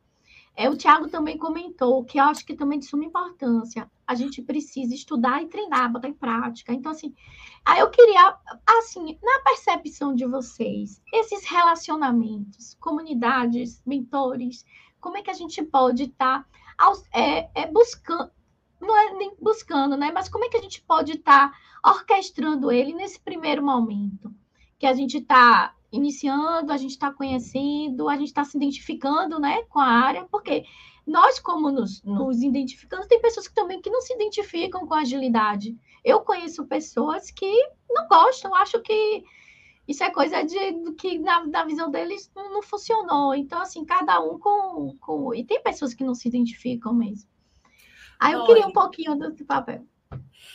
É, 0.55 0.69
o 0.69 0.77
Tiago 0.77 1.09
também 1.09 1.39
comentou 1.39 2.05
que 2.05 2.21
eu 2.21 2.25
acho 2.25 2.45
que 2.45 2.55
também 2.55 2.79
de 2.79 2.85
suma 2.85 3.07
importância. 3.07 3.91
A 4.07 4.15
gente 4.15 4.43
precisa 4.43 4.95
estudar 4.95 5.43
e 5.43 5.47
treinar, 5.47 5.91
botar 5.91 6.09
em 6.09 6.13
prática. 6.13 6.75
Então, 6.75 6.93
assim, 6.93 7.15
aí 7.65 7.81
eu 7.81 7.89
queria, 7.89 8.37
assim, 8.79 9.19
na 9.23 9.41
percepção 9.43 10.15
de 10.15 10.27
vocês, 10.27 11.01
esses 11.15 11.47
relacionamentos, 11.47 12.75
comunidades, 12.75 13.83
mentores, 13.87 14.67
como 15.01 15.17
é 15.17 15.23
que 15.23 15.31
a 15.31 15.35
gente 15.35 15.63
pode 15.63 16.03
estar 16.05 16.47
tá, 16.77 16.93
é, 17.15 17.49
é, 17.55 17.67
buscando, 17.73 18.31
não 18.79 18.95
é 18.95 19.15
nem 19.15 19.35
buscando, 19.41 19.97
né? 19.97 20.13
Mas 20.13 20.29
como 20.29 20.45
é 20.45 20.51
que 20.51 20.59
a 20.59 20.63
gente 20.63 20.83
pode 20.83 21.13
estar 21.13 21.53
tá 21.53 21.91
orquestrando 21.91 22.71
ele 22.71 22.93
nesse 22.93 23.19
primeiro 23.19 23.65
momento? 23.65 24.31
Que 24.81 24.87
a 24.87 24.93
gente 24.93 25.19
está 25.19 25.77
iniciando, 25.93 26.73
a 26.73 26.77
gente 26.77 26.91
está 26.91 27.13
conhecendo, 27.13 28.09
a 28.09 28.17
gente 28.17 28.29
está 28.29 28.45
se 28.45 28.57
identificando 28.57 29.39
né, 29.39 29.63
com 29.69 29.79
a 29.79 29.87
área, 29.87 30.25
porque 30.31 30.65
nós, 31.07 31.39
como 31.39 31.71
nos, 31.71 32.03
nos 32.03 32.43
identificamos, 32.43 33.07
tem 33.07 33.21
pessoas 33.21 33.47
que 33.47 33.55
também 33.55 33.81
que 33.81 33.91
não 33.91 34.01
se 34.01 34.15
identificam 34.15 34.87
com 34.87 34.95
agilidade. 34.95 35.77
Eu 36.05 36.21
conheço 36.21 36.67
pessoas 36.67 37.31
que 37.31 37.51
não 37.89 38.09
gostam, 38.09 38.55
acho 38.55 38.81
que 38.81 39.25
isso 39.89 40.05
é 40.05 40.11
coisa 40.11 40.45
de 40.45 40.93
que 40.93 41.19
na, 41.19 41.45
na 41.47 41.65
visão 41.65 41.91
deles 41.91 42.31
não, 42.35 42.53
não, 42.53 42.63
funcionou. 42.63 43.35
Então, 43.35 43.61
assim, 43.61 43.85
cada 43.85 44.21
um 44.21 44.39
com, 44.39 44.97
com. 45.01 45.35
E 45.35 45.45
tem 45.45 45.61
pessoas 45.61 45.93
que 45.93 46.05
não 46.05 46.15
se 46.15 46.29
identificam 46.29 46.95
mesmo. 46.95 47.29
Aí 48.21 48.33
eu 48.33 48.41
Olha, 48.41 48.47
queria 48.47 48.67
um 48.69 48.73
pouquinho 48.73 49.17
desse 49.19 49.45
papel. 49.45 49.85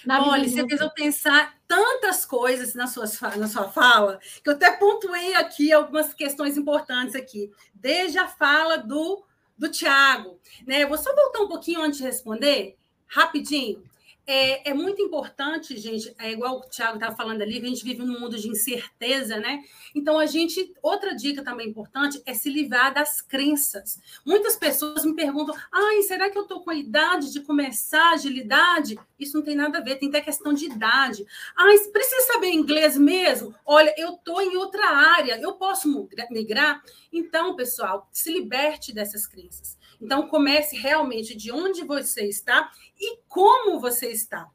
Olha, 0.07 0.47
você 0.47 0.67
fez 0.67 0.81
eu 0.81 0.89
pensar 0.91 1.55
tantas 1.67 2.25
coisas 2.25 2.73
na 2.73 2.87
sua, 2.87 3.05
na 3.37 3.47
sua 3.47 3.69
fala, 3.69 4.19
que 4.43 4.49
eu 4.49 4.53
até 4.53 4.71
pontuei 4.71 5.33
aqui 5.35 5.71
algumas 5.71 6.13
questões 6.13 6.57
importantes 6.57 7.15
aqui, 7.15 7.51
desde 7.73 8.17
a 8.17 8.27
fala 8.27 8.77
do, 8.77 9.23
do 9.57 9.69
Tiago. 9.69 10.39
Né? 10.65 10.85
Vou 10.85 10.97
só 10.97 11.13
voltar 11.15 11.41
um 11.41 11.47
pouquinho 11.47 11.81
antes 11.81 11.97
de 11.97 12.03
responder, 12.03 12.77
rapidinho. 13.07 13.83
É, 14.27 14.71
é, 14.71 14.73
muito 14.73 14.99
importante, 15.03 15.77
gente, 15.77 16.13
é 16.17 16.31
igual 16.31 16.57
o 16.57 16.61
Thiago 16.61 16.95
estava 16.95 17.15
falando 17.15 17.43
ali, 17.43 17.59
que 17.59 17.67
a 17.67 17.69
gente 17.69 17.83
vive 17.83 18.03
num 18.03 18.19
mundo 18.19 18.37
de 18.39 18.49
incerteza, 18.49 19.37
né? 19.37 19.61
Então, 19.93 20.17
a 20.17 20.25
gente, 20.25 20.73
outra 20.81 21.15
dica 21.15 21.43
também 21.43 21.69
importante 21.69 22.19
é 22.25 22.33
se 22.33 22.49
livrar 22.49 22.91
das 22.91 23.21
crenças. 23.21 23.99
Muitas 24.25 24.55
pessoas 24.55 25.05
me 25.05 25.13
perguntam: 25.13 25.55
ai, 25.71 26.01
será 26.01 26.27
que 26.29 26.37
eu 26.37 26.41
estou 26.41 26.61
com 26.61 26.71
a 26.71 26.75
idade 26.75 27.31
de 27.31 27.41
começar 27.41 28.13
agilidade? 28.13 28.97
Isso 29.19 29.37
não 29.37 29.43
tem 29.43 29.55
nada 29.55 29.77
a 29.77 29.81
ver, 29.81 29.97
tem 29.97 30.09
até 30.09 30.21
questão 30.21 30.53
de 30.53 30.65
idade. 30.65 31.23
Ai, 31.55 31.77
precisa 31.93 32.33
saber 32.33 32.49
inglês 32.49 32.97
mesmo? 32.97 33.53
Olha, 33.63 33.93
eu 33.95 34.15
estou 34.15 34.41
em 34.41 34.57
outra 34.57 34.89
área, 34.89 35.39
eu 35.39 35.53
posso 35.53 35.87
migrar? 36.31 36.81
Então, 37.13 37.55
pessoal, 37.55 38.09
se 38.11 38.31
liberte 38.31 38.91
dessas 38.91 39.27
crenças. 39.27 39.77
Então, 40.01 40.27
comece 40.27 40.75
realmente 40.75 41.35
de 41.35 41.51
onde 41.51 41.83
você 41.83 42.27
está 42.27 42.71
e 42.99 43.19
como 43.27 43.79
você 43.79 44.11
está. 44.11 44.47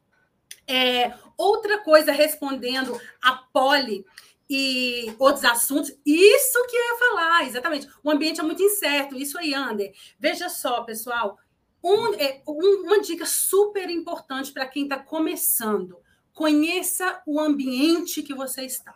É, 0.67 1.13
outra 1.37 1.79
coisa, 1.79 2.13
respondendo 2.13 2.99
a 3.21 3.33
Poli 3.53 4.05
e 4.49 5.15
outros 5.19 5.45
assuntos, 5.45 5.91
isso 6.05 6.67
que 6.67 6.77
eu 6.77 6.81
ia 6.81 6.99
falar, 6.99 7.47
exatamente. 7.47 7.89
O 8.03 8.11
ambiente 8.11 8.41
é 8.41 8.43
muito 8.43 8.63
incerto, 8.63 9.17
isso 9.17 9.39
aí, 9.39 9.55
Ander. 9.55 9.93
Veja 10.19 10.49
só, 10.49 10.83
pessoal, 10.83 11.39
um, 11.83 12.15
é, 12.15 12.43
um, 12.47 12.83
uma 12.85 13.01
dica 13.01 13.25
super 13.25 13.89
importante 13.89 14.53
para 14.53 14.67
quem 14.67 14.85
está 14.85 14.99
começando: 14.99 15.99
conheça 16.33 17.23
o 17.27 17.41
ambiente 17.41 18.23
que 18.23 18.35
você 18.35 18.63
está, 18.63 18.95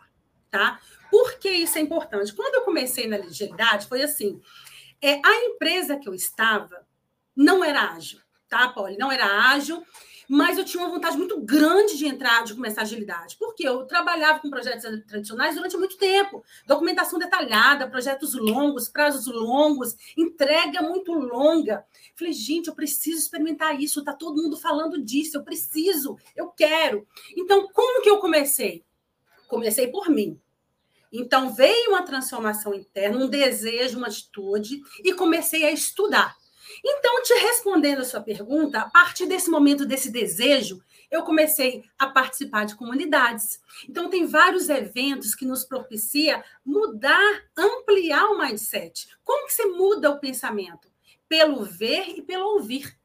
tá? 0.51 0.79
Por 1.09 1.39
que 1.39 1.49
isso 1.49 1.77
é 1.77 1.81
importante? 1.81 2.33
Quando 2.33 2.55
eu 2.55 2.61
comecei 2.61 3.07
na 3.07 3.17
agilidade, 3.17 3.87
foi 3.87 4.01
assim: 4.03 4.41
é, 5.01 5.21
a 5.23 5.45
empresa 5.45 5.97
que 5.97 6.07
eu 6.07 6.13
estava 6.13 6.85
não 7.35 7.63
era 7.63 7.91
ágil, 7.91 8.19
tá, 8.47 8.69
Polly? 8.69 8.97
Não 8.97 9.11
era 9.11 9.51
ágil, 9.51 9.85
mas 10.27 10.57
eu 10.57 10.65
tinha 10.65 10.81
uma 10.83 10.91
vontade 10.91 11.17
muito 11.17 11.39
grande 11.41 11.97
de 11.97 12.07
entrar, 12.07 12.43
de 12.43 12.55
começar 12.55 12.81
agilidade, 12.81 13.37
porque 13.37 13.67
eu 13.67 13.85
trabalhava 13.85 14.39
com 14.39 14.49
projetos 14.49 14.83
tradicionais 15.05 15.55
durante 15.55 15.77
muito 15.77 15.97
tempo, 15.97 16.43
documentação 16.65 17.19
detalhada, 17.19 17.89
projetos 17.89 18.33
longos, 18.33 18.89
prazos 18.89 19.27
longos, 19.27 19.95
entrega 20.17 20.81
muito 20.81 21.13
longa. 21.13 21.85
Falei, 22.15 22.33
gente, 22.33 22.67
eu 22.67 22.75
preciso 22.75 23.19
experimentar 23.19 23.79
isso, 23.79 24.03
tá 24.03 24.13
todo 24.13 24.41
mundo 24.41 24.57
falando 24.57 25.01
disso, 25.01 25.37
eu 25.37 25.43
preciso, 25.43 26.17
eu 26.35 26.49
quero. 26.49 27.07
Então, 27.35 27.67
como 27.71 28.01
que 28.01 28.09
eu 28.09 28.17
comecei? 28.17 28.83
Comecei 29.47 29.87
por 29.87 30.09
mim. 30.09 30.39
Então, 31.19 31.53
veio 31.53 31.89
uma 31.89 32.03
transformação 32.03 32.73
interna, 32.73 33.17
um 33.17 33.29
desejo, 33.29 33.97
uma 33.97 34.07
atitude, 34.07 34.81
e 35.03 35.13
comecei 35.13 35.65
a 35.65 35.71
estudar. 35.71 36.35
Então, 36.83 37.23
te 37.23 37.33
respondendo 37.33 37.99
a 37.99 38.05
sua 38.05 38.21
pergunta, 38.21 38.79
a 38.81 38.89
partir 38.89 39.25
desse 39.25 39.49
momento, 39.49 39.85
desse 39.85 40.11
desejo, 40.11 40.83
eu 41.09 41.23
comecei 41.23 41.83
a 41.97 42.07
participar 42.07 42.65
de 42.65 42.75
comunidades. 42.75 43.61
Então, 43.87 44.09
tem 44.09 44.25
vários 44.25 44.67
eventos 44.69 45.35
que 45.35 45.45
nos 45.45 45.63
propicia 45.63 46.43
mudar, 46.65 47.43
ampliar 47.55 48.25
o 48.25 48.37
mindset. 48.37 49.07
Como 49.23 49.45
que 49.47 49.53
você 49.53 49.65
muda 49.65 50.09
o 50.09 50.19
pensamento? 50.19 50.89
Pelo 51.29 51.63
ver 51.63 52.09
e 52.17 52.21
pelo 52.21 52.55
ouvir. 52.55 52.97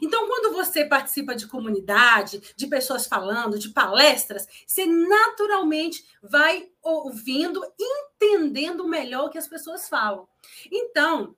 Então, 0.00 0.26
quando 0.26 0.52
você 0.52 0.84
participa 0.84 1.34
de 1.34 1.46
comunidade, 1.46 2.54
de 2.56 2.66
pessoas 2.66 3.06
falando, 3.06 3.58
de 3.58 3.70
palestras, 3.70 4.46
você 4.66 4.86
naturalmente 4.86 6.04
vai 6.22 6.68
ouvindo, 6.82 7.62
entendendo 7.78 8.86
melhor 8.86 9.26
o 9.26 9.30
que 9.30 9.38
as 9.38 9.48
pessoas 9.48 9.88
falam. 9.88 10.28
Então, 10.70 11.34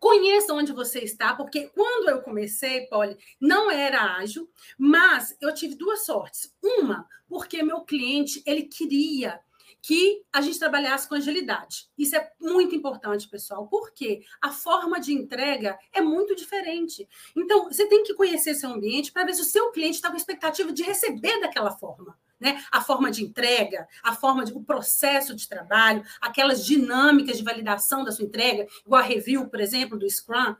conheça 0.00 0.52
onde 0.52 0.72
você 0.72 1.00
está, 1.00 1.34
porque 1.34 1.68
quando 1.68 2.08
eu 2.08 2.22
comecei, 2.22 2.86
Polly, 2.86 3.16
não 3.40 3.70
era 3.70 4.16
ágil, 4.16 4.50
mas 4.76 5.36
eu 5.40 5.52
tive 5.54 5.74
duas 5.74 6.04
sortes. 6.04 6.52
Uma, 6.62 7.06
porque 7.28 7.62
meu 7.62 7.82
cliente, 7.82 8.42
ele 8.44 8.62
queria 8.62 9.40
que 9.82 10.22
a 10.32 10.40
gente 10.40 10.60
trabalhasse 10.60 11.08
com 11.08 11.16
agilidade. 11.16 11.88
Isso 11.98 12.14
é 12.14 12.30
muito 12.40 12.72
importante, 12.72 13.28
pessoal, 13.28 13.66
porque 13.66 14.22
a 14.40 14.50
forma 14.50 15.00
de 15.00 15.12
entrega 15.12 15.76
é 15.92 16.00
muito 16.00 16.36
diferente. 16.36 17.08
Então, 17.36 17.64
você 17.64 17.86
tem 17.88 18.04
que 18.04 18.14
conhecer 18.14 18.54
seu 18.54 18.70
ambiente 18.70 19.10
para 19.10 19.24
ver 19.24 19.34
se 19.34 19.40
o 19.40 19.44
seu 19.44 19.72
cliente 19.72 19.96
está 19.96 20.08
com 20.08 20.16
expectativa 20.16 20.72
de 20.72 20.84
receber 20.84 21.40
daquela 21.40 21.72
forma. 21.72 22.16
Né? 22.38 22.64
A 22.70 22.80
forma 22.80 23.10
de 23.10 23.24
entrega, 23.24 23.88
a 24.04 24.14
forma 24.14 24.44
de 24.44 24.52
o 24.52 24.62
processo 24.62 25.34
de 25.34 25.48
trabalho, 25.48 26.04
aquelas 26.20 26.64
dinâmicas 26.64 27.38
de 27.38 27.44
validação 27.44 28.04
da 28.04 28.12
sua 28.12 28.24
entrega, 28.24 28.66
igual 28.86 29.02
a 29.02 29.04
review, 29.04 29.48
por 29.48 29.60
exemplo, 29.60 29.98
do 29.98 30.08
Scrum. 30.08 30.54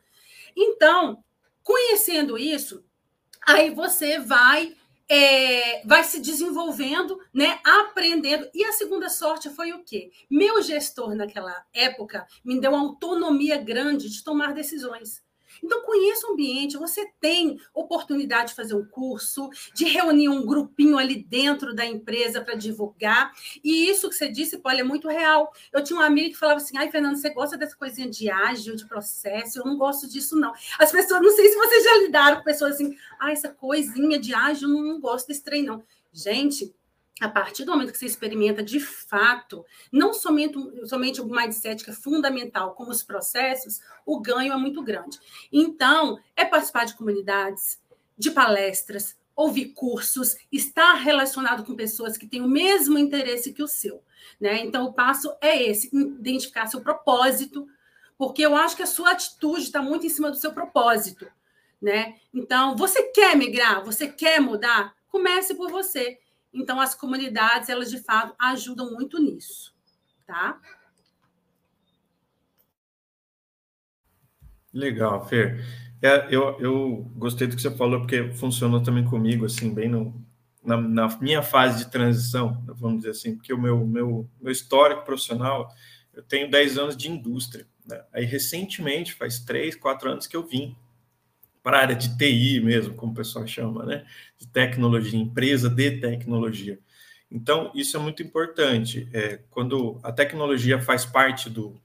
Então, 0.57 1.25
conhecendo 1.63 2.37
isso, 2.37 2.85
aí 3.47 3.71
você 3.71 4.19
vai 4.19 4.77
é, 5.15 5.83
vai 5.85 6.03
se 6.05 6.23
desenvolvendo, 6.23 7.21
né, 7.35 7.61
aprendendo. 7.63 8.49
E 8.55 8.65
a 8.65 8.73
segunda 8.73 9.11
sorte 9.11 9.51
foi 9.51 9.71
o 9.71 9.85
quê? 9.85 10.11
Meu 10.31 10.63
gestor 10.63 11.15
naquela 11.15 11.55
época 11.71 12.27
me 12.43 12.59
deu 12.59 12.71
uma 12.71 12.81
autonomia 12.81 13.59
grande 13.59 14.09
de 14.09 14.25
tomar 14.25 14.55
decisões. 14.55 15.23
Então, 15.63 15.83
conheça 15.83 16.27
o 16.27 16.33
ambiente, 16.33 16.77
você 16.77 17.07
tem 17.21 17.61
oportunidade 17.73 18.51
de 18.51 18.57
fazer 18.57 18.75
um 18.75 18.85
curso, 18.85 19.49
de 19.75 19.85
reunir 19.85 20.29
um 20.29 20.45
grupinho 20.45 20.99
ali 20.99 21.23
dentro 21.23 21.75
da 21.75 21.87
empresa 21.87 22.41
para 22.41 22.55
divulgar. 22.55 23.33
E 23.63 23.89
isso 23.89 24.09
que 24.09 24.15
você 24.15 24.29
disse, 24.29 24.59
Paulo, 24.59 24.81
é 24.81 24.83
muito 24.83 25.09
real. 25.09 25.53
Eu 25.73 25.85
tinha 25.85 25.99
uma 25.99 26.07
amiga 26.07 26.31
que 26.31 26.37
falava 26.37 26.61
assim: 26.61 26.77
ai, 26.77 26.91
Fernando, 26.91 27.17
você 27.17 27.31
gosta 27.31 27.57
dessa 27.57 27.77
coisinha 27.77 28.09
de 28.09 28.31
ágil, 28.31 28.75
de 28.75 28.87
processo? 28.87 29.61
Eu 29.61 29.65
não 29.65 29.77
gosto 29.77 30.09
disso, 30.09 30.37
não. 30.37 30.53
As 30.79 30.91
pessoas, 30.91 31.21
não 31.21 31.31
sei 31.31 31.49
se 31.49 31.57
vocês 31.57 31.85
já 31.85 31.99
lidaram 31.99 32.39
com 32.39 32.45
pessoas 32.45 32.75
assim, 32.75 32.97
ah, 33.21 33.31
essa 33.31 33.49
coisinha 33.49 34.19
de 34.19 34.35
ágil, 34.35 34.69
não, 34.69 34.83
não 34.83 35.01
gosto 35.01 35.29
desse 35.29 35.43
trem, 35.43 35.63
não. 35.63 35.85
Gente, 36.13 36.75
a 37.21 37.29
partir 37.29 37.65
do 37.65 37.73
momento 37.73 37.93
que 37.93 37.99
você 37.99 38.07
experimenta 38.07 38.63
de 38.63 38.81
fato, 38.81 39.65
não 39.93 40.13
somente, 40.13 40.59
somente 40.87 41.21
o 41.21 41.27
mindset 41.27 41.85
que 41.85 41.91
é 41.91 41.95
fundamental, 41.95 42.75
como 42.75 42.91
os 42.91 43.03
processos, 43.03 43.81
o 44.05 44.21
ganho 44.21 44.53
é 44.53 44.57
muito 44.57 44.83
grande. 44.83 45.19
Então, 45.53 46.19
é 46.35 46.45
participar 46.45 46.85
de 46.85 46.95
comunidades, 46.95 47.81
de 48.19 48.31
palestras, 48.31 49.17
ouvir 49.37 49.67
cursos, 49.69 50.37
estar 50.51 50.95
relacionado 50.95 51.65
com 51.65 51.75
pessoas 51.75 52.17
que 52.17 52.27
têm 52.27 52.41
o 52.41 52.49
mesmo 52.49 52.99
interesse 52.99 53.53
que 53.53 53.63
o 53.63 53.69
seu. 53.69 54.03
Né? 54.41 54.65
Então, 54.65 54.85
o 54.85 54.93
passo 54.93 55.33
é 55.41 55.63
esse: 55.63 55.95
identificar 55.95 56.67
seu 56.67 56.81
propósito, 56.81 57.69
porque 58.17 58.43
eu 58.43 58.57
acho 58.57 58.77
que 58.77 58.83
a 58.83 58.87
sua 58.87 59.13
atitude 59.13 59.65
está 59.65 59.83
muito 59.83 60.07
em 60.07 60.11
cima 60.11 60.31
do 60.31 60.37
seu 60.37 60.53
propósito. 60.53 61.27
Né? 61.81 62.17
Então, 62.33 62.77
você 62.77 63.03
quer 63.05 63.37
migrar, 63.37 63.85
você 63.85 64.09
quer 64.09 64.41
mudar? 64.41 64.95
Comece 65.09 65.55
por 65.55 65.71
você. 65.71 66.19
Então, 66.53 66.81
as 66.81 66.95
comunidades, 66.95 67.69
elas 67.69 67.91
de 67.91 67.99
fato 67.99 68.35
ajudam 68.39 68.93
muito 68.93 69.21
nisso, 69.21 69.75
tá? 70.27 70.61
Legal, 74.73 75.27
Fer. 75.27 75.65
É, 76.01 76.27
eu, 76.35 76.59
eu 76.61 77.11
gostei 77.17 77.47
do 77.47 77.55
que 77.55 77.63
você 77.63 77.71
falou, 77.77 78.01
porque 78.01 78.33
funcionou 78.33 78.83
também 78.83 79.05
comigo, 79.05 79.47
assim, 79.47 79.73
bem 79.73 79.89
no, 79.89 80.21
na, 80.65 80.77
na, 80.77 81.19
minha 81.21 81.43
fase 81.43 81.85
de 81.85 81.91
transição, 81.91 82.63
vamos 82.67 82.99
dizer 82.99 83.11
assim, 83.11 83.37
porque 83.37 83.53
o 83.53 83.61
meu, 83.61 83.87
meu, 83.87 84.29
meu 84.41 84.53
histórico 84.53 85.05
profissional, 85.05 85.69
eu 86.13 86.23
tenho 86.23 86.51
10 86.51 86.79
anos 86.79 86.97
de 86.97 87.11
indústria. 87.11 87.67
Né? 87.87 88.03
Aí, 88.13 88.25
recentemente, 88.25 89.15
faz 89.15 89.39
3, 89.41 89.77
4 89.77 90.11
anos 90.11 90.27
que 90.27 90.37
eu 90.37 90.47
vim 90.47 90.77
para 91.63 91.79
a 91.79 91.81
área 91.83 91.97
de 91.97 92.17
TI 92.17 92.61
mesmo, 92.61 92.95
como 92.95 93.13
o 93.13 93.15
pessoal 93.15 93.47
chama, 93.47 93.85
né? 93.85 94.05
De 94.39 94.47
tecnologia, 94.49 95.19
empresa 95.19 95.71
de 95.71 95.93
tecnologia. 96.01 96.79
Então, 97.31 97.71
isso 97.75 97.97
é 97.97 98.01
muito 98.01 98.23
importante. 98.23 99.09
É, 99.13 99.41
quando 99.49 99.99
a 100.03 100.13
tecnologia 100.13 100.81
faz 100.81 101.05
parte 101.05 101.49
do, 101.49 101.81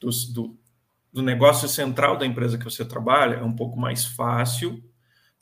do, 0.00 0.10
do, 0.32 0.58
do 1.12 1.22
negócio 1.22 1.68
central 1.68 2.16
da 2.16 2.24
empresa 2.24 2.56
que 2.56 2.64
você 2.64 2.84
trabalha, 2.84 3.34
é 3.36 3.42
um 3.42 3.54
pouco 3.54 3.78
mais 3.78 4.06
fácil, 4.06 4.82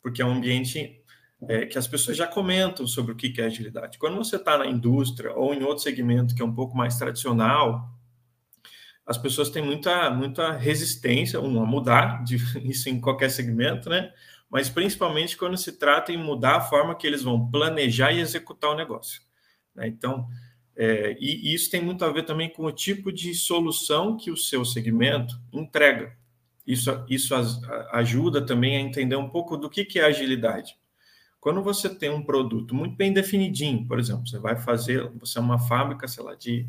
porque 0.03 0.20
é 0.20 0.25
um 0.25 0.33
ambiente 0.33 1.01
é, 1.49 1.66
que 1.66 1.79
as 1.79 1.87
pessoas 1.87 2.16
já 2.16 2.27
comentam 2.27 2.87
sobre 2.87 3.12
o 3.12 3.16
que 3.16 3.40
é 3.40 3.44
agilidade. 3.44 3.99
Quando 3.99 4.16
você 4.16 4.37
está 4.37 4.59
na 4.59 4.66
indústria 4.66 5.33
ou 5.35 5.55
em 5.55 5.62
outro 5.62 5.85
segmento 5.85 6.35
que 6.35 6.42
é 6.42 6.44
um 6.44 6.55
pouco 6.55 6.77
mais 6.77 6.97
tradicional, 6.97 7.93
as 9.07 9.19
pessoas 9.19 9.51
têm 9.51 9.62
muita, 9.62 10.11
muita 10.11 10.53
resistência 10.53 11.40
um, 11.40 11.62
a 11.62 11.67
mudar, 11.67 12.25
de, 12.25 12.37
isso 12.69 12.88
em 12.88 13.01
qualquer 13.01 13.31
segmento, 13.31 13.88
né? 13.88 14.12
Mas 14.49 14.69
principalmente 14.69 15.37
quando 15.37 15.57
se 15.57 15.73
trata 15.73 16.12
em 16.12 16.17
mudar 16.17 16.57
a 16.57 16.61
forma 16.61 16.95
que 16.95 17.07
eles 17.07 17.23
vão 17.23 17.51
planejar 17.51 18.12
e 18.12 18.21
executar 18.21 18.71
o 18.71 18.77
negócio. 18.77 19.21
Né? 19.75 19.88
Então, 19.88 20.29
é, 20.77 21.17
e, 21.19 21.51
e 21.51 21.55
isso 21.55 21.71
tem 21.71 21.83
muito 21.83 22.05
a 22.05 22.11
ver 22.11 22.25
também 22.25 22.49
com 22.51 22.64
o 22.64 22.73
tipo 22.73 23.12
de 23.12 23.35
solução 23.35 24.17
que 24.17 24.31
o 24.31 24.37
seu 24.37 24.64
segmento 24.64 25.40
entrega. 25.53 26.17
Isso, 26.67 26.90
isso 27.09 27.35
ajuda 27.93 28.45
também 28.45 28.77
a 28.77 28.81
entender 28.81 29.17
um 29.17 29.29
pouco 29.29 29.57
do 29.57 29.69
que, 29.69 29.85
que 29.85 29.99
é 29.99 30.05
agilidade. 30.05 30.77
Quando 31.38 31.62
você 31.62 31.95
tem 31.95 32.09
um 32.09 32.23
produto 32.23 32.75
muito 32.75 32.97
bem 32.97 33.12
definidinho, 33.12 33.87
por 33.87 33.99
exemplo, 33.99 34.27
você 34.27 34.38
vai 34.38 34.57
fazer, 34.57 35.11
você 35.19 35.38
é 35.38 35.43
uma 35.43 35.59
fábrica, 35.59 36.09
sei 36.09 36.25
lá, 36.25 36.35
de 36.35 36.67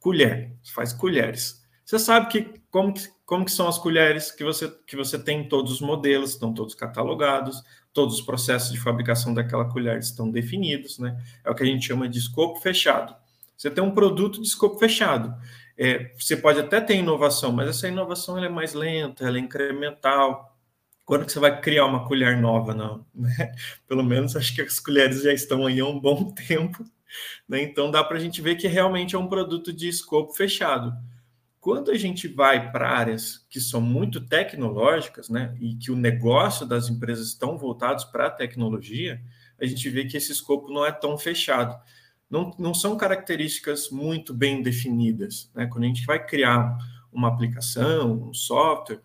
colher, 0.00 0.52
faz 0.74 0.92
colheres. 0.92 1.64
Você 1.86 2.00
sabe 2.00 2.26
que 2.26 2.60
como, 2.68 2.92
que 2.92 3.08
como 3.24 3.44
que 3.44 3.52
são 3.52 3.68
as 3.68 3.78
colheres 3.78 4.32
que 4.32 4.42
você, 4.42 4.68
que 4.84 4.96
você 4.96 5.16
tem 5.16 5.48
todos 5.48 5.70
os 5.74 5.80
modelos, 5.80 6.30
estão 6.30 6.52
todos 6.52 6.74
catalogados, 6.74 7.62
todos 7.92 8.16
os 8.16 8.20
processos 8.20 8.72
de 8.72 8.80
fabricação 8.80 9.32
daquela 9.32 9.64
colher 9.64 9.96
estão 9.96 10.28
definidos, 10.28 10.98
né? 10.98 11.16
É 11.44 11.50
o 11.50 11.54
que 11.54 11.62
a 11.62 11.66
gente 11.66 11.86
chama 11.86 12.08
de 12.08 12.18
escopo 12.18 12.60
fechado. 12.60 13.14
Você 13.56 13.70
tem 13.70 13.84
um 13.84 13.92
produto 13.92 14.42
de 14.42 14.48
escopo 14.48 14.80
fechado. 14.80 15.32
É, 15.78 16.12
você 16.18 16.36
pode 16.36 16.58
até 16.58 16.80
ter 16.80 16.96
inovação, 16.96 17.52
mas 17.52 17.68
essa 17.68 17.86
inovação 17.86 18.36
é 18.42 18.48
mais 18.48 18.74
lenta, 18.74 19.24
ela 19.24 19.36
é 19.36 19.40
incremental. 19.40 20.58
Quando 21.04 21.24
que 21.24 21.30
você 21.30 21.38
vai 21.38 21.60
criar 21.60 21.86
uma 21.86 22.04
colher 22.08 22.36
nova, 22.36 22.74
não? 22.74 23.06
Né? 23.14 23.54
Pelo 23.86 24.02
menos 24.02 24.34
acho 24.34 24.52
que 24.56 24.60
as 24.60 24.80
colheres 24.80 25.22
já 25.22 25.32
estão 25.32 25.64
aí 25.64 25.78
há 25.78 25.86
um 25.86 26.00
bom 26.00 26.32
tempo. 26.34 26.84
Né? 27.48 27.62
Então 27.62 27.92
dá 27.92 28.02
para 28.02 28.16
a 28.16 28.20
gente 28.20 28.42
ver 28.42 28.56
que 28.56 28.66
realmente 28.66 29.14
é 29.14 29.18
um 29.18 29.28
produto 29.28 29.72
de 29.72 29.88
escopo 29.88 30.32
fechado. 30.32 30.92
Quando 31.66 31.90
a 31.90 31.98
gente 31.98 32.28
vai 32.28 32.70
para 32.70 32.88
áreas 32.88 33.44
que 33.50 33.60
são 33.60 33.80
muito 33.80 34.20
tecnológicas, 34.20 35.28
né, 35.28 35.52
e 35.60 35.74
que 35.74 35.90
o 35.90 35.96
negócio 35.96 36.64
das 36.64 36.88
empresas 36.88 37.26
estão 37.26 37.58
voltados 37.58 38.04
para 38.04 38.28
a 38.28 38.30
tecnologia, 38.30 39.20
a 39.60 39.66
gente 39.66 39.90
vê 39.90 40.04
que 40.04 40.16
esse 40.16 40.30
escopo 40.30 40.72
não 40.72 40.86
é 40.86 40.92
tão 40.92 41.18
fechado. 41.18 41.76
Não, 42.30 42.54
não 42.56 42.72
são 42.72 42.96
características 42.96 43.90
muito 43.90 44.32
bem 44.32 44.62
definidas. 44.62 45.50
Né? 45.56 45.66
Quando 45.66 45.82
a 45.82 45.88
gente 45.88 46.06
vai 46.06 46.24
criar 46.24 46.78
uma 47.12 47.26
aplicação, 47.26 48.28
um 48.28 48.32
software, 48.32 49.00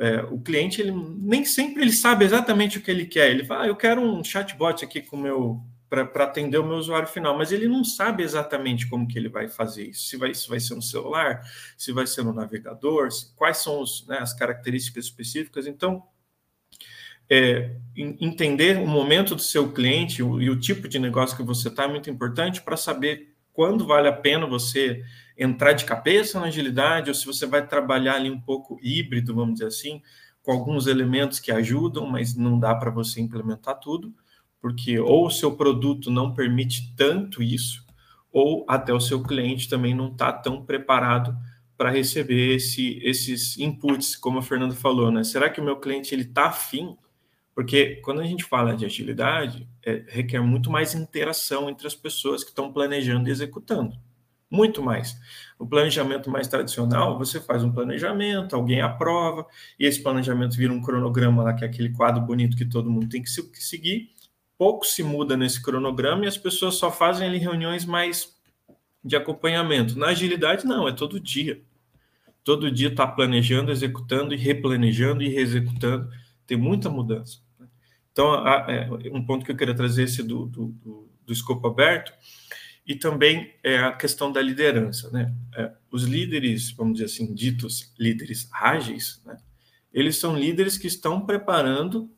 é, 0.00 0.20
o 0.22 0.40
cliente 0.40 0.80
ele 0.80 0.90
nem 0.90 1.44
sempre 1.44 1.80
ele 1.80 1.92
sabe 1.92 2.24
exatamente 2.24 2.78
o 2.78 2.82
que 2.82 2.90
ele 2.90 3.06
quer. 3.06 3.30
Ele 3.30 3.44
fala, 3.44 3.62
ah, 3.62 3.68
eu 3.68 3.76
quero 3.76 4.00
um 4.00 4.24
chatbot 4.24 4.84
aqui 4.84 5.00
com 5.00 5.16
meu 5.16 5.62
para 5.90 6.24
atender 6.24 6.56
o 6.56 6.64
meu 6.64 6.76
usuário 6.76 7.08
final, 7.08 7.36
mas 7.36 7.50
ele 7.50 7.66
não 7.66 7.82
sabe 7.82 8.22
exatamente 8.22 8.88
como 8.88 9.08
que 9.08 9.18
ele 9.18 9.28
vai 9.28 9.48
fazer 9.48 9.88
isso. 9.88 10.06
Se 10.06 10.16
vai, 10.16 10.32
se 10.32 10.48
vai 10.48 10.60
ser 10.60 10.76
no 10.76 10.82
celular, 10.82 11.42
se 11.76 11.90
vai 11.90 12.06
ser 12.06 12.22
no 12.22 12.32
navegador, 12.32 13.10
se, 13.10 13.34
quais 13.34 13.56
são 13.56 13.80
os, 13.80 14.06
né, 14.06 14.18
as 14.18 14.32
características 14.32 15.06
específicas. 15.06 15.66
Então, 15.66 16.04
é, 17.28 17.76
entender 17.96 18.78
o 18.78 18.86
momento 18.86 19.34
do 19.34 19.42
seu 19.42 19.72
cliente 19.72 20.20
e 20.22 20.50
o 20.50 20.58
tipo 20.58 20.88
de 20.88 20.98
negócio 21.00 21.36
que 21.36 21.42
você 21.42 21.66
está 21.66 21.84
é 21.84 21.88
muito 21.88 22.08
importante 22.08 22.62
para 22.62 22.76
saber 22.76 23.34
quando 23.52 23.84
vale 23.84 24.06
a 24.06 24.12
pena 24.12 24.46
você 24.46 25.04
entrar 25.36 25.72
de 25.72 25.84
cabeça 25.84 26.38
na 26.38 26.46
agilidade 26.46 27.10
ou 27.10 27.14
se 27.14 27.26
você 27.26 27.46
vai 27.46 27.66
trabalhar 27.66 28.14
ali 28.14 28.30
um 28.30 28.40
pouco 28.40 28.78
híbrido, 28.80 29.34
vamos 29.34 29.54
dizer 29.54 29.66
assim, 29.66 30.00
com 30.40 30.52
alguns 30.52 30.86
elementos 30.86 31.40
que 31.40 31.50
ajudam, 31.50 32.06
mas 32.06 32.36
não 32.36 32.60
dá 32.60 32.76
para 32.76 32.90
você 32.90 33.20
implementar 33.20 33.80
tudo 33.80 34.14
porque 34.60 34.98
ou 34.98 35.26
o 35.26 35.30
seu 35.30 35.56
produto 35.56 36.10
não 36.10 36.34
permite 36.34 36.94
tanto 36.96 37.42
isso, 37.42 37.84
ou 38.32 38.64
até 38.68 38.92
o 38.92 39.00
seu 39.00 39.22
cliente 39.22 39.68
também 39.68 39.94
não 39.94 40.08
está 40.08 40.32
tão 40.32 40.64
preparado 40.64 41.36
para 41.76 41.90
receber 41.90 42.56
esse, 42.56 43.00
esses 43.02 43.58
inputs, 43.58 44.14
como 44.14 44.38
a 44.38 44.42
Fernanda 44.42 44.74
falou, 44.74 45.10
né? 45.10 45.24
Será 45.24 45.48
que 45.48 45.60
o 45.60 45.64
meu 45.64 45.80
cliente 45.80 46.14
ele 46.14 46.22
está 46.22 46.46
afim? 46.46 46.96
Porque 47.54 47.96
quando 48.04 48.20
a 48.20 48.24
gente 48.24 48.44
fala 48.44 48.76
de 48.76 48.84
agilidade, 48.84 49.66
é, 49.82 50.04
requer 50.08 50.40
muito 50.40 50.70
mais 50.70 50.94
interação 50.94 51.70
entre 51.70 51.86
as 51.86 51.94
pessoas 51.94 52.44
que 52.44 52.50
estão 52.50 52.72
planejando 52.72 53.28
e 53.28 53.32
executando. 53.32 53.96
Muito 54.50 54.82
mais. 54.82 55.16
O 55.58 55.66
planejamento 55.66 56.28
mais 56.28 56.48
tradicional, 56.48 57.16
você 57.16 57.40
faz 57.40 57.62
um 57.62 57.72
planejamento, 57.72 58.56
alguém 58.56 58.80
aprova, 58.80 59.46
e 59.78 59.86
esse 59.86 60.02
planejamento 60.02 60.56
vira 60.56 60.72
um 60.72 60.82
cronograma 60.82 61.42
lá, 61.44 61.54
que 61.54 61.64
é 61.64 61.68
aquele 61.68 61.90
quadro 61.90 62.20
bonito 62.20 62.56
que 62.56 62.64
todo 62.64 62.90
mundo 62.90 63.08
tem 63.08 63.22
que 63.22 63.30
seguir, 63.30 64.10
pouco 64.60 64.86
se 64.86 65.02
muda 65.02 65.38
nesse 65.38 65.62
cronograma 65.62 66.26
e 66.26 66.28
as 66.28 66.36
pessoas 66.36 66.74
só 66.74 66.92
fazem 66.92 67.26
ali 67.26 67.38
reuniões 67.38 67.86
mais 67.86 68.36
de 69.02 69.16
acompanhamento. 69.16 69.98
Na 69.98 70.08
agilidade, 70.08 70.66
não, 70.66 70.86
é 70.86 70.92
todo 70.92 71.18
dia. 71.18 71.62
Todo 72.44 72.70
dia 72.70 72.88
está 72.88 73.06
planejando, 73.06 73.72
executando 73.72 74.34
e 74.34 74.36
replanejando 74.36 75.22
e 75.22 75.30
reexecutando. 75.30 76.10
Tem 76.46 76.58
muita 76.58 76.90
mudança. 76.90 77.38
Então, 78.12 78.34
é, 78.46 78.86
um 79.10 79.24
ponto 79.24 79.46
que 79.46 79.50
eu 79.50 79.56
queria 79.56 79.74
trazer 79.74 80.02
esse 80.02 80.22
do, 80.22 80.44
do, 80.44 80.66
do, 80.66 81.10
do 81.24 81.32
escopo 81.32 81.66
aberto 81.66 82.12
e 82.86 82.94
também 82.94 83.54
é 83.62 83.78
a 83.78 83.92
questão 83.92 84.30
da 84.30 84.42
liderança. 84.42 85.10
Né? 85.10 85.34
É, 85.56 85.72
os 85.90 86.04
líderes, 86.04 86.70
vamos 86.72 86.98
dizer 86.98 87.06
assim, 87.06 87.32
ditos 87.32 87.94
líderes 87.98 88.46
ágeis, 88.52 89.22
né? 89.24 89.38
eles 89.90 90.16
são 90.16 90.36
líderes 90.36 90.76
que 90.76 90.86
estão 90.86 91.24
preparando 91.24 92.10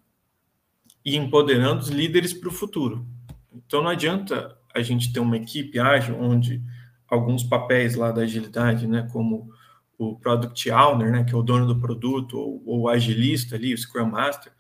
e 1.05 1.17
empoderando 1.17 1.81
os 1.81 1.89
líderes 1.89 2.33
para 2.33 2.49
o 2.49 2.53
futuro. 2.53 3.07
Então 3.53 3.83
não 3.83 3.91
adianta 3.91 4.57
a 4.75 4.81
gente 4.83 5.13
ter 5.13 5.21
uma 5.21 5.37
equipe 5.37 5.79
ágil 5.79 6.17
onde 6.19 6.63
alguns 7.09 7.43
papéis 7.43 7.95
lá 7.95 8.11
da 8.11 8.23
agilidade, 8.23 8.87
né, 8.87 9.09
como 9.13 9.51
o 9.99 10.17
product 10.19 10.71
owner, 10.71 11.13
né, 11.13 11.25
que 11.25 11.35
é 11.35 11.37
o 11.37 11.43
dono 11.43 11.67
do 11.67 11.79
produto, 11.79 12.39
ou, 12.39 12.63
ou 12.65 12.81
o 12.83 12.89
agilista 12.89 13.57
ali, 13.57 13.75
o 13.75 13.79
scrum 13.79 14.07
master, 14.07 14.53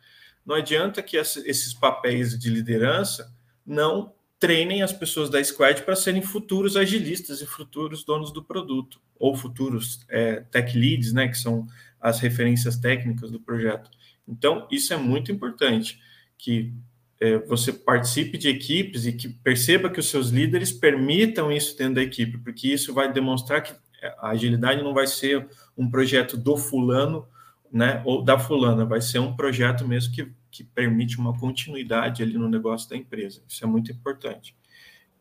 não 0.44 0.56
adianta 0.56 1.02
que 1.02 1.16
esses 1.16 1.72
papéis 1.72 2.38
de 2.38 2.50
liderança 2.50 3.32
não 3.64 4.12
treinem 4.38 4.82
as 4.82 4.92
pessoas 4.92 5.30
da 5.30 5.42
squad 5.42 5.82
para 5.82 5.94
serem 5.94 6.20
futuros 6.20 6.76
agilistas 6.76 7.40
e 7.40 7.46
futuros 7.46 8.04
donos 8.04 8.32
do 8.32 8.42
produto, 8.42 9.00
ou 9.18 9.36
futuros 9.36 10.04
é, 10.08 10.40
tech 10.40 10.76
leads, 10.76 11.12
né, 11.12 11.28
que 11.28 11.38
são 11.38 11.66
as 12.00 12.18
referências 12.18 12.76
técnicas 12.76 13.30
do 13.30 13.40
projeto. 13.40 13.88
Então, 14.26 14.66
isso 14.70 14.92
é 14.92 14.96
muito 14.96 15.30
importante, 15.30 16.00
que 16.38 16.72
é, 17.20 17.38
você 17.38 17.72
participe 17.72 18.36
de 18.36 18.48
equipes 18.48 19.06
e 19.06 19.12
que 19.12 19.28
perceba 19.28 19.88
que 19.88 20.00
os 20.00 20.10
seus 20.10 20.30
líderes 20.30 20.72
permitam 20.72 21.52
isso 21.52 21.76
dentro 21.76 21.94
da 21.94 22.02
equipe, 22.02 22.38
porque 22.38 22.68
isso 22.68 22.92
vai 22.92 23.12
demonstrar 23.12 23.62
que 23.62 23.74
a 24.18 24.30
agilidade 24.30 24.82
não 24.82 24.92
vai 24.92 25.06
ser 25.06 25.46
um 25.76 25.88
projeto 25.88 26.36
do 26.36 26.56
fulano, 26.56 27.26
né, 27.72 28.02
ou 28.04 28.22
da 28.22 28.38
fulana, 28.38 28.84
vai 28.84 29.00
ser 29.00 29.20
um 29.20 29.34
projeto 29.34 29.86
mesmo 29.86 30.12
que, 30.12 30.30
que 30.50 30.64
permite 30.64 31.18
uma 31.18 31.38
continuidade 31.38 32.22
ali 32.22 32.34
no 32.36 32.48
negócio 32.48 32.90
da 32.90 32.96
empresa. 32.96 33.42
Isso 33.48 33.64
é 33.64 33.66
muito 33.66 33.90
importante. 33.92 34.54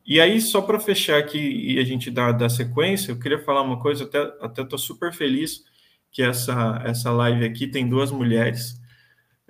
E 0.05 0.19
aí, 0.19 0.41
só 0.41 0.61
para 0.61 0.79
fechar 0.79 1.19
aqui 1.19 1.37
e 1.37 1.79
a 1.79 1.83
gente 1.83 2.09
dar, 2.09 2.49
sequência, 2.49 3.11
eu 3.11 3.19
queria 3.19 3.39
falar 3.39 3.61
uma 3.61 3.79
coisa, 3.79 4.09
até 4.41 4.61
estou 4.63 4.79
super 4.79 5.13
feliz 5.13 5.63
que 6.11 6.23
essa, 6.23 6.81
essa 6.83 7.11
live 7.11 7.45
aqui 7.45 7.67
tem 7.67 7.87
duas 7.87 8.11
mulheres, 8.11 8.80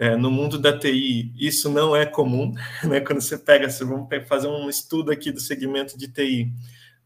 é, 0.01 0.15
no 0.15 0.31
mundo 0.31 0.57
da 0.57 0.75
TI, 0.75 1.31
isso 1.37 1.69
não 1.69 1.95
é 1.95 2.07
comum, 2.07 2.51
né? 2.83 2.99
Quando 3.01 3.21
você 3.21 3.37
pega, 3.37 3.69
você 3.69 3.85
vamos 3.85 4.09
fazer 4.27 4.47
um 4.47 4.67
estudo 4.67 5.11
aqui 5.11 5.31
do 5.31 5.39
segmento 5.39 5.95
de 5.95 6.07
TI, 6.07 6.51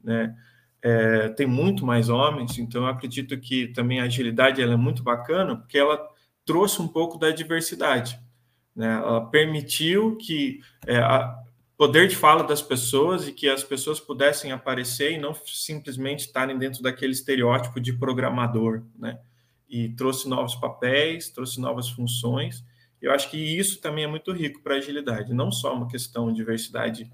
né? 0.01 0.33
É, 0.81 1.27
tem 1.29 1.45
muito 1.45 1.85
mais 1.85 2.07
homens, 2.07 2.57
então 2.57 2.83
eu 2.83 2.87
acredito 2.87 3.37
que 3.37 3.67
também 3.67 3.99
a 3.99 4.03
agilidade 4.03 4.61
ela 4.61 4.75
é 4.75 4.77
muito 4.77 5.03
bacana, 5.03 5.57
porque 5.57 5.77
ela 5.77 5.99
trouxe 6.45 6.81
um 6.81 6.87
pouco 6.87 7.17
da 7.17 7.31
diversidade, 7.31 8.17
né? 8.73 8.93
Ela 8.93 9.25
permitiu 9.25 10.15
que 10.15 10.61
é, 10.87 10.95
a 10.99 11.37
poder 11.75 12.07
de 12.07 12.15
fala 12.15 12.43
das 12.45 12.61
pessoas 12.61 13.27
e 13.27 13.33
que 13.33 13.49
as 13.49 13.61
pessoas 13.61 13.99
pudessem 13.99 14.53
aparecer 14.53 15.11
e 15.11 15.17
não 15.17 15.35
simplesmente 15.45 16.27
estarem 16.27 16.57
dentro 16.57 16.81
daquele 16.81 17.11
estereótipo 17.11 17.81
de 17.81 17.91
programador, 17.91 18.83
né? 18.97 19.19
E 19.67 19.89
trouxe 19.89 20.29
novos 20.29 20.55
papéis, 20.55 21.29
trouxe 21.29 21.59
novas 21.59 21.89
funções 21.89 22.63
eu 23.05 23.11
acho 23.11 23.29
que 23.29 23.37
isso 23.37 23.79
também 23.79 24.03
é 24.03 24.07
muito 24.07 24.31
rico 24.31 24.61
para 24.61 24.73
a 24.73 24.77
agilidade, 24.77 25.31
não 25.31 25.51
só 25.51 25.75
uma 25.75 25.87
questão 25.87 26.29
de 26.31 26.37
diversidade 26.37 27.07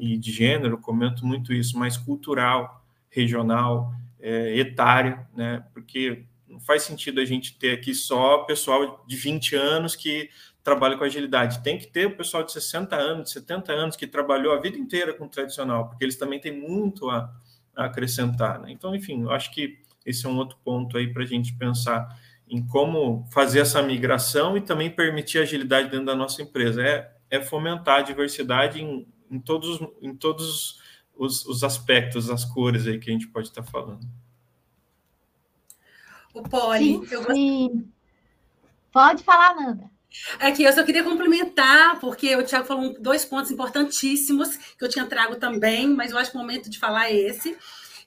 e 0.00 0.16
de 0.16 0.32
gênero, 0.32 0.76
comento 0.78 1.24
muito 1.24 1.52
isso, 1.52 1.78
mas 1.78 1.96
cultural, 1.96 2.84
regional, 3.08 3.94
é, 4.18 4.58
etária, 4.58 5.24
né? 5.32 5.64
Porque 5.72 6.24
não 6.48 6.58
faz 6.58 6.82
sentido 6.82 7.20
a 7.20 7.24
gente 7.24 7.56
ter 7.56 7.72
aqui 7.72 7.94
só 7.94 8.38
pessoal 8.38 9.04
de 9.06 9.16
20 9.16 9.54
anos 9.54 9.94
que 9.94 10.28
trabalha 10.62 10.98
com 10.98 11.04
agilidade. 11.04 11.62
Tem 11.62 11.78
que 11.78 11.86
ter 11.86 12.06
o 12.06 12.16
pessoal 12.16 12.42
de 12.42 12.50
60 12.50 12.96
anos, 12.96 13.24
de 13.26 13.30
70 13.30 13.72
anos 13.72 13.96
que 13.96 14.08
trabalhou 14.08 14.52
a 14.52 14.60
vida 14.60 14.76
inteira 14.76 15.14
com 15.14 15.28
tradicional, 15.28 15.88
porque 15.88 16.04
eles 16.04 16.16
também 16.16 16.40
têm 16.40 16.52
muito 16.52 17.08
a, 17.08 17.32
a 17.76 17.84
acrescentar. 17.84 18.60
Né? 18.60 18.72
Então, 18.72 18.92
enfim, 18.92 19.22
eu 19.22 19.30
acho 19.30 19.52
que 19.52 19.78
esse 20.04 20.26
é 20.26 20.28
um 20.28 20.36
outro 20.36 20.58
ponto 20.64 20.98
aí 20.98 21.12
para 21.12 21.22
a 21.22 21.26
gente 21.26 21.52
pensar 21.54 22.08
em 22.52 22.62
como 22.66 23.26
fazer 23.30 23.60
essa 23.60 23.80
migração 23.82 24.58
e 24.58 24.60
também 24.60 24.90
permitir 24.90 25.38
agilidade 25.38 25.88
dentro 25.88 26.04
da 26.04 26.14
nossa 26.14 26.42
empresa. 26.42 26.82
É, 26.82 27.10
é 27.30 27.40
fomentar 27.40 28.00
a 28.00 28.02
diversidade 28.02 28.78
em, 28.78 29.08
em 29.30 29.40
todos, 29.40 29.80
em 30.02 30.14
todos 30.14 30.78
os, 31.16 31.46
os, 31.46 31.64
aspectos, 31.64 32.28
as 32.28 32.44
cores 32.44 32.86
aí 32.86 32.98
que 32.98 33.08
a 33.08 33.12
gente 33.14 33.26
pode 33.26 33.48
estar 33.48 33.62
falando. 33.62 34.06
O 36.34 36.42
Poli, 36.42 36.98
sim, 36.98 37.06
eu 37.10 37.24
sim. 37.34 37.88
Pode 38.92 39.24
falar, 39.24 39.56
Nanda. 39.56 39.90
Aqui, 40.38 40.62
eu 40.62 40.72
só 40.74 40.84
queria 40.84 41.02
complementar, 41.02 41.98
porque 42.00 42.36
o 42.36 42.44
Tiago 42.44 42.66
falou 42.66 42.94
dois 43.00 43.24
pontos 43.24 43.50
importantíssimos 43.50 44.58
que 44.76 44.84
eu 44.84 44.90
tinha 44.90 45.06
trago 45.06 45.36
também, 45.36 45.88
mas 45.88 46.10
eu 46.10 46.18
acho 46.18 46.30
que 46.30 46.36
o 46.36 46.40
momento 46.40 46.68
de 46.68 46.78
falar 46.78 47.10
é 47.10 47.16
esse 47.16 47.56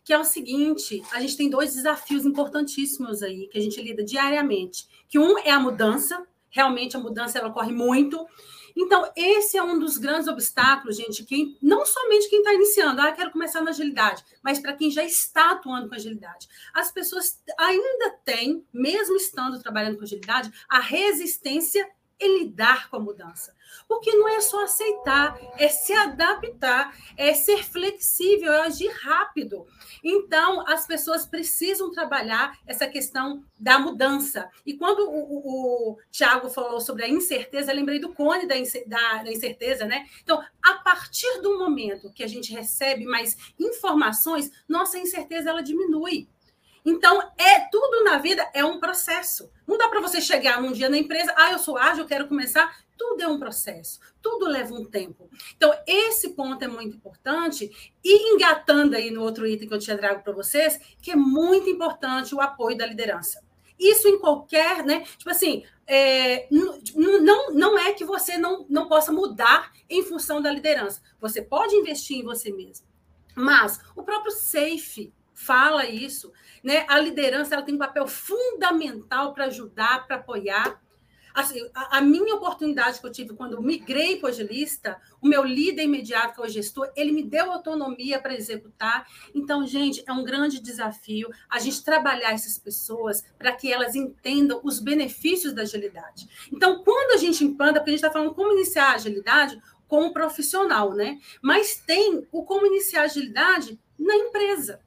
que 0.06 0.14
é 0.14 0.20
o 0.20 0.24
seguinte: 0.24 1.04
a 1.12 1.20
gente 1.20 1.36
tem 1.36 1.50
dois 1.50 1.74
desafios 1.74 2.26
importantíssimos 2.26 3.24
aí 3.24 3.48
que 3.48 3.58
a 3.58 3.62
gente 3.62 3.82
lida 3.82 4.04
diariamente. 4.04 4.88
Que 5.10 5.20
um 5.20 5.38
é 5.40 5.50
a 5.50 5.60
mudança, 5.60 6.26
realmente 6.50 6.96
a 6.96 7.00
mudança 7.00 7.40
ela 7.40 7.50
ocorre 7.50 7.74
muito. 7.74 8.26
Então, 8.78 9.10
esse 9.16 9.58
é 9.58 9.64
um 9.64 9.80
dos 9.80 9.98
grandes 9.98 10.28
obstáculos, 10.28 10.98
gente, 10.98 11.24
que 11.24 11.58
não 11.62 11.86
somente 11.86 12.30
quem 12.30 12.40
está 12.40 12.54
iniciando, 12.54 13.02
ah, 13.02 13.14
quero 13.14 13.32
começar 13.32 13.62
na 13.62 13.72
agilidade, 13.72 14.22
mas 14.44 14.60
para 14.60 14.74
quem 14.74 14.92
já 14.92 15.02
está 15.02 15.52
atuando 15.52 15.88
com 15.88 15.96
agilidade. 15.96 16.50
As 16.74 16.92
pessoas 16.92 17.42
ainda 17.58 18.12
têm, 18.26 18.66
mesmo 18.74 19.16
estando 19.16 19.62
trabalhando 19.62 19.98
com 19.98 20.04
agilidade, 20.04 20.52
a 20.68 20.82
resistência 20.82 21.90
em 22.20 22.40
lidar 22.40 22.90
com 22.90 22.98
a 22.98 23.00
mudança. 23.00 23.54
Porque 23.88 24.12
não 24.14 24.28
é 24.28 24.40
só 24.40 24.64
aceitar, 24.64 25.38
é 25.58 25.68
se 25.68 25.94
adaptar, 25.94 26.96
é 27.18 27.34
ser 27.34 27.64
flexível, 27.64 28.52
é 28.52 28.62
agir 28.62 28.92
rápido. 29.02 29.66
Então, 30.04 30.66
as 30.68 30.86
pessoas 30.88 31.26
precisam 31.26 31.92
trabalhar 31.92 32.58
essa 32.66 32.88
questão 32.88 33.44
da 33.60 33.78
mudança. 33.80 34.50
E 34.66 34.76
quando 34.76 35.00
o, 35.00 35.12
o, 35.12 35.92
o 35.92 35.98
Tiago 36.12 36.50
falou 36.50 36.80
sobre 36.80 37.04
a 37.04 37.10
incerteza, 37.10 37.74
lembrei 37.74 38.00
do 38.00 38.14
cone 38.14 38.48
da, 38.48 38.56
da, 38.88 39.24
da 39.24 39.32
incerteza, 39.32 39.86
né? 39.86 40.06
Então, 40.24 40.44
a 40.62 40.74
partir 40.76 41.42
do 41.42 41.58
momento 41.58 42.12
que 42.14 42.24
a 42.24 42.28
gente 42.28 42.54
recebe 42.54 43.06
mais 43.06 43.36
informações, 43.60 44.52
nossa 44.68 44.98
incerteza 44.98 45.50
ela 45.50 45.62
diminui. 45.62 46.28
Então, 46.86 47.32
é 47.36 47.62
tudo 47.72 48.04
na 48.04 48.20
vida 48.20 48.48
é 48.54 48.64
um 48.64 48.80
processo. 48.80 49.52
Não 49.66 49.78
dá 49.78 49.90
para 49.90 50.00
você 50.00 50.22
chegar 50.22 50.62
um 50.62 50.72
dia 50.72 50.88
na 50.88 50.98
empresa, 50.98 51.34
ah, 51.36 51.52
eu 51.52 51.58
sou 51.58 51.78
ágil, 51.78 52.04
eu 52.04 52.08
quero 52.08 52.28
começar. 52.28 52.86
Tudo 52.96 53.22
é 53.24 53.28
um 53.28 53.40
processo, 53.40 54.00
tudo 54.22 54.46
leva 54.46 54.74
um 54.74 54.86
tempo. 54.86 55.30
Então, 55.58 55.74
esse 55.86 56.30
ponto 56.30 56.64
é 56.64 56.68
muito 56.68 56.96
importante. 56.96 57.94
E 58.04 58.34
engatando 58.34 58.96
aí 58.96 59.10
no 59.10 59.24
outro 59.24 59.48
item 59.48 59.68
que 59.68 59.74
eu 59.74 59.80
tinha 59.80 59.98
trago 59.98 60.24
para 60.24 60.32
vocês, 60.32 60.80
que 61.02 61.12
é 61.12 61.16
muito 61.16 61.70
importante 61.70 62.34
o 62.34 62.40
apoio 62.40 62.78
da 62.78 62.86
liderança. 62.86 63.44
Isso 63.78 64.08
em 64.08 64.20
qualquer, 64.20 64.86
né? 64.86 65.02
Tipo 65.18 65.32
assim, 65.32 65.66
é, 65.86 66.48
não, 66.52 67.52
não 67.52 67.78
é 67.78 67.92
que 67.94 68.06
você 68.06 68.38
não, 68.38 68.66
não 68.70 68.88
possa 68.88 69.12
mudar 69.12 69.74
em 69.90 70.04
função 70.04 70.42
da 70.42 70.52
liderança. 70.52 71.02
Você 71.20 71.42
pode 71.42 71.76
investir 71.76 72.18
em 72.18 72.24
você 72.24 72.52
mesmo. 72.52 72.88
Mas 73.36 73.82
o 73.96 74.04
próprio 74.04 74.32
SAFE 74.32 75.14
fala 75.36 75.86
isso, 75.86 76.32
né? 76.64 76.86
A 76.88 77.00
liderança 77.00 77.54
ela 77.54 77.64
tem 77.64 77.76
um 77.76 77.80
papel 77.80 78.08
fundamental 78.08 79.34
para 79.34 79.46
ajudar, 79.46 80.08
para 80.08 80.16
apoiar. 80.16 80.82
Assim, 81.34 81.70
a, 81.76 81.98
a, 81.98 82.02
minha 82.02 82.34
oportunidade 82.34 82.98
que 82.98 83.06
eu 83.06 83.12
tive 83.12 83.34
quando 83.34 83.62
migrei 83.62 84.16
para 84.16 84.28
o 84.28 84.30
agilista, 84.30 84.98
o 85.22 85.28
meu 85.28 85.44
líder 85.44 85.84
imediato, 85.84 86.36
que 86.36 86.42
é 86.42 86.46
o 86.46 86.48
gestor, 86.48 86.90
ele 86.96 87.12
me 87.12 87.24
deu 87.24 87.52
autonomia 87.52 88.18
para 88.22 88.34
executar. 88.34 89.06
Então, 89.36 89.68
gente, 89.68 90.02
é 90.08 90.14
um 90.14 90.24
grande 90.24 90.62
desafio 90.62 91.30
a 91.50 91.60
gente 91.60 91.84
trabalhar 91.84 92.32
essas 92.32 92.58
pessoas 92.58 93.22
para 93.38 93.52
que 93.52 93.72
elas 93.72 93.96
entendam 93.96 94.62
os 94.64 94.80
benefícios 94.80 95.52
da 95.52 95.64
agilidade. 95.64 96.30
Então, 96.54 96.82
quando 96.86 97.12
a 97.12 97.18
gente 97.18 97.44
implanta, 97.44 97.80
porque 97.80 97.90
a 97.90 97.94
gente 97.94 98.06
está 98.06 98.14
falando 98.14 98.34
como 98.34 98.54
iniciar 98.54 98.92
a 98.92 98.96
agilidade 98.96 99.62
como 99.90 100.14
profissional, 100.14 100.94
né? 100.94 101.20
Mas 101.42 101.84
tem 101.86 102.26
o 102.32 102.44
como 102.44 102.66
iniciar 102.66 103.02
a 103.02 103.06
agilidade 103.06 103.78
na 104.00 104.16
empresa. 104.16 104.80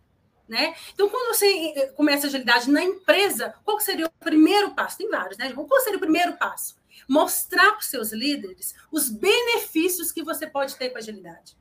Né? 0.49 0.75
Então, 0.95 1.11
quando 1.11 1.35
você 1.35 1.47
eh, 1.77 1.87
começa 1.89 2.27
a 2.27 2.29
agilidade 2.29 2.71
na 2.71 2.83
empresa, 2.83 3.55
qual 3.65 3.79
seria 3.81 4.07
o 4.07 4.11
primeiro 4.11 4.71
passo? 4.71 4.97
Tem 4.97 5.09
vários, 5.11 5.37
né? 5.37 5.53
Qual 5.53 5.81
seria 5.83 5.99
o 5.99 6.01
primeiro 6.01 6.39
passo? 6.39 6.77
Mostrar 7.07 7.73
para 7.73 7.81
os 7.81 7.87
seus 7.87 8.13
líderes 8.13 8.75
os 8.91 9.11
benefícios 9.11 10.11
que 10.11 10.23
você 10.23 10.47
pode 10.47 10.75
ter 10.77 10.89
com 10.89 10.97
a 10.97 11.01
agilidade. 11.01 11.57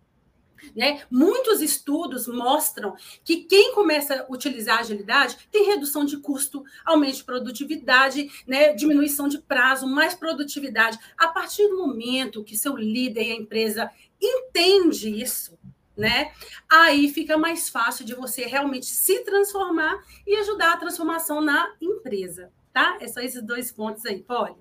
Né? 0.76 1.02
Muitos 1.10 1.62
estudos 1.62 2.28
mostram 2.28 2.96
que 3.24 3.44
quem 3.44 3.74
começa 3.74 4.22
a 4.22 4.32
utilizar 4.32 4.78
a 4.78 4.82
agilidade 4.82 5.38
tem 5.52 5.66
redução 5.66 6.06
de 6.06 6.18
custo, 6.18 6.64
aumento 6.86 7.18
de 7.18 7.24
produtividade, 7.24 8.30
né? 8.48 8.74
diminuição 8.74 9.28
de 9.28 9.40
prazo, 9.40 9.88
mais 9.88 10.14
produtividade. 10.14 10.98
A 11.18 11.28
partir 11.28 11.68
do 11.68 11.78
momento 11.78 12.44
que 12.44 12.58
seu 12.58 12.76
líder 12.76 13.24
e 13.24 13.32
a 13.32 13.36
empresa 13.36 13.92
entende 14.20 15.22
isso, 15.22 15.57
né? 15.98 16.32
Aí 16.70 17.10
fica 17.10 17.38
mais 17.38 17.68
fácil 17.68 18.06
de 18.06 18.14
você 18.14 18.46
realmente 18.46 18.86
se 18.86 19.24
transformar 19.24 20.04
e 20.26 20.36
ajudar 20.38 20.74
a 20.74 20.78
transformação 20.78 21.42
na 21.42 21.76
empresa, 21.82 22.52
tá? 22.72 22.98
É 23.02 23.08
só 23.08 23.20
esses 23.20 23.42
dois 23.42 23.72
pontos 23.72 24.06
aí, 24.06 24.22
Polly. 24.22 24.56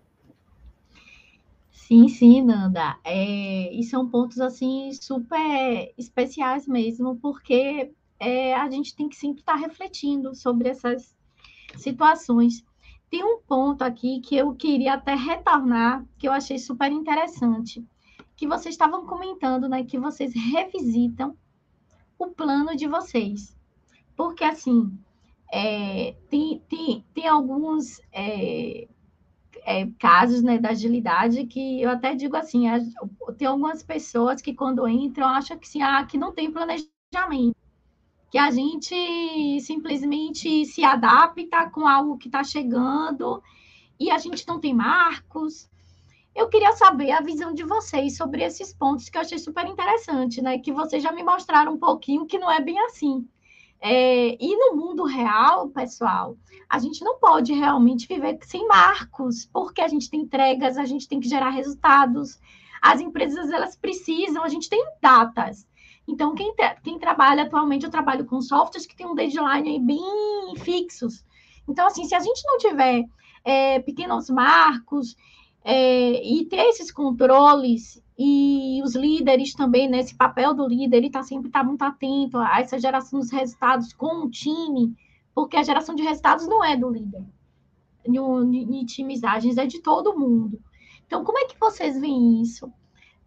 Sim, 1.70 2.08
sim, 2.08 2.42
Nanda. 2.42 2.98
É, 3.04 3.72
e 3.72 3.84
são 3.84 4.08
pontos 4.08 4.40
assim 4.40 4.90
super 4.92 5.92
especiais 5.96 6.66
mesmo, 6.66 7.16
porque 7.16 7.92
é, 8.18 8.54
a 8.54 8.68
gente 8.70 8.96
tem 8.96 9.08
que 9.08 9.14
sempre 9.14 9.40
estar 9.40 9.54
refletindo 9.54 10.34
sobre 10.34 10.68
essas 10.68 11.14
situações. 11.76 12.64
Tem 13.08 13.22
um 13.22 13.38
ponto 13.38 13.82
aqui 13.82 14.20
que 14.20 14.34
eu 14.36 14.52
queria 14.54 14.94
até 14.94 15.14
retornar, 15.14 16.04
que 16.18 16.26
eu 16.26 16.32
achei 16.32 16.58
super 16.58 16.90
interessante 16.90 17.84
que 18.36 18.46
vocês 18.46 18.74
estavam 18.74 19.06
comentando, 19.06 19.68
né, 19.68 19.84
que 19.84 19.98
vocês 19.98 20.32
revisitam 20.34 21.36
o 22.18 22.28
plano 22.28 22.76
de 22.76 22.86
vocês. 22.86 23.56
Porque, 24.14 24.44
assim, 24.44 24.92
é, 25.52 26.14
tem, 26.28 26.62
tem, 26.68 27.04
tem 27.14 27.26
alguns 27.26 28.00
é, 28.12 28.88
é, 29.64 29.86
casos 29.98 30.42
né, 30.42 30.58
da 30.58 30.70
agilidade 30.70 31.46
que 31.46 31.82
eu 31.82 31.90
até 31.90 32.14
digo 32.14 32.36
assim, 32.36 32.64
tem 33.38 33.48
algumas 33.48 33.82
pessoas 33.82 34.42
que 34.42 34.54
quando 34.54 34.86
entram 34.88 35.28
acham 35.28 35.58
que, 35.58 35.66
assim, 35.66 35.82
ah, 35.82 36.04
que 36.04 36.18
não 36.18 36.32
tem 36.32 36.50
planejamento, 36.50 37.56
que 38.30 38.38
a 38.38 38.50
gente 38.50 39.60
simplesmente 39.60 40.64
se 40.66 40.84
adapta 40.84 41.70
com 41.70 41.86
algo 41.86 42.18
que 42.18 42.28
está 42.28 42.42
chegando 42.42 43.42
e 43.98 44.10
a 44.10 44.18
gente 44.18 44.46
não 44.46 44.60
tem 44.60 44.74
marcos. 44.74 45.68
Eu 46.36 46.50
queria 46.50 46.72
saber 46.72 47.12
a 47.12 47.22
visão 47.22 47.54
de 47.54 47.64
vocês 47.64 48.14
sobre 48.14 48.44
esses 48.44 48.70
pontos 48.70 49.08
que 49.08 49.16
eu 49.16 49.22
achei 49.22 49.38
super 49.38 49.66
interessante, 49.66 50.42
né? 50.42 50.58
Que 50.58 50.70
vocês 50.70 51.02
já 51.02 51.10
me 51.10 51.22
mostraram 51.22 51.72
um 51.72 51.78
pouquinho 51.78 52.26
que 52.26 52.38
não 52.38 52.52
é 52.52 52.60
bem 52.60 52.78
assim. 52.80 53.26
É, 53.80 54.36
e 54.38 54.54
no 54.54 54.76
mundo 54.76 55.04
real, 55.04 55.70
pessoal, 55.70 56.36
a 56.68 56.78
gente 56.78 57.02
não 57.02 57.18
pode 57.18 57.54
realmente 57.54 58.06
viver 58.06 58.38
sem 58.42 58.68
marcos, 58.68 59.46
porque 59.50 59.80
a 59.80 59.88
gente 59.88 60.10
tem 60.10 60.20
entregas, 60.20 60.76
a 60.76 60.84
gente 60.84 61.08
tem 61.08 61.20
que 61.20 61.28
gerar 61.28 61.48
resultados. 61.48 62.38
As 62.82 63.00
empresas 63.00 63.50
elas 63.50 63.74
precisam, 63.74 64.44
a 64.44 64.48
gente 64.50 64.68
tem 64.68 64.84
datas. 65.00 65.66
Então, 66.06 66.34
quem, 66.34 66.54
quem 66.84 66.98
trabalha 66.98 67.44
atualmente, 67.44 67.86
eu 67.86 67.90
trabalho 67.90 68.26
com 68.26 68.42
softwares 68.42 68.86
que 68.86 68.94
tem 68.94 69.06
um 69.06 69.14
deadline 69.14 69.80
bem 69.80 70.54
fixos. 70.58 71.24
Então, 71.66 71.86
assim, 71.86 72.04
se 72.04 72.14
a 72.14 72.20
gente 72.20 72.42
não 72.44 72.58
tiver 72.58 73.04
é, 73.42 73.80
pequenos 73.80 74.28
marcos 74.28 75.16
é, 75.68 76.24
e 76.24 76.44
ter 76.44 76.60
esses 76.68 76.92
controles 76.92 78.00
e 78.16 78.80
os 78.84 78.94
líderes 78.94 79.52
também, 79.52 79.88
né, 79.88 79.98
esse 79.98 80.14
papel 80.14 80.54
do 80.54 80.64
líder, 80.64 80.98
ele 80.98 81.08
está 81.08 81.24
sempre 81.24 81.50
tá 81.50 81.64
muito 81.64 81.82
atento 81.82 82.38
a 82.38 82.60
essa 82.60 82.78
geração 82.78 83.18
dos 83.18 83.32
resultados 83.32 83.92
com 83.92 84.24
o 84.24 84.30
time, 84.30 84.96
porque 85.34 85.56
a 85.56 85.64
geração 85.64 85.96
de 85.96 86.04
resultados 86.04 86.46
não 86.46 86.64
é 86.64 86.76
do 86.76 86.88
líder. 86.88 87.24
Em 88.04 88.86
times 88.86 89.24
ágeis 89.24 89.58
é 89.58 89.66
de 89.66 89.80
todo 89.80 90.16
mundo. 90.16 90.62
Então, 91.04 91.24
como 91.24 91.40
é 91.40 91.46
que 91.46 91.58
vocês 91.58 92.00
veem 92.00 92.40
isso? 92.40 92.72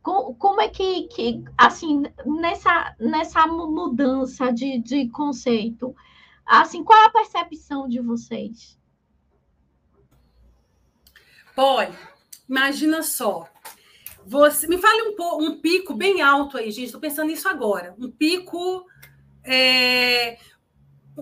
Como, 0.01 0.61
é 0.61 0.69
que, 0.69 1.09
que, 1.09 1.43
assim, 1.57 2.03
nessa, 2.25 2.95
nessa 2.97 3.45
mudança 3.47 4.49
de, 4.53 4.79
de 4.79 5.09
conceito, 5.09 5.93
assim, 6.45 6.85
qual 6.85 6.97
é 6.97 7.05
a 7.07 7.11
percepção 7.11 7.85
de 7.89 7.99
vocês? 7.99 8.79
Olha, 11.57 11.93
imagina 12.49 13.03
só. 13.03 13.47
Você 14.25 14.67
me 14.67 14.77
fale 14.77 15.01
um, 15.03 15.43
um 15.43 15.61
pico 15.61 15.93
bem 15.93 16.21
alto 16.21 16.57
aí, 16.57 16.71
gente. 16.71 16.85
Estou 16.85 17.01
pensando 17.01 17.27
nisso 17.27 17.47
agora. 17.47 17.95
Um 17.99 18.09
pico. 18.11 18.85
É... 19.43 20.37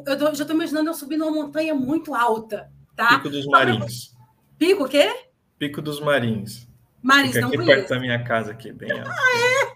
Eu 0.05 0.17
tô, 0.17 0.25
já 0.33 0.43
estou 0.43 0.55
imaginando 0.55 0.89
eu 0.89 0.93
subindo 0.93 1.23
uma 1.25 1.31
montanha 1.31 1.73
muito 1.73 2.13
alta, 2.13 2.71
tá? 2.95 3.17
Pico 3.17 3.29
dos 3.29 3.45
Marins. 3.47 4.15
Pico 4.57 4.83
o 4.85 4.89
quê? 4.89 5.11
Pico 5.57 5.81
dos 5.81 5.99
Marins. 5.99 6.67
Marins, 7.01 7.29
Fica 7.29 7.41
não 7.41 7.47
aqui 7.47 7.57
conheço. 7.57 7.75
perto 7.77 7.89
da 7.89 7.99
minha 7.99 8.23
casa, 8.23 8.51
aqui, 8.51 8.71
bem 8.71 8.91
alto. 8.91 9.09
Ah, 9.09 9.73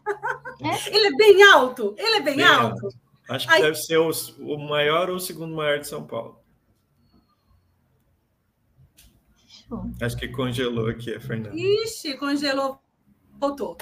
é? 0.67 0.95
Ele 0.95 1.07
é 1.07 1.11
bem 1.15 1.43
alto? 1.43 1.95
Ele 1.97 2.17
é 2.17 2.21
bem, 2.21 2.35
Bem 2.35 2.45
alto? 2.45 2.85
alto. 2.85 2.97
Acho 3.29 3.47
que 3.47 3.53
Ai. 3.53 3.61
deve 3.61 3.75
ser 3.75 3.97
o, 3.97 4.11
o 4.39 4.57
maior 4.57 5.09
ou 5.09 5.15
o 5.15 5.19
segundo 5.19 5.55
maior 5.55 5.79
de 5.79 5.87
São 5.87 6.03
Paulo. 6.05 6.40
Acho 10.01 10.17
que 10.17 10.27
congelou 10.27 10.87
aqui, 10.87 11.13
a 11.13 11.19
Fernanda. 11.21 11.55
Ixi, 11.55 12.17
congelou, 12.17 12.79
voltou. 13.39 13.77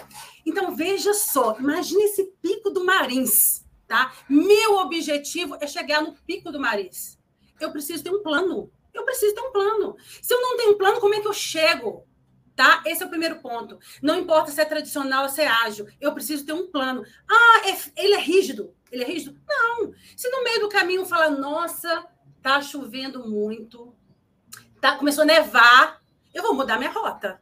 Então, 0.45 0.75
veja 0.75 1.13
só, 1.13 1.57
imagine 1.59 2.03
esse 2.03 2.25
pico 2.41 2.69
do 2.69 2.83
Marins, 2.85 3.65
tá? 3.87 4.13
Meu 4.29 4.75
objetivo 4.77 5.57
é 5.59 5.67
chegar 5.67 6.01
no 6.01 6.13
pico 6.25 6.51
do 6.51 6.59
Marins. 6.59 7.17
Eu 7.59 7.71
preciso 7.71 8.03
ter 8.03 8.11
um 8.11 8.21
plano. 8.23 8.71
Eu 8.93 9.03
preciso 9.05 9.33
ter 9.35 9.41
um 9.41 9.51
plano. 9.51 9.95
Se 10.21 10.33
eu 10.33 10.41
não 10.41 10.57
tenho 10.57 10.71
um 10.73 10.77
plano, 10.77 10.99
como 10.99 11.13
é 11.13 11.19
que 11.21 11.27
eu 11.27 11.33
chego? 11.33 12.05
Tá? 12.55 12.83
Esse 12.85 13.01
é 13.03 13.05
o 13.05 13.09
primeiro 13.09 13.39
ponto. 13.41 13.79
Não 14.01 14.19
importa 14.19 14.51
se 14.51 14.59
é 14.59 14.65
tradicional 14.65 15.23
ou 15.23 15.29
se 15.29 15.41
é 15.41 15.47
ágil, 15.47 15.87
eu 16.01 16.13
preciso 16.13 16.45
ter 16.45 16.51
um 16.53 16.69
plano. 16.69 17.03
Ah, 17.29 17.61
é- 17.69 18.03
ele 18.03 18.15
é 18.15 18.19
rígido. 18.19 18.73
Ele 18.91 19.03
é 19.03 19.07
rígido? 19.07 19.39
Não. 19.47 19.93
Se 20.17 20.29
no 20.29 20.43
meio 20.43 20.59
do 20.61 20.69
caminho 20.69 21.05
fala, 21.05 21.29
nossa, 21.29 22.05
tá 22.41 22.61
chovendo 22.61 23.27
muito, 23.29 23.93
tá, 24.79 24.95
começou 24.95 25.23
a 25.23 25.27
nevar, 25.27 26.01
eu 26.33 26.43
vou 26.43 26.53
mudar 26.53 26.77
minha 26.77 26.91
rota. 26.91 27.41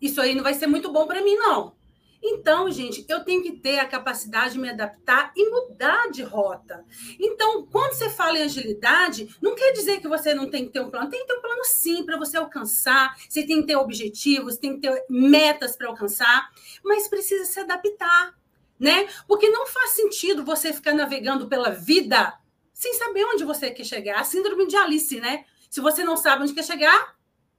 Isso 0.00 0.20
aí 0.20 0.34
não 0.34 0.42
vai 0.42 0.54
ser 0.54 0.66
muito 0.66 0.92
bom 0.92 1.06
para 1.06 1.22
mim, 1.22 1.34
não. 1.34 1.74
Então, 2.22 2.70
gente, 2.70 3.04
eu 3.08 3.24
tenho 3.24 3.42
que 3.42 3.52
ter 3.52 3.78
a 3.78 3.86
capacidade 3.86 4.54
de 4.54 4.58
me 4.58 4.68
adaptar 4.68 5.32
e 5.36 5.48
mudar 5.48 6.10
de 6.10 6.22
rota. 6.22 6.84
Então, 7.20 7.66
quando 7.66 7.92
você 7.92 8.10
fala 8.10 8.38
em 8.38 8.42
agilidade, 8.42 9.28
não 9.40 9.54
quer 9.54 9.72
dizer 9.72 10.00
que 10.00 10.08
você 10.08 10.34
não 10.34 10.50
tem 10.50 10.66
que 10.66 10.72
ter 10.72 10.80
um 10.80 10.90
plano. 10.90 11.10
Tem 11.10 11.20
que 11.20 11.26
ter 11.26 11.38
um 11.38 11.42
plano 11.42 11.64
sim 11.64 12.04
para 12.04 12.18
você 12.18 12.36
alcançar. 12.36 13.16
Você 13.28 13.46
tem 13.46 13.60
que 13.60 13.68
ter 13.68 13.76
objetivos, 13.76 14.56
tem 14.56 14.74
que 14.74 14.88
ter 14.88 15.04
metas 15.08 15.76
para 15.76 15.88
alcançar, 15.88 16.50
mas 16.84 17.06
precisa 17.06 17.44
se 17.44 17.60
adaptar, 17.60 18.34
né? 18.78 19.08
Porque 19.28 19.48
não 19.50 19.66
faz 19.66 19.90
sentido 19.90 20.44
você 20.44 20.72
ficar 20.72 20.94
navegando 20.94 21.46
pela 21.48 21.70
vida 21.70 22.34
sem 22.72 22.92
saber 22.94 23.24
onde 23.24 23.44
você 23.44 23.70
quer 23.70 23.84
chegar. 23.84 24.20
A 24.20 24.24
síndrome 24.24 24.66
de 24.66 24.76
Alice, 24.76 25.20
né? 25.20 25.44
Se 25.70 25.80
você 25.80 26.04
não 26.04 26.16
sabe 26.16 26.42
onde 26.42 26.54
quer 26.54 26.64
chegar, 26.64 27.16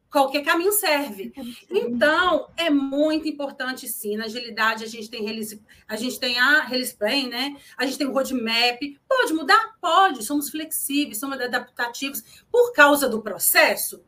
qualquer 0.10 0.44
caminho 0.44 0.72
serve. 0.72 1.34
Então, 1.70 2.50
é 2.56 2.70
muito 2.70 3.28
importante, 3.28 3.88
sim. 3.88 4.18
Na 4.18 4.26
agilidade, 4.26 4.84
a 4.84 4.88
gente 4.88 5.10
tem 5.10 5.24
release, 5.24 5.62
a 5.88 5.96
gente 5.96 6.20
tem 6.20 6.40
a 6.40 6.62
release 6.62 6.96
plan, 6.96 7.28
né? 7.30 7.58
A 7.78 7.86
gente 7.86 7.98
tem 7.98 8.08
o 8.08 8.14
roadmap. 8.14 8.80
Pode 9.08 9.34
mudar? 9.34 9.76
Pode. 9.80 10.24
Somos 10.26 10.50
flexíveis, 10.50 11.20
somos 11.20 11.40
adaptativos. 11.40 12.24
Por 12.52 12.72
causa 12.74 13.08
do 13.08 13.22
processo? 13.22 14.04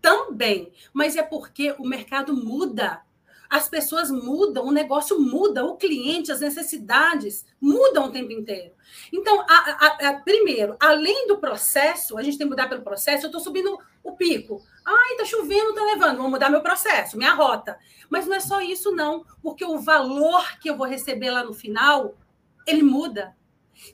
Também. 0.00 0.72
Mas 0.92 1.16
é 1.16 1.22
porque 1.22 1.74
o 1.78 1.86
mercado 1.86 2.34
muda. 2.34 3.02
As 3.50 3.68
pessoas 3.68 4.12
mudam, 4.12 4.64
o 4.64 4.70
negócio 4.70 5.18
muda, 5.20 5.64
o 5.64 5.76
cliente, 5.76 6.30
as 6.30 6.38
necessidades 6.40 7.44
mudam 7.60 8.04
o 8.06 8.12
tempo 8.12 8.30
inteiro. 8.30 8.72
Então, 9.12 9.40
a- 9.40 9.44
a- 9.46 10.08
a- 10.08 10.14
primeiro, 10.20 10.76
além 10.78 11.26
do 11.26 11.38
processo, 11.38 12.16
a 12.16 12.22
gente 12.22 12.38
tem 12.38 12.46
que 12.46 12.50
mudar 12.50 12.68
pelo 12.68 12.82
processo. 12.82 13.24
Eu 13.24 13.28
estou 13.28 13.40
subindo 13.40 13.76
o 14.04 14.12
pico. 14.12 14.62
Ai, 14.86 15.16
tá 15.16 15.24
chovendo, 15.24 15.74
tá 15.74 15.82
levando. 15.82 16.18
Vou 16.18 16.30
mudar 16.30 16.48
meu 16.48 16.62
processo, 16.62 17.18
minha 17.18 17.34
rota. 17.34 17.76
Mas 18.08 18.24
não 18.24 18.36
é 18.36 18.40
só 18.40 18.60
isso, 18.60 18.92
não. 18.92 19.24
Porque 19.42 19.64
o 19.64 19.78
valor 19.78 20.58
que 20.60 20.70
eu 20.70 20.76
vou 20.76 20.86
receber 20.86 21.30
lá 21.30 21.42
no 21.42 21.52
final, 21.52 22.14
ele 22.66 22.82
muda. 22.84 23.36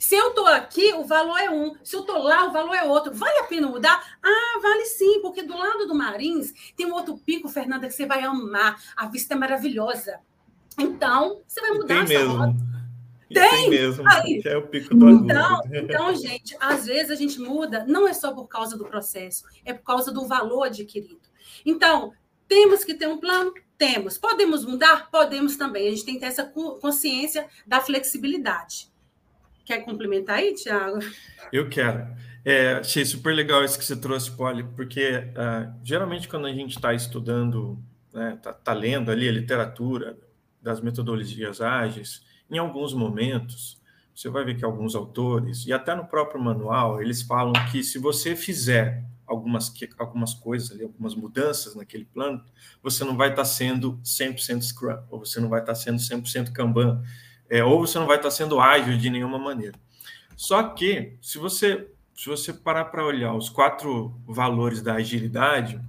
Se 0.00 0.14
eu 0.14 0.28
estou 0.30 0.46
aqui, 0.46 0.92
o 0.94 1.04
valor 1.04 1.38
é 1.38 1.50
um. 1.50 1.76
Se 1.82 1.94
eu 1.96 2.00
estou 2.00 2.18
lá, 2.18 2.46
o 2.46 2.52
valor 2.52 2.74
é 2.74 2.82
outro. 2.84 3.12
Vale 3.14 3.38
a 3.38 3.44
pena 3.44 3.68
mudar? 3.68 4.18
Ah, 4.22 4.58
vale 4.60 4.84
sim, 4.84 5.20
porque 5.20 5.42
do 5.42 5.56
lado 5.56 5.86
do 5.86 5.94
Marins 5.94 6.52
tem 6.76 6.86
um 6.86 6.92
outro 6.94 7.16
pico, 7.18 7.48
Fernanda, 7.48 7.86
que 7.86 7.94
você 7.94 8.06
vai 8.06 8.22
amar. 8.22 8.80
A 8.96 9.06
vista 9.06 9.34
é 9.34 9.36
maravilhosa. 9.36 10.18
Então, 10.78 11.40
você 11.46 11.60
vai 11.60 11.70
mudar 11.70 11.86
Tem 11.86 12.16
essa 12.16 12.26
mesmo. 12.26 12.36
rota. 12.36 12.76
Tem? 13.28 13.50
Tem 13.50 13.70
mesmo. 13.70 14.04
Aí. 14.08 14.42
É 14.44 14.56
o 14.56 14.66
pico 14.68 14.94
do. 14.94 15.08
Então, 15.08 15.60
então, 15.72 16.14
gente, 16.14 16.56
às 16.60 16.86
vezes 16.86 17.10
a 17.10 17.14
gente 17.14 17.40
muda, 17.40 17.84
não 17.88 18.06
é 18.06 18.12
só 18.12 18.32
por 18.32 18.46
causa 18.46 18.76
do 18.76 18.84
processo, 18.84 19.44
é 19.64 19.72
por 19.72 19.82
causa 19.84 20.12
do 20.12 20.26
valor 20.26 20.64
adquirido. 20.64 21.20
Então, 21.64 22.12
temos 22.46 22.84
que 22.84 22.94
ter 22.94 23.08
um 23.08 23.18
plano? 23.18 23.52
Temos. 23.78 24.16
Podemos 24.16 24.64
mudar? 24.64 25.10
Podemos 25.10 25.56
também. 25.56 25.88
A 25.88 25.90
gente 25.90 26.04
tem 26.04 26.14
que 26.14 26.20
ter 26.20 26.26
essa 26.26 26.44
co- 26.44 26.76
consciência 26.76 27.48
da 27.66 27.80
flexibilidade. 27.80 28.88
Quer 29.66 29.84
complementar 29.84 30.36
aí, 30.36 30.54
Tiago? 30.54 31.00
Eu 31.52 31.68
quero. 31.68 32.06
É, 32.44 32.74
achei 32.74 33.04
super 33.04 33.34
legal 33.34 33.64
isso 33.64 33.76
que 33.76 33.84
você 33.84 33.96
trouxe, 33.96 34.30
Polly, 34.30 34.62
porque 34.76 35.28
ah, 35.34 35.74
geralmente 35.82 36.28
quando 36.28 36.46
a 36.46 36.52
gente 36.52 36.76
está 36.76 36.94
estudando, 36.94 37.76
né, 38.14 38.38
tá, 38.40 38.52
tá 38.52 38.72
lendo 38.72 39.10
ali 39.10 39.28
a 39.28 39.32
literatura 39.32 40.16
das 40.62 40.80
metodologias 40.80 41.60
ágeis, 41.60 42.24
em 42.48 42.58
alguns 42.58 42.94
momentos, 42.94 43.82
você 44.14 44.28
vai 44.28 44.44
ver 44.44 44.56
que 44.56 44.64
alguns 44.64 44.94
autores, 44.94 45.66
e 45.66 45.72
até 45.72 45.96
no 45.96 46.06
próprio 46.06 46.40
manual, 46.40 47.02
eles 47.02 47.22
falam 47.22 47.52
que 47.72 47.82
se 47.82 47.98
você 47.98 48.36
fizer 48.36 49.04
algumas, 49.26 49.72
algumas 49.98 50.32
coisas 50.32 50.70
ali, 50.70 50.84
algumas 50.84 51.16
mudanças 51.16 51.74
naquele 51.74 52.04
plano, 52.04 52.40
você 52.80 53.04
não 53.04 53.16
vai 53.16 53.30
estar 53.30 53.44
sendo 53.44 53.98
100% 54.04 54.62
Scrum, 54.62 54.98
ou 55.10 55.18
você 55.18 55.40
não 55.40 55.48
vai 55.48 55.60
estar 55.60 55.74
sendo 55.74 55.98
100% 55.98 56.52
Kanban, 56.52 57.02
é, 57.48 57.64
ou 57.64 57.80
você 57.80 57.98
não 57.98 58.06
vai 58.06 58.16
estar 58.16 58.30
sendo 58.30 58.60
ágil 58.60 58.96
de 58.96 59.10
nenhuma 59.10 59.38
maneira. 59.38 59.74
Só 60.36 60.62
que, 60.62 61.16
se 61.20 61.38
você, 61.38 61.88
se 62.14 62.28
você 62.28 62.52
parar 62.52 62.86
para 62.86 63.04
olhar 63.04 63.34
os 63.34 63.48
quatro 63.48 64.14
valores 64.26 64.82
da 64.82 64.94
agilidade, 64.94 65.80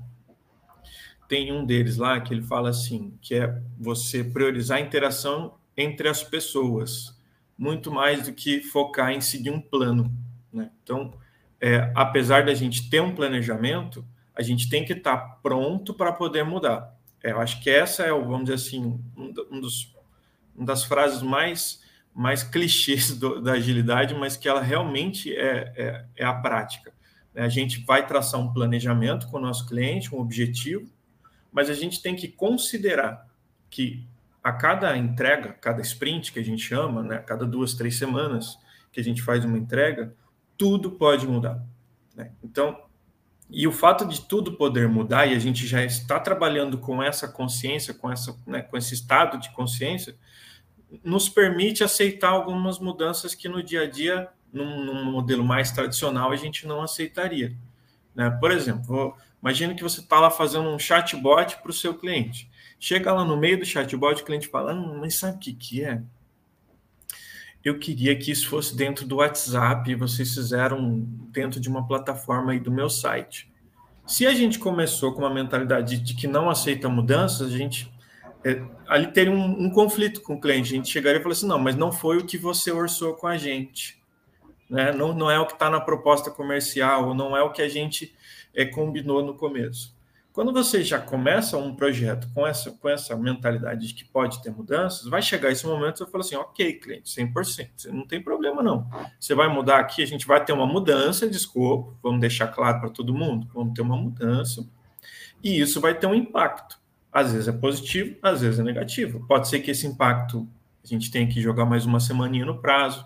tem 1.28 1.51
um 1.51 1.66
deles 1.66 1.97
lá 1.97 2.20
que 2.22 2.34
ele 2.34 2.41
fala 2.41 2.70
assim, 2.70 3.18
que 3.22 3.36
é 3.36 3.62
você 3.78 4.24
priorizar 4.24 4.78
a 4.78 4.82
interação 4.82 5.55
entre 5.76 6.08
as 6.08 6.24
pessoas, 6.24 7.20
muito 7.58 7.91
mais 7.91 8.26
do 8.26 8.34
que 8.34 8.62
focar 8.62 9.12
em 9.12 9.20
seguir 9.20 9.51
um 9.51 9.60
plano. 9.60 10.12
Né? 10.51 10.72
Então, 10.82 11.14
é, 11.60 11.91
apesar 11.95 12.45
da 12.45 12.53
gente 12.53 12.89
ter 12.89 13.01
um 13.01 13.14
planejamento, 13.14 14.05
a 14.34 14.41
gente 14.41 14.70
tem 14.70 14.86
que 14.86 14.93
estar 14.93 15.18
pronto 15.41 15.93
para 15.93 16.14
poder 16.14 16.43
mudar. 16.43 16.95
É, 17.24 17.32
eu 17.32 17.39
acho 17.39 17.62
que 17.62 17.70
essa 17.70 18.03
é, 18.03 18.12
vamos 18.12 18.43
dizer 18.45 18.53
assim, 18.53 19.03
um 19.18 19.60
dos, 19.60 19.93
uma 20.58 20.66
das 20.66 20.84
frases 20.84 21.22
mais 21.22 21.86
mais 22.14 22.41
clichês 22.41 23.16
do, 23.16 23.39
da 23.39 23.51
agilidade, 23.51 24.16
mas 24.16 24.36
que 24.36 24.49
ela 24.49 24.60
realmente 24.60 25.32
é, 25.36 25.72
é, 25.78 26.05
é 26.16 26.26
a 26.26 26.34
prática. 26.34 26.91
né? 27.32 27.43
A 27.43 27.49
gente 27.49 27.86
vai 27.86 28.08
traçar 28.08 28.39
um 28.41 28.51
planejamento 28.51 29.28
com 29.28 29.38
o 29.38 29.39
nosso 29.39 29.68
cliente, 29.68 30.16
um 30.16 30.20
objetivo, 30.20 30.89
mas 31.51 31.70
a 31.70 31.76
gente 31.76 32.01
tem 32.01 32.16
que 32.16 32.28
considerar 32.28 33.28
que 33.70 34.03
a 34.43 34.51
cada 34.51 34.97
entrega, 34.97 35.53
cada 35.62 35.80
sprint 35.82 36.34
que 36.34 36.39
a 36.39 36.43
gente 36.43 36.64
chama, 36.64 37.03
né, 37.03 37.20
cada 37.20 37.45
duas, 37.45 37.76
três 37.76 37.95
semanas 37.97 38.58
que 38.91 38.99
a 38.99 39.03
gente 39.03 39.22
faz 39.22 39.45
uma 39.45 39.58
entrega, 39.58 40.16
tudo 40.58 40.89
pode 40.91 41.28
mudar. 41.28 41.64
né? 42.16 42.32
Então, 42.43 42.82
E 43.49 43.66
o 43.68 43.72
fato 43.72 44.05
de 44.05 44.22
tudo 44.22 44.53
poder 44.58 44.89
mudar, 44.89 45.28
e 45.28 45.34
a 45.36 45.39
gente 45.39 45.66
já 45.68 45.84
está 45.84 46.20
trabalhando 46.20 46.78
com 46.80 47.01
essa 47.01 47.28
consciência, 47.28 47.93
com, 47.93 48.12
essa, 48.12 48.36
né, 48.45 48.62
com 48.62 48.76
esse 48.76 48.93
estado 48.93 49.38
de 49.38 49.51
consciência, 49.51 50.16
nos 51.03 51.27
permite 51.27 51.83
aceitar 51.83 52.29
algumas 52.29 52.79
mudanças 52.79 53.35
que 53.35 53.49
no 53.49 53.61
dia 53.61 53.81
a 53.81 53.89
dia, 53.89 54.29
num, 54.51 54.85
num 54.85 55.05
modelo 55.05 55.43
mais 55.43 55.71
tradicional, 55.71 56.31
a 56.31 56.35
gente 56.35 56.65
não 56.65 56.81
aceitaria. 56.81 57.55
Né? 58.15 58.29
Por 58.29 58.51
exemplo, 58.51 59.15
imagine 59.41 59.75
que 59.75 59.83
você 59.83 59.99
está 59.99 60.19
lá 60.19 60.29
fazendo 60.29 60.69
um 60.69 60.79
chatbot 60.79 61.57
para 61.57 61.71
o 61.71 61.73
seu 61.73 61.93
cliente. 61.93 62.49
Chega 62.79 63.13
lá 63.13 63.25
no 63.25 63.38
meio 63.38 63.59
do 63.59 63.65
chatbot, 63.65 64.21
o 64.21 64.25
cliente 64.25 64.47
fala, 64.47 64.73
hum, 64.73 64.99
mas 64.99 65.15
sabe 65.15 65.38
o 65.38 65.39
que, 65.39 65.53
que 65.53 65.83
é? 65.83 66.01
Eu 67.63 67.79
queria 67.79 68.15
que 68.15 68.31
isso 68.31 68.47
fosse 68.47 68.75
dentro 68.75 69.05
do 69.05 69.17
WhatsApp 69.17 69.91
e 69.91 69.95
vocês 69.95 70.33
fizeram 70.33 70.99
dentro 71.31 71.59
de 71.59 71.67
uma 71.67 71.85
plataforma 71.85 72.53
aí 72.53 72.59
do 72.59 72.71
meu 72.71 72.89
site. 72.89 73.51
Se 74.05 74.25
a 74.25 74.33
gente 74.33 74.57
começou 74.57 75.11
com 75.11 75.19
uma 75.19 75.33
mentalidade 75.33 75.97
de 75.97 76.13
que 76.13 76.27
não 76.27 76.49
aceita 76.49 76.88
mudanças, 76.88 77.53
a 77.53 77.57
gente 77.57 77.91
é, 78.43 78.61
ali 78.88 79.07
teria 79.07 79.31
um, 79.31 79.65
um, 79.65 79.69
conflito 79.69 80.21
com 80.21 80.35
o 80.35 80.41
cliente. 80.41 80.73
A 80.73 80.75
gente 80.77 80.89
chegaria 80.89 81.19
e 81.19 81.23
falaria 81.23 81.38
assim: 81.38 81.47
não, 81.47 81.59
mas 81.59 81.75
não 81.75 81.91
foi 81.91 82.17
o 82.17 82.25
que 82.25 82.38
você 82.38 82.71
orçou 82.71 83.13
com 83.15 83.27
a 83.27 83.38
gente. 83.38 84.01
Né? 84.69 84.91
Não, 84.91 85.13
não 85.13 85.31
é 85.31 85.39
o 85.39 85.45
que 85.45 85.53
está 85.53 85.69
na 85.69 85.79
proposta 85.79 86.29
comercial, 86.29 87.07
ou 87.07 87.13
não 87.13 87.35
é 87.35 87.41
o 87.41 87.51
que 87.51 87.61
a 87.61 87.69
gente 87.69 88.15
é, 88.53 88.65
combinou 88.65 89.23
no 89.23 89.33
começo. 89.33 89.95
Quando 90.38 90.53
você 90.53 90.83
já 90.83 90.99
começa 90.99 91.57
um 91.57 91.75
projeto 91.75 92.29
com 92.31 92.45
essa, 92.45 92.69
com 92.69 92.88
essa 92.88 93.15
mentalidade 93.15 93.88
de 93.88 93.93
que 93.95 94.05
pode 94.05 94.39
ter 94.43 94.51
mudanças, 94.51 95.07
vai 95.07 95.19
chegar 95.19 95.51
esse 95.51 95.65
momento 95.65 95.95
e 95.95 95.97
você 95.97 96.11
fala 96.11 96.23
assim, 96.23 96.35
ok, 96.35 96.73
cliente, 96.73 97.09
100%, 97.09 97.85
não 97.85 98.05
tem 98.05 98.21
problema 98.21 98.61
não. 98.61 98.88
Você 99.19 99.33
vai 99.33 99.47
mudar 99.47 99.79
aqui, 99.79 100.03
a 100.03 100.05
gente 100.05 100.27
vai 100.27 100.45
ter 100.45 100.53
uma 100.53 100.67
mudança 100.67 101.27
de 101.27 101.35
escopo, 101.35 101.97
vamos 102.03 102.21
deixar 102.21 102.49
claro 102.49 102.79
para 102.79 102.91
todo 102.91 103.15
mundo, 103.15 103.47
vamos 103.51 103.73
ter 103.73 103.81
uma 103.81 103.97
mudança, 103.97 104.63
e 105.43 105.59
isso 105.59 105.81
vai 105.81 105.97
ter 105.97 106.05
um 106.05 106.13
impacto. 106.13 106.79
Às 107.12 107.32
vezes 107.32 107.47
é 107.47 107.51
positivo, 107.51 108.16
às 108.22 108.41
vezes 108.41 108.60
é 108.60 108.64
negativo. 108.64 109.26
Pode 109.28 109.47
ser 109.47 109.60
que 109.60 109.72
esse 109.72 109.88
impacto 109.88 110.47
a 110.84 110.88
gente 110.88 111.12
tenha 111.12 111.28
que 111.28 111.41
jogar 111.41 111.66
mais 111.66 111.86
uma 111.86 111.99
semaninha 111.99 112.45
no 112.45 112.62
prazo, 112.62 113.05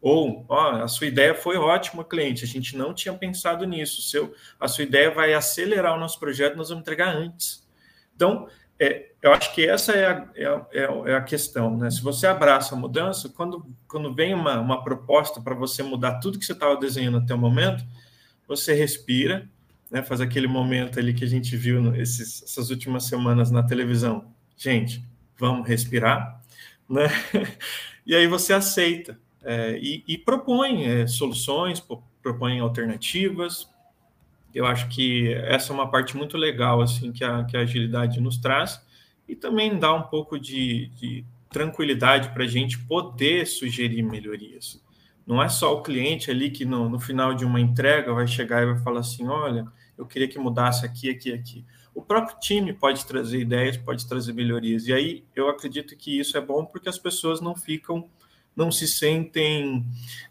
ou, 0.00 0.44
ó, 0.48 0.82
a 0.82 0.88
sua 0.88 1.06
ideia 1.06 1.34
foi 1.34 1.56
ótima, 1.56 2.04
cliente, 2.04 2.44
a 2.44 2.46
gente 2.46 2.76
não 2.76 2.94
tinha 2.94 3.14
pensado 3.14 3.64
nisso. 3.64 4.02
Seu, 4.02 4.34
a 4.60 4.68
sua 4.68 4.84
ideia 4.84 5.10
vai 5.10 5.34
acelerar 5.34 5.96
o 5.96 5.98
nosso 5.98 6.20
projeto, 6.20 6.56
nós 6.56 6.68
vamos 6.68 6.82
entregar 6.82 7.14
antes. 7.14 7.66
Então, 8.14 8.46
é, 8.78 9.10
eu 9.22 9.32
acho 9.32 9.54
que 9.54 9.66
essa 9.66 9.92
é 9.92 10.06
a, 10.06 10.28
é 10.34 10.46
a, 10.46 10.66
é 11.06 11.14
a, 11.16 11.22
questão. 11.22 11.76
Né? 11.76 11.90
Se 11.90 12.02
você 12.02 12.26
abraça 12.26 12.74
a 12.74 12.78
mudança, 12.78 13.28
quando, 13.30 13.66
quando 13.88 14.14
vem 14.14 14.34
uma, 14.34 14.60
uma 14.60 14.84
proposta 14.84 15.40
para 15.40 15.54
você 15.54 15.82
mudar 15.82 16.20
tudo 16.20 16.38
que 16.38 16.44
você 16.44 16.52
estava 16.52 16.76
desenhando 16.76 17.18
até 17.18 17.34
o 17.34 17.38
momento, 17.38 17.84
você 18.46 18.74
respira, 18.74 19.48
né? 19.90 20.02
faz 20.02 20.20
aquele 20.20 20.46
momento 20.46 20.98
ali 20.98 21.14
que 21.14 21.24
a 21.24 21.28
gente 21.28 21.56
viu 21.56 21.94
essas 21.94 22.70
últimas 22.70 23.04
semanas 23.04 23.50
na 23.50 23.62
televisão. 23.62 24.32
Gente, 24.56 25.04
vamos 25.38 25.66
respirar, 25.66 26.40
né? 26.88 27.08
E 28.08 28.14
aí 28.14 28.28
você 28.28 28.52
aceita 28.52 29.18
é, 29.42 29.76
e, 29.82 30.04
e, 30.06 30.16
propõe 30.16 30.84
é, 30.84 31.08
soluções, 31.08 31.84
propõe 32.22 32.60
alternativas. 32.60 33.68
Eu 34.54 34.64
acho 34.64 34.88
que 34.88 35.34
essa 35.34 35.72
é 35.72 35.74
uma 35.74 35.90
parte 35.90 36.16
muito 36.16 36.36
legal 36.36 36.80
assim 36.80 37.10
que 37.10 37.24
a, 37.24 37.42
que 37.42 37.56
a 37.56 37.60
agilidade 37.60 38.20
nos 38.20 38.38
traz 38.38 38.80
e 39.28 39.34
também 39.34 39.76
dá 39.76 39.92
um 39.92 40.02
pouco 40.02 40.38
de, 40.38 40.86
de 41.00 41.24
tranquilidade 41.50 42.28
para 42.30 42.44
a 42.44 42.46
gente 42.46 42.78
poder 42.78 43.44
sugerir 43.46 44.02
melhorias. 44.02 44.80
Não 45.26 45.42
é 45.42 45.48
só 45.48 45.74
o 45.74 45.82
cliente 45.82 46.30
ali 46.30 46.50
que 46.50 46.64
no, 46.64 46.88
no 46.88 47.00
final 47.00 47.34
de 47.34 47.44
uma 47.44 47.60
entrega 47.60 48.12
vai 48.12 48.26
chegar 48.26 48.62
e 48.62 48.66
vai 48.66 48.78
falar 48.78 49.00
assim, 49.00 49.26
olha, 49.26 49.66
eu 49.98 50.06
queria 50.06 50.28
que 50.28 50.38
mudasse 50.38 50.86
aqui, 50.86 51.10
aqui, 51.10 51.32
aqui. 51.32 51.64
O 51.94 52.02
próprio 52.02 52.38
time 52.38 52.72
pode 52.72 53.04
trazer 53.06 53.40
ideias, 53.40 53.76
pode 53.76 54.06
trazer 54.06 54.32
melhorias. 54.32 54.86
E 54.86 54.92
aí 54.92 55.24
eu 55.34 55.48
acredito 55.48 55.96
que 55.96 56.18
isso 56.18 56.36
é 56.36 56.40
bom 56.40 56.64
porque 56.64 56.88
as 56.88 56.98
pessoas 56.98 57.40
não 57.40 57.56
ficam 57.56 58.08
não 58.56 58.72
se 58.72 58.88
sentem 58.88 59.84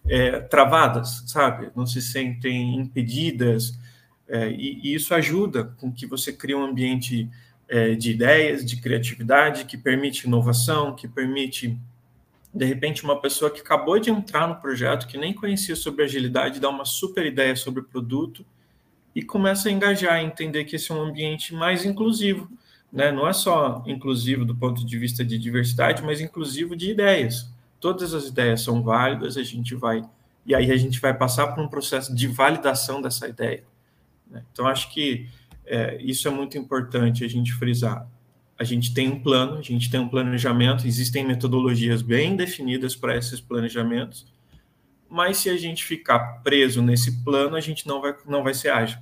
é, 0.08 0.40
travadas, 0.40 1.24
sabe? 1.28 1.70
Não 1.76 1.86
se 1.86 2.02
sentem 2.02 2.76
impedidas. 2.76 3.78
É, 4.28 4.50
e, 4.50 4.82
e, 4.84 4.96
isso 4.96 5.14
ajuda 5.14 5.66
com 5.78 5.92
que 5.92 6.08
você 6.08 6.34
crie 6.34 6.56
um 6.56 6.64
ambiente 6.64 7.30
é, 7.70 7.94
de 7.94 8.12
ideias, 8.12 8.66
de 8.66 8.78
criatividade, 8.78 9.66
que 9.66 9.78
permite 9.78 10.26
inovação, 10.26 10.96
que 10.96 11.08
permite, 11.08 11.80
de 12.56 12.66
repente, 12.66 13.04
uma 13.04 13.20
pessoa 13.20 13.52
que 13.52 13.60
acabou 13.60 14.00
de 14.00 14.10
entrar 14.10 14.48
no 14.48 14.56
projeto, 14.56 15.08
que 15.08 15.18
nem 15.18 15.34
conhecia 15.34 15.76
sobre 15.76 16.04
agilidade, 16.04 16.60
dar 16.60 16.70
uma 16.70 16.86
super 16.86 17.26
ideia 17.26 17.56
sobre 17.56 17.82
o 17.82 17.84
produto 17.84 18.46
e 19.14 19.22
começa 19.22 19.70
a 19.70 19.72
engajar, 19.72 20.24
entender 20.24 20.64
que 20.66 20.78
esse 20.78 20.92
é 20.92 20.96
um 20.96 21.02
ambiente 21.02 21.54
mais 21.54 21.86
inclusivo. 21.86 22.50
Né? 22.92 23.12
Não 23.12 23.28
é 23.28 23.34
só 23.34 23.84
inclusivo 23.86 24.46
do 24.46 24.56
ponto 24.56 24.86
de 24.86 24.98
vista 24.98 25.24
de 25.24 25.38
diversidade, 25.38 26.02
mas 26.02 26.22
inclusivo 26.22 26.76
de 26.76 26.92
ideias 26.92 27.54
todas 27.86 28.16
as 28.16 28.26
ideias 28.28 28.62
são 28.62 28.82
válidas, 28.82 29.38
a 29.38 29.44
gente 29.44 29.76
vai 29.76 30.04
e 30.44 30.56
aí 30.56 30.72
a 30.72 30.78
gente 30.78 31.00
vai 31.00 31.14
passar 31.14 31.50
por 31.50 31.64
um 31.64 31.68
processo 31.68 32.16
de 32.16 32.28
validação 32.28 33.00
dessa 33.00 33.28
ideia. 33.28 33.64
Né? 34.28 34.44
Então 34.52 34.66
acho 34.68 34.92
que 34.92 35.30
é, 35.66 35.98
isso 36.02 36.28
é 36.28 36.32
muito 36.32 36.58
importante 36.58 37.24
a 37.24 37.28
gente 37.28 37.54
frisar. 37.54 38.08
A 38.58 38.64
gente 38.64 38.94
tem 38.94 39.10
um 39.10 39.22
plano, 39.22 39.58
a 39.58 39.62
gente 39.62 39.92
tem 39.92 40.00
um 40.00 40.08
planejamento, 40.08 40.88
existem 40.88 41.26
metodologias 41.26 42.02
bem 42.02 42.36
definidas 42.36 42.96
para 42.96 43.18
esses 43.18 43.42
planejamentos, 43.42 44.26
mas 45.10 45.38
se 45.38 45.50
a 45.50 45.58
gente 45.58 45.84
ficar 45.84 46.42
preso 46.42 46.82
nesse 46.82 47.24
plano, 47.24 47.56
a 47.56 47.62
gente 47.62 47.86
não 47.86 48.02
vai, 48.02 48.16
não 48.26 48.44
vai 48.44 48.54
ser 48.54 48.70
ágil. 48.70 49.00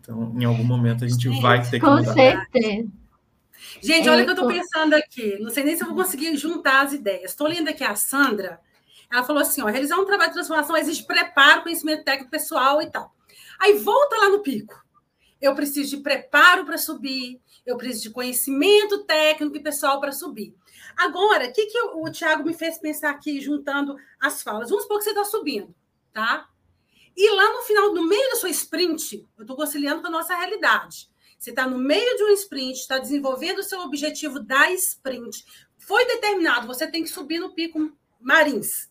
Então, 0.00 0.34
em 0.38 0.44
algum 0.44 0.64
momento, 0.64 1.04
a 1.04 1.08
gente 1.08 1.28
vai 1.40 1.62
ter 1.62 1.80
que 1.80 1.86
mudar. 1.86 2.04
Com 2.04 2.12
certeza. 2.12 2.88
Gente, 3.80 4.08
olha 4.08 4.22
o 4.22 4.24
que 4.24 4.30
eu 4.30 4.34
estou 4.34 4.48
pensando 4.48 4.94
aqui. 4.94 5.38
Não 5.40 5.50
sei 5.50 5.64
nem 5.64 5.76
se 5.76 5.82
eu 5.82 5.88
vou 5.88 5.96
conseguir 5.96 6.36
juntar 6.36 6.84
as 6.84 6.92
ideias. 6.92 7.30
Estou 7.30 7.46
lendo 7.46 7.68
aqui 7.68 7.82
a 7.82 7.94
Sandra. 7.94 8.60
Ela 9.10 9.24
falou 9.24 9.40
assim: 9.40 9.62
ó, 9.62 9.66
realizar 9.66 9.96
um 9.96 10.04
trabalho 10.04 10.30
de 10.30 10.34
transformação 10.34 10.76
exige 10.76 11.04
preparo, 11.06 11.62
conhecimento 11.62 12.04
técnico 12.04 12.30
pessoal 12.30 12.82
e 12.82 12.90
tal. 12.90 13.14
Aí 13.60 13.78
volta 13.78 14.16
lá 14.16 14.28
no 14.28 14.40
pico. 14.40 14.84
Eu 15.40 15.54
preciso 15.54 15.96
de 15.96 16.02
preparo 16.02 16.64
para 16.64 16.78
subir, 16.78 17.40
eu 17.64 17.76
preciso 17.76 18.04
de 18.04 18.10
conhecimento 18.10 19.04
técnico 19.04 19.56
e 19.56 19.62
pessoal 19.62 20.00
para 20.00 20.12
subir. 20.12 20.54
Agora, 20.96 21.48
o 21.48 21.52
que, 21.52 21.66
que 21.66 21.78
o 21.78 22.10
Tiago 22.10 22.44
me 22.44 22.54
fez 22.54 22.78
pensar 22.78 23.10
aqui, 23.10 23.40
juntando 23.40 23.96
as 24.20 24.42
falas? 24.42 24.68
Vamos 24.68 24.84
supor 24.84 24.98
que 24.98 25.04
você 25.04 25.10
está 25.10 25.24
subindo, 25.24 25.74
tá? 26.12 26.48
E 27.16 27.30
lá 27.30 27.52
no 27.52 27.62
final, 27.62 27.94
no 27.94 28.06
meio 28.06 28.30
da 28.30 28.36
sua 28.36 28.50
sprint, 28.50 29.26
eu 29.36 29.42
estou 29.42 29.56
conciliando 29.56 30.02
com 30.02 30.08
a 30.08 30.10
nossa 30.10 30.34
realidade. 30.34 31.08
Você 31.38 31.50
está 31.50 31.66
no 31.68 31.78
meio 31.78 32.16
de 32.16 32.24
um 32.24 32.30
sprint, 32.30 32.78
está 32.78 32.98
desenvolvendo 32.98 33.58
o 33.58 33.62
seu 33.62 33.80
objetivo 33.80 34.40
da 34.40 34.70
sprint. 34.72 35.44
Foi 35.78 36.04
determinado, 36.06 36.66
você 36.66 36.86
tem 36.86 37.02
que 37.02 37.10
subir 37.10 37.38
no 37.38 37.54
pico 37.54 37.92
Marins. 38.20 38.90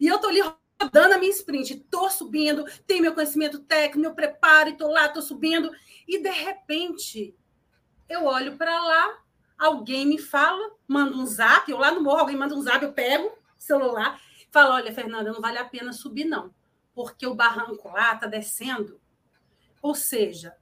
E 0.00 0.06
eu 0.06 0.16
estou 0.16 0.30
ali 0.30 0.40
rodando 0.80 1.14
a 1.14 1.18
minha 1.18 1.30
sprint, 1.30 1.74
estou 1.74 2.10
subindo, 2.10 2.64
tenho 2.86 3.02
meu 3.02 3.14
conhecimento 3.14 3.60
técnico, 3.60 4.00
meu 4.00 4.14
preparo, 4.14 4.70
estou 4.70 4.90
lá, 4.90 5.06
estou 5.06 5.22
subindo. 5.22 5.70
E 6.08 6.18
de 6.18 6.30
repente, 6.30 7.36
eu 8.08 8.24
olho 8.24 8.56
para 8.56 8.82
lá, 8.82 9.18
alguém 9.58 10.06
me 10.06 10.18
fala, 10.18 10.70
manda 10.86 11.16
um 11.16 11.26
zap, 11.26 11.70
eu 11.70 11.78
lá 11.78 11.90
no 11.90 12.02
morro, 12.02 12.20
alguém 12.20 12.36
manda 12.36 12.54
um 12.54 12.62
zap, 12.62 12.84
eu 12.84 12.92
pego 12.92 13.26
o 13.26 13.38
celular, 13.58 14.20
falo: 14.50 14.74
olha, 14.74 14.94
Fernanda, 14.94 15.32
não 15.32 15.40
vale 15.40 15.58
a 15.58 15.64
pena 15.64 15.92
subir, 15.92 16.24
não, 16.24 16.54
porque 16.94 17.26
o 17.26 17.34
barranco 17.34 17.88
lá 17.88 18.14
está 18.14 18.26
descendo. 18.26 19.00
Ou 19.82 19.94
seja, 19.94 20.56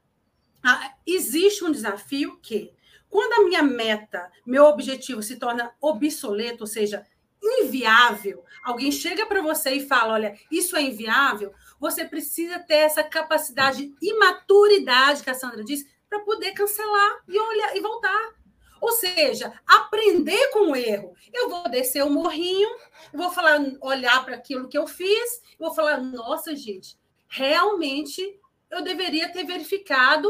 existe 1.06 1.64
um 1.64 1.70
desafio 1.70 2.38
que, 2.40 2.72
quando 3.08 3.34
a 3.34 3.44
minha 3.44 3.62
meta, 3.62 4.30
meu 4.46 4.64
objetivo 4.64 5.22
se 5.22 5.36
torna 5.36 5.72
obsoleto, 5.80 6.62
ou 6.62 6.66
seja, 6.66 7.06
inviável, 7.42 8.44
alguém 8.62 8.90
chega 8.92 9.26
para 9.26 9.42
você 9.42 9.72
e 9.72 9.86
fala: 9.86 10.14
olha, 10.14 10.38
isso 10.50 10.76
é 10.76 10.82
inviável, 10.82 11.52
você 11.78 12.04
precisa 12.04 12.58
ter 12.60 12.76
essa 12.76 13.02
capacidade 13.02 13.92
e 14.00 14.18
maturidade 14.18 15.22
que 15.22 15.30
a 15.30 15.34
Sandra 15.34 15.64
disse 15.64 15.91
para 16.12 16.20
poder 16.20 16.52
cancelar 16.52 17.22
e 17.26 17.38
olhar 17.38 17.74
e 17.74 17.80
voltar. 17.80 18.34
Ou 18.82 18.92
seja, 18.92 19.58
aprender 19.66 20.48
com 20.48 20.72
o 20.72 20.76
erro. 20.76 21.14
Eu 21.32 21.48
vou 21.48 21.70
descer 21.70 22.04
o 22.04 22.10
morrinho, 22.10 22.68
vou 23.14 23.30
falar, 23.30 23.58
olhar 23.80 24.22
para 24.22 24.34
aquilo 24.34 24.68
que 24.68 24.76
eu 24.76 24.86
fiz, 24.86 25.40
vou 25.58 25.72
falar, 25.72 26.02
nossa, 26.02 26.54
gente, 26.54 26.98
realmente 27.28 28.38
eu 28.70 28.82
deveria 28.82 29.32
ter 29.32 29.44
verificado 29.44 30.28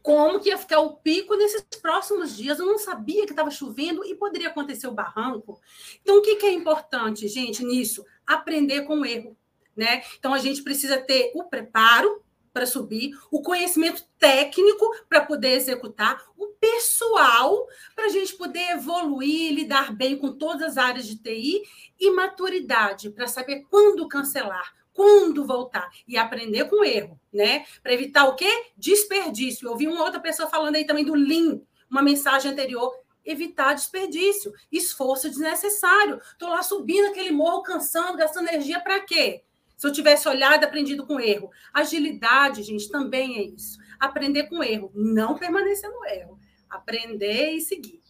como 0.00 0.38
que 0.38 0.50
ia 0.50 0.58
ficar 0.58 0.78
o 0.78 0.96
pico 0.96 1.34
nesses 1.34 1.62
próximos 1.82 2.36
dias. 2.36 2.60
Eu 2.60 2.66
não 2.66 2.78
sabia 2.78 3.24
que 3.24 3.32
estava 3.32 3.50
chovendo 3.50 4.04
e 4.04 4.14
poderia 4.14 4.48
acontecer 4.48 4.86
o 4.86 4.92
barranco. 4.94 5.60
Então, 6.02 6.18
o 6.18 6.22
que, 6.22 6.36
que 6.36 6.46
é 6.46 6.52
importante, 6.52 7.26
gente, 7.26 7.64
nisso? 7.64 8.04
Aprender 8.24 8.82
com 8.82 9.00
o 9.00 9.06
erro. 9.06 9.36
Né? 9.76 10.04
Então, 10.18 10.32
a 10.32 10.38
gente 10.38 10.62
precisa 10.62 10.98
ter 10.98 11.32
o 11.34 11.44
preparo 11.44 12.23
para 12.54 12.66
subir, 12.66 13.18
o 13.32 13.42
conhecimento 13.42 14.04
técnico 14.16 14.88
para 15.08 15.20
poder 15.20 15.54
executar, 15.54 16.24
o 16.38 16.46
pessoal 16.46 17.66
para 17.96 18.06
a 18.06 18.08
gente 18.08 18.36
poder 18.36 18.70
evoluir, 18.70 19.52
lidar 19.52 19.92
bem 19.92 20.16
com 20.16 20.32
todas 20.32 20.62
as 20.62 20.78
áreas 20.78 21.04
de 21.04 21.16
TI 21.16 21.62
e 21.98 22.10
maturidade 22.12 23.10
para 23.10 23.26
saber 23.26 23.64
quando 23.68 24.06
cancelar, 24.06 24.72
quando 24.92 25.44
voltar 25.44 25.90
e 26.06 26.16
aprender 26.16 26.66
com 26.66 26.84
erro, 26.84 27.20
né? 27.32 27.66
Para 27.82 27.92
evitar 27.92 28.26
o 28.26 28.36
quê? 28.36 28.48
Desperdício. 28.78 29.66
Eu 29.66 29.72
ouvi 29.72 29.88
uma 29.88 30.04
outra 30.04 30.20
pessoa 30.20 30.48
falando 30.48 30.76
aí 30.76 30.86
também 30.86 31.04
do 31.04 31.14
Lean, 31.14 31.60
uma 31.90 32.02
mensagem 32.02 32.52
anterior. 32.52 32.94
Evitar 33.24 33.72
desperdício, 33.72 34.52
esforço 34.70 35.30
desnecessário. 35.30 36.20
Estou 36.30 36.50
lá 36.50 36.62
subindo 36.62 37.08
aquele 37.08 37.32
morro, 37.32 37.62
cansando, 37.62 38.18
gastando 38.18 38.48
energia 38.48 38.78
para 38.80 39.00
quê? 39.00 39.42
Se 39.84 39.88
eu 39.88 39.92
tivesse 39.92 40.26
olhado 40.26 40.64
aprendido 40.64 41.06
com 41.06 41.20
erro. 41.20 41.50
Agilidade, 41.70 42.62
gente, 42.62 42.88
também 42.88 43.36
é 43.36 43.42
isso. 43.42 43.78
Aprender 44.00 44.44
com 44.44 44.64
erro, 44.64 44.90
não 44.94 45.34
permanecer 45.36 45.90
no 45.90 46.06
erro. 46.06 46.38
Aprender 46.70 47.50
e 47.50 47.60
seguir. 47.60 48.00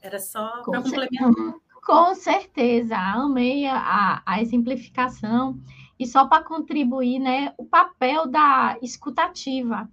Era 0.00 0.18
só 0.18 0.62
para 0.62 0.80
complementar. 0.80 1.54
Com 1.84 2.14
certeza, 2.14 2.96
amei 2.96 3.66
a, 3.66 4.22
a 4.24 4.40
exemplificação. 4.40 5.60
E 5.98 6.06
só 6.06 6.26
para 6.26 6.44
contribuir, 6.44 7.18
né, 7.18 7.52
o 7.58 7.66
papel 7.66 8.26
da 8.26 8.78
escutativa. 8.80 9.86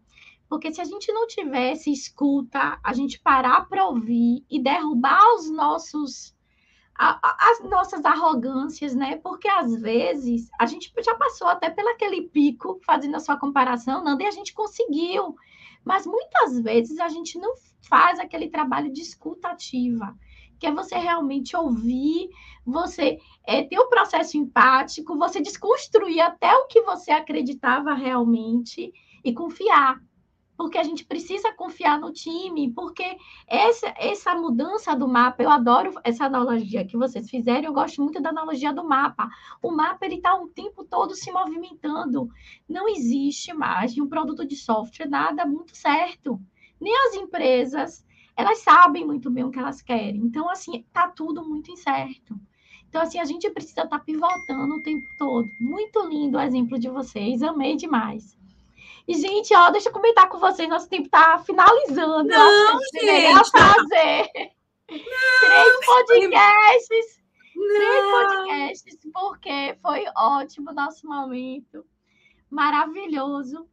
Porque 0.48 0.72
se 0.72 0.80
a 0.80 0.86
gente 0.86 1.12
não 1.12 1.28
tivesse 1.28 1.92
escuta, 1.92 2.80
a 2.82 2.94
gente 2.94 3.20
parar 3.20 3.68
para 3.68 3.86
ouvir 3.86 4.46
e 4.50 4.58
derrubar 4.62 5.36
os 5.36 5.52
nossos 5.52 6.35
as 6.98 7.60
nossas 7.62 8.06
arrogâncias, 8.06 8.96
né? 8.96 9.18
Porque 9.18 9.50
às 9.50 9.76
vezes 9.82 10.50
a 10.60 10.66
gente 10.66 10.94
já 11.04 11.14
passou 11.16 11.48
até 11.48 11.70
pelaquele 11.70 12.24
pico, 12.30 12.80
fazendo 12.86 13.16
a 13.16 13.20
sua 13.20 13.38
comparação, 13.38 14.04
Nanda, 14.04 14.24
e 14.24 14.28
a 14.28 14.32
gente 14.32 14.54
conseguiu. 14.54 15.36
Mas 15.84 16.06
muitas 16.06 16.60
vezes 16.62 17.00
a 17.00 17.10
gente 17.10 17.38
não 17.38 17.54
faz 17.82 18.20
aquele 18.20 18.50
trabalho 18.50 18.92
de 18.92 19.02
escutativa 19.02 20.16
que 20.60 20.66
é 20.66 20.72
você 20.72 20.96
realmente 20.96 21.56
ouvir, 21.56 22.30
você 22.66 23.20
é, 23.46 23.64
ter 23.64 23.78
o 23.78 23.84
um 23.84 23.90
processo 23.90 24.38
empático, 24.38 25.18
você 25.18 25.42
desconstruir 25.42 26.22
até 26.22 26.54
o 26.56 26.68
que 26.68 26.82
você 26.82 27.12
acreditava 27.12 27.94
realmente 27.94 28.92
e 29.24 29.34
confiar. 29.34 30.02
Porque 30.58 30.78
a 30.78 30.84
gente 30.84 31.04
precisa 31.04 31.52
confiar 31.54 32.00
no 32.00 32.14
time, 32.14 32.72
porque 32.72 33.18
essa, 33.48 33.94
essa 33.98 34.36
mudança 34.36 34.96
do 34.96 35.08
mapa, 35.08 35.44
eu 35.44 35.50
adoro 35.50 35.94
essa 36.04 36.26
analogia 36.26 36.86
que 36.86 36.96
vocês 36.96 37.30
fizeram, 37.30 37.66
eu 37.66 37.74
gosto 37.74 38.02
muito 38.02 38.22
da 38.22 38.30
analogia 38.30 38.72
do 38.72 38.88
mapa. 38.88 39.30
O 39.62 39.72
mapa 39.72 40.06
ele 40.06 40.16
está 40.16 40.36
o 40.36 40.48
tempo 40.48 40.84
todo 40.84 41.14
se 41.16 41.32
movimentando. 41.32 42.30
Não 42.70 42.88
existe 42.88 43.54
mais 43.54 43.94
de 43.94 44.02
um 44.02 44.08
produto 44.08 44.46
de 44.46 44.56
software 44.56 45.10
nada 45.10 45.46
muito 45.46 45.76
certo. 45.76 46.40
Nem 46.80 46.96
as 47.08 47.16
empresas, 47.16 48.06
elas 48.36 48.60
sabem 48.60 49.06
muito 49.06 49.30
bem 49.30 49.44
o 49.44 49.52
que 49.52 49.60
elas 49.60 49.82
querem. 49.82 50.18
Então, 50.18 50.50
assim, 50.50 50.86
tá 50.94 51.08
tudo 51.10 51.44
muito 51.44 51.72
incerto. 51.72 52.40
Então, 52.88 53.02
assim, 53.02 53.20
a 53.20 53.26
gente 53.26 53.50
precisa 53.50 53.82
estar 53.82 53.98
tá 53.98 54.00
pivotando 54.00 54.76
o 54.76 54.82
tempo 54.82 55.06
todo. 55.18 55.50
Muito 55.60 56.08
lindo 56.08 56.38
o 56.38 56.42
exemplo 56.42 56.80
de 56.80 56.90
vocês, 56.90 57.44
amei 57.44 57.76
demais. 57.76 58.38
E, 59.08 59.14
gente, 59.14 59.56
ó, 59.56 59.70
deixa 59.70 59.90
eu 59.90 59.94
comentar 59.94 60.28
com 60.30 60.40
vocês, 60.40 60.68
nosso 60.68 60.90
tempo 60.90 61.10
tá 61.10 61.38
finalizando. 61.40 62.28
Não, 62.28 62.80
gente. 62.94 63.50
fazer 63.52 64.32
não, 64.90 65.40
três 65.40 65.86
podcasts. 65.86 67.20
Não. 67.56 67.76
Três 67.76 68.12
podcasts, 68.12 69.00
porque 69.14 69.78
foi 69.82 70.06
ótimo 70.18 70.74
nosso 70.74 71.08
momento. 71.08 71.86
Maravilhoso. 72.50 73.68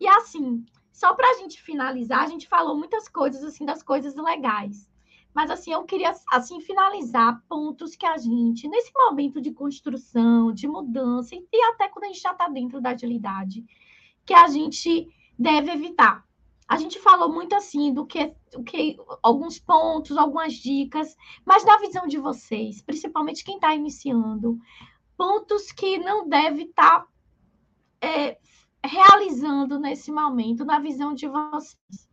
E 0.00 0.06
assim, 0.06 0.64
só 0.92 1.14
para 1.14 1.30
a 1.30 1.34
gente 1.34 1.60
finalizar, 1.60 2.22
a 2.22 2.26
gente 2.26 2.48
falou 2.48 2.76
muitas 2.76 3.08
coisas 3.08 3.44
assim 3.44 3.64
das 3.64 3.82
coisas 3.82 4.14
legais. 4.16 4.88
Mas 5.34 5.50
assim, 5.50 5.72
eu 5.72 5.84
queria 5.84 6.12
assim 6.32 6.60
finalizar 6.60 7.42
pontos 7.48 7.94
que 7.94 8.06
a 8.06 8.16
gente, 8.16 8.66
nesse 8.68 8.90
momento 8.94 9.40
de 9.40 9.52
construção, 9.52 10.52
de 10.52 10.66
mudança, 10.66 11.34
e 11.34 11.62
até 11.70 11.88
quando 11.88 12.04
a 12.04 12.08
gente 12.08 12.20
já 12.20 12.32
está 12.32 12.48
dentro 12.48 12.80
da 12.80 12.90
agilidade, 12.90 13.64
que 14.28 14.34
a 14.34 14.46
gente 14.46 15.08
deve 15.38 15.70
evitar. 15.70 16.22
A 16.68 16.76
gente 16.76 17.00
falou 17.00 17.32
muito 17.32 17.54
assim 17.54 17.94
do 17.94 18.04
que, 18.04 18.30
do 18.52 18.62
que 18.62 18.98
alguns 19.22 19.58
pontos, 19.58 20.18
algumas 20.18 20.52
dicas, 20.52 21.16
mas 21.46 21.64
na 21.64 21.78
visão 21.78 22.06
de 22.06 22.18
vocês, 22.18 22.82
principalmente 22.82 23.42
quem 23.42 23.54
está 23.54 23.74
iniciando, 23.74 24.58
pontos 25.16 25.72
que 25.72 25.96
não 25.96 26.28
deve 26.28 26.64
estar 26.64 27.00
tá, 27.00 27.06
é, 28.02 28.38
realizando 28.84 29.78
nesse 29.78 30.12
momento, 30.12 30.62
na 30.62 30.78
visão 30.78 31.14
de 31.14 31.26
vocês? 31.26 32.06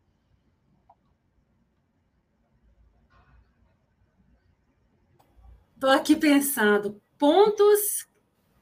Estou 5.74 5.90
aqui 5.90 6.16
pensando, 6.16 7.02
pontos. 7.18 8.08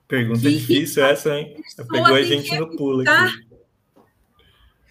Pergunta 0.08 0.42
difícil 0.42 1.04
essa, 1.04 1.36
hein? 1.36 1.56
Pegou 1.90 2.16
a 2.16 2.24
gente 2.24 2.58
no 2.58 2.76
pulo 2.76 3.02
aqui. 3.02 3.48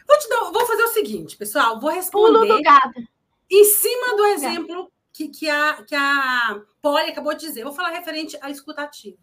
Vou, 0.07 0.19
te 0.19 0.29
dar, 0.29 0.51
vou 0.51 0.67
fazer 0.67 0.83
o 0.83 0.89
seguinte, 0.89 1.37
pessoal, 1.37 1.81
vou 1.81 1.91
responder 1.91 2.49
em 3.51 3.65
cima 3.65 4.17
do 4.17 4.27
exemplo 4.27 4.93
que, 5.13 5.29
que, 5.29 5.49
a, 5.49 5.83
que 5.83 5.95
a 5.95 6.61
Polly 6.81 7.11
acabou 7.11 7.35
de 7.35 7.41
dizer. 7.41 7.65
Vou 7.65 7.73
falar 7.73 7.91
referente 7.91 8.37
à 8.41 8.51
escutativa. 8.51 9.17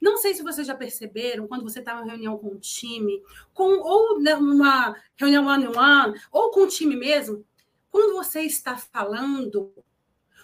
Não 0.00 0.16
sei 0.16 0.34
se 0.34 0.42
vocês 0.42 0.66
já 0.66 0.74
perceberam, 0.74 1.46
quando 1.46 1.64
você 1.64 1.80
está 1.80 1.92
em 1.92 1.96
uma 1.96 2.04
reunião 2.04 2.38
com 2.38 2.48
o 2.48 2.58
time, 2.58 3.22
com, 3.52 3.78
ou 3.80 4.20
numa 4.20 4.96
reunião 5.16 5.46
one-on-one, 5.46 6.12
-one, 6.12 6.20
ou 6.30 6.50
com 6.50 6.62
o 6.62 6.68
time 6.68 6.96
mesmo, 6.96 7.44
quando 7.90 8.14
você 8.14 8.42
está 8.42 8.76
falando, 8.76 9.72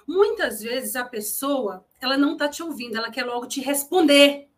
muitas 0.06 0.60
vezes 0.60 0.96
a 0.96 1.04
pessoa 1.04 1.84
ela 2.00 2.16
não 2.16 2.32
está 2.32 2.48
te 2.48 2.62
ouvindo, 2.62 2.96
ela 2.96 3.10
quer 3.10 3.24
logo 3.24 3.46
te 3.46 3.60
responder. 3.60 4.48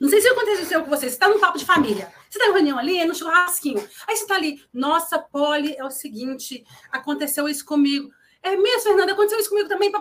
Não 0.00 0.08
sei 0.08 0.20
se 0.20 0.28
aconteceu 0.28 0.82
com 0.82 0.90
você, 0.90 1.08
você 1.08 1.14
está 1.14 1.28
num 1.28 1.40
papo 1.40 1.58
de 1.58 1.64
família, 1.64 2.12
você 2.30 2.38
está 2.38 2.50
em 2.50 2.52
reunião 2.52 2.78
ali, 2.78 2.98
é 2.98 3.04
no 3.04 3.14
churrasquinho, 3.14 3.78
aí 4.06 4.16
você 4.16 4.22
está 4.22 4.36
ali, 4.36 4.62
nossa, 4.72 5.18
Polly, 5.18 5.74
é 5.76 5.84
o 5.84 5.90
seguinte, 5.90 6.64
aconteceu 6.90 7.48
isso 7.48 7.64
comigo. 7.64 8.10
É 8.42 8.56
mesmo, 8.56 8.82
Fernanda, 8.82 9.12
aconteceu 9.12 9.38
isso 9.38 9.50
comigo 9.50 9.68
também. 9.68 9.92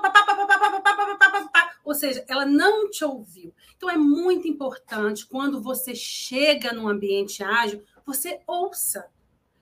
Ou 1.83 1.93
seja, 1.93 2.25
ela 2.27 2.43
não 2.43 2.89
te 2.89 3.05
ouviu. 3.05 3.53
Então, 3.77 3.87
é 3.87 3.97
muito 3.97 4.47
importante, 4.47 5.27
quando 5.27 5.61
você 5.61 5.93
chega 5.93 6.73
num 6.73 6.87
ambiente 6.87 7.43
ágil, 7.43 7.83
você 8.03 8.41
ouça. 8.47 9.07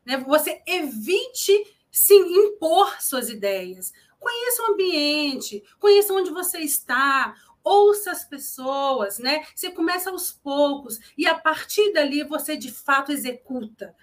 Né? 0.06 0.18
Você 0.18 0.62
evite 0.66 1.76
se 1.92 2.14
impor 2.14 3.02
suas 3.02 3.30
ideias. 3.30 3.92
Conheça 4.20 4.64
o 4.64 4.74
ambiente, 4.74 5.64
conheça 5.80 6.14
onde 6.14 6.30
você 6.30 6.60
está, 6.60 7.36
ouça 7.64 8.12
as 8.12 8.24
pessoas, 8.24 9.20
né? 9.20 9.43
Você 9.55 9.72
começa 9.72 10.10
aos 10.10 10.32
poucos 10.32 10.99
e 11.18 11.28
a 11.28 11.36
partir 11.36 11.93
dali 11.93 12.24
você 12.24 12.55
de 12.55 12.72
fato 12.72 13.12
executa. 13.12 13.95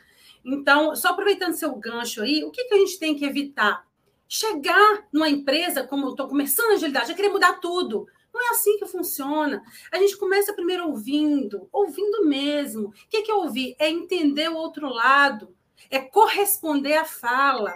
Então, 0.45 0.95
só 0.95 1.09
aproveitando 1.09 1.55
seu 1.55 1.75
gancho 1.75 2.23
aí, 2.23 2.45
o 2.45 2.51
que, 2.51 2.65
que 2.65 2.75
a 2.75 2.79
gente 2.79 2.99
tem 2.99 3.17
que 3.17 3.25
evitar? 3.25 3.87
chegar 4.29 5.07
numa 5.13 5.29
empresa, 5.29 5.87
como 5.87 6.07
eu 6.07 6.11
estou 6.11 6.29
começando 6.29 6.71
a 6.71 6.75
agilidade, 6.75 7.09
já 7.09 7.15
querer 7.15 7.29
mudar 7.29 7.55
tudo. 7.55 8.07
Não 8.33 8.43
é 8.43 8.51
assim 8.51 8.77
que 8.79 8.87
funciona. 8.87 9.63
A 9.91 9.99
gente 9.99 10.17
começa 10.17 10.53
primeiro 10.53 10.89
ouvindo, 10.89 11.69
ouvindo 11.73 12.27
mesmo. 12.27 12.89
O 12.89 12.93
que 13.09 13.31
é 13.31 13.35
ouvir? 13.35 13.75
É 13.79 13.89
entender 13.89 14.51
o 14.51 14.57
outro 14.57 14.89
lado, 14.89 15.55
é 15.91 16.01
corresponder 16.01 16.95
à 16.95 17.05
fala. 17.05 17.75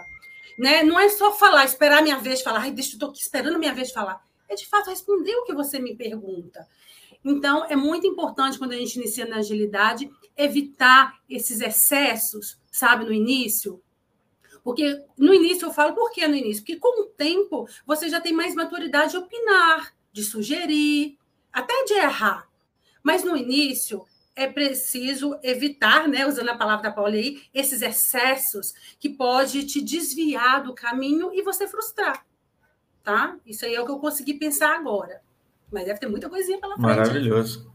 Né? 0.59 0.83
Não 0.83 0.99
é 0.99 1.09
só 1.09 1.31
falar, 1.31 1.65
esperar 1.65 1.99
a 1.99 2.03
minha 2.03 2.19
vez 2.19 2.41
falar, 2.41 2.59
ai, 2.59 2.71
deixa, 2.71 2.91
eu 2.91 2.93
estou 2.93 3.09
aqui 3.09 3.19
esperando 3.19 3.55
a 3.55 3.59
minha 3.59 3.73
vez 3.73 3.91
falar. 3.91 4.21
É 4.51 4.55
de 4.55 4.67
fato 4.67 4.89
responder 4.89 5.33
o 5.37 5.45
que 5.45 5.53
você 5.53 5.79
me 5.79 5.95
pergunta. 5.95 6.67
Então, 7.23 7.63
é 7.69 7.75
muito 7.75 8.05
importante 8.05 8.57
quando 8.57 8.73
a 8.73 8.75
gente 8.75 8.97
inicia 8.97 9.25
na 9.25 9.37
agilidade 9.37 10.11
evitar 10.35 11.21
esses 11.29 11.61
excessos, 11.61 12.59
sabe, 12.69 13.05
no 13.05 13.13
início, 13.13 13.81
porque 14.61 15.01
no 15.17 15.33
início 15.33 15.67
eu 15.67 15.73
falo, 15.73 15.95
por 15.95 16.11
que 16.11 16.27
no 16.27 16.35
início? 16.35 16.63
Porque 16.63 16.75
com 16.75 17.03
o 17.03 17.05
tempo 17.05 17.65
você 17.85 18.09
já 18.09 18.19
tem 18.19 18.33
mais 18.33 18.53
maturidade 18.53 19.11
de 19.11 19.17
opinar, 19.17 19.95
de 20.11 20.21
sugerir, 20.21 21.17
até 21.53 21.85
de 21.85 21.93
errar. 21.93 22.49
Mas 23.01 23.23
no 23.23 23.37
início 23.37 24.05
é 24.35 24.47
preciso 24.47 25.39
evitar, 25.41 26.09
né, 26.09 26.27
usando 26.27 26.49
a 26.49 26.57
palavra 26.57 26.89
da 26.89 26.91
Paula 26.91 27.15
aí, 27.15 27.41
esses 27.53 27.81
excessos 27.81 28.73
que 28.99 29.09
pode 29.09 29.65
te 29.65 29.79
desviar 29.81 30.61
do 30.61 30.75
caminho 30.75 31.31
e 31.33 31.41
você 31.41 31.69
frustrar. 31.69 32.25
Tá? 33.03 33.35
Isso 33.45 33.65
aí 33.65 33.75
é 33.75 33.81
o 33.81 33.85
que 33.85 33.91
eu 33.91 33.99
consegui 33.99 34.35
pensar 34.35 34.75
agora. 34.75 35.21
Mas 35.71 35.85
deve 35.85 35.99
ter 35.99 36.07
muita 36.07 36.29
coisinha 36.29 36.59
pela 36.59 36.75
frente. 36.75 36.85
Maravilhoso. 36.85 37.71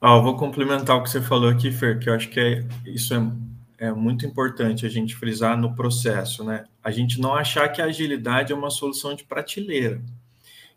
Ah, 0.00 0.18
vou 0.18 0.36
complementar 0.36 0.96
o 0.96 1.02
que 1.02 1.10
você 1.10 1.20
falou 1.20 1.48
aqui, 1.48 1.70
Fer, 1.70 1.98
que 1.98 2.08
eu 2.08 2.14
acho 2.14 2.28
que 2.28 2.40
é, 2.40 2.64
isso 2.84 3.14
é 3.14 3.18
é 3.82 3.90
muito 3.90 4.24
importante 4.24 4.86
a 4.86 4.88
gente 4.88 5.16
frisar 5.16 5.58
no 5.58 5.74
processo, 5.74 6.44
né? 6.44 6.66
A 6.84 6.92
gente 6.92 7.20
não 7.20 7.34
achar 7.34 7.68
que 7.68 7.82
a 7.82 7.86
agilidade 7.86 8.52
é 8.52 8.54
uma 8.54 8.70
solução 8.70 9.12
de 9.12 9.24
prateleira, 9.24 10.00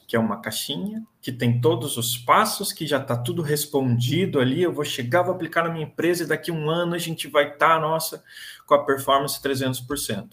que 0.07 0.15
é 0.15 0.19
uma 0.19 0.41
caixinha 0.41 1.05
que 1.21 1.31
tem 1.31 1.61
todos 1.61 1.97
os 1.97 2.17
passos, 2.17 2.73
que 2.73 2.87
já 2.87 2.97
está 2.97 3.15
tudo 3.15 3.43
respondido 3.43 4.39
ali. 4.39 4.63
Eu 4.63 4.73
vou 4.73 4.83
chegar, 4.83 5.21
vou 5.21 5.35
aplicar 5.35 5.65
na 5.65 5.69
minha 5.69 5.85
empresa 5.85 6.23
e 6.23 6.27
daqui 6.27 6.49
a 6.49 6.53
um 6.55 6.67
ano 6.67 6.95
a 6.95 6.97
gente 6.97 7.27
vai 7.27 7.43
estar, 7.43 7.75
tá, 7.75 7.79
nossa, 7.79 8.23
com 8.65 8.73
a 8.73 8.83
performance 8.83 9.39
300%. 9.39 10.29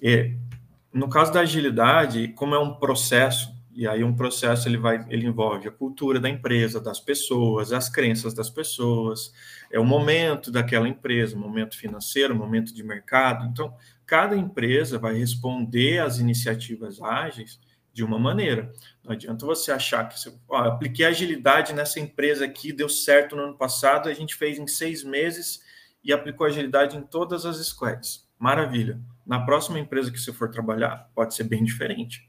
E 0.00 0.36
no 0.92 1.08
caso 1.08 1.32
da 1.32 1.40
agilidade, 1.40 2.28
como 2.28 2.54
é 2.54 2.58
um 2.58 2.74
processo 2.74 3.56
E 3.72 3.86
aí 3.86 4.02
um 4.02 4.12
processo 4.16 4.68
ele 4.68 4.76
vai, 4.76 5.06
ele 5.08 5.24
envolve 5.26 5.68
a 5.68 5.70
cultura 5.70 6.18
da 6.18 6.28
empresa, 6.28 6.80
das 6.80 6.98
pessoas, 6.98 7.72
as 7.72 7.88
crenças 7.88 8.34
das 8.34 8.50
pessoas, 8.50 9.32
é 9.70 9.78
o 9.78 9.84
momento 9.84 10.50
daquela 10.50 10.88
empresa, 10.88 11.36
o 11.36 11.38
momento 11.38 11.76
financeiro, 11.76 12.34
o 12.34 12.36
momento 12.36 12.74
de 12.74 12.82
mercado. 12.82 13.46
Então, 13.46 13.72
cada 14.04 14.36
empresa 14.36 14.98
vai 14.98 15.14
responder 15.16 16.00
às 16.00 16.18
iniciativas 16.18 17.00
ágeis 17.00 17.60
de 17.92 18.02
uma 18.02 18.18
maneira. 18.18 18.72
Não 19.04 19.12
adianta 19.12 19.46
você 19.46 19.70
achar 19.70 20.08
que 20.08 20.18
você, 20.18 20.32
ó, 20.48 20.56
apliquei 20.56 21.04
agilidade 21.06 21.72
nessa 21.72 22.00
empresa 22.00 22.44
aqui, 22.44 22.72
deu 22.72 22.88
certo 22.88 23.36
no 23.36 23.42
ano 23.42 23.56
passado, 23.56 24.08
a 24.08 24.14
gente 24.14 24.34
fez 24.34 24.58
em 24.58 24.66
seis 24.66 25.04
meses 25.04 25.60
e 26.02 26.12
aplicou 26.12 26.46
agilidade 26.46 26.96
em 26.96 27.02
todas 27.02 27.46
as 27.46 27.64
squads. 27.64 28.26
Maravilha. 28.38 29.00
Na 29.28 29.40
próxima 29.40 29.78
empresa 29.78 30.10
que 30.10 30.18
você 30.18 30.32
for 30.32 30.50
trabalhar, 30.50 31.10
pode 31.14 31.34
ser 31.34 31.44
bem 31.44 31.62
diferente. 31.62 32.26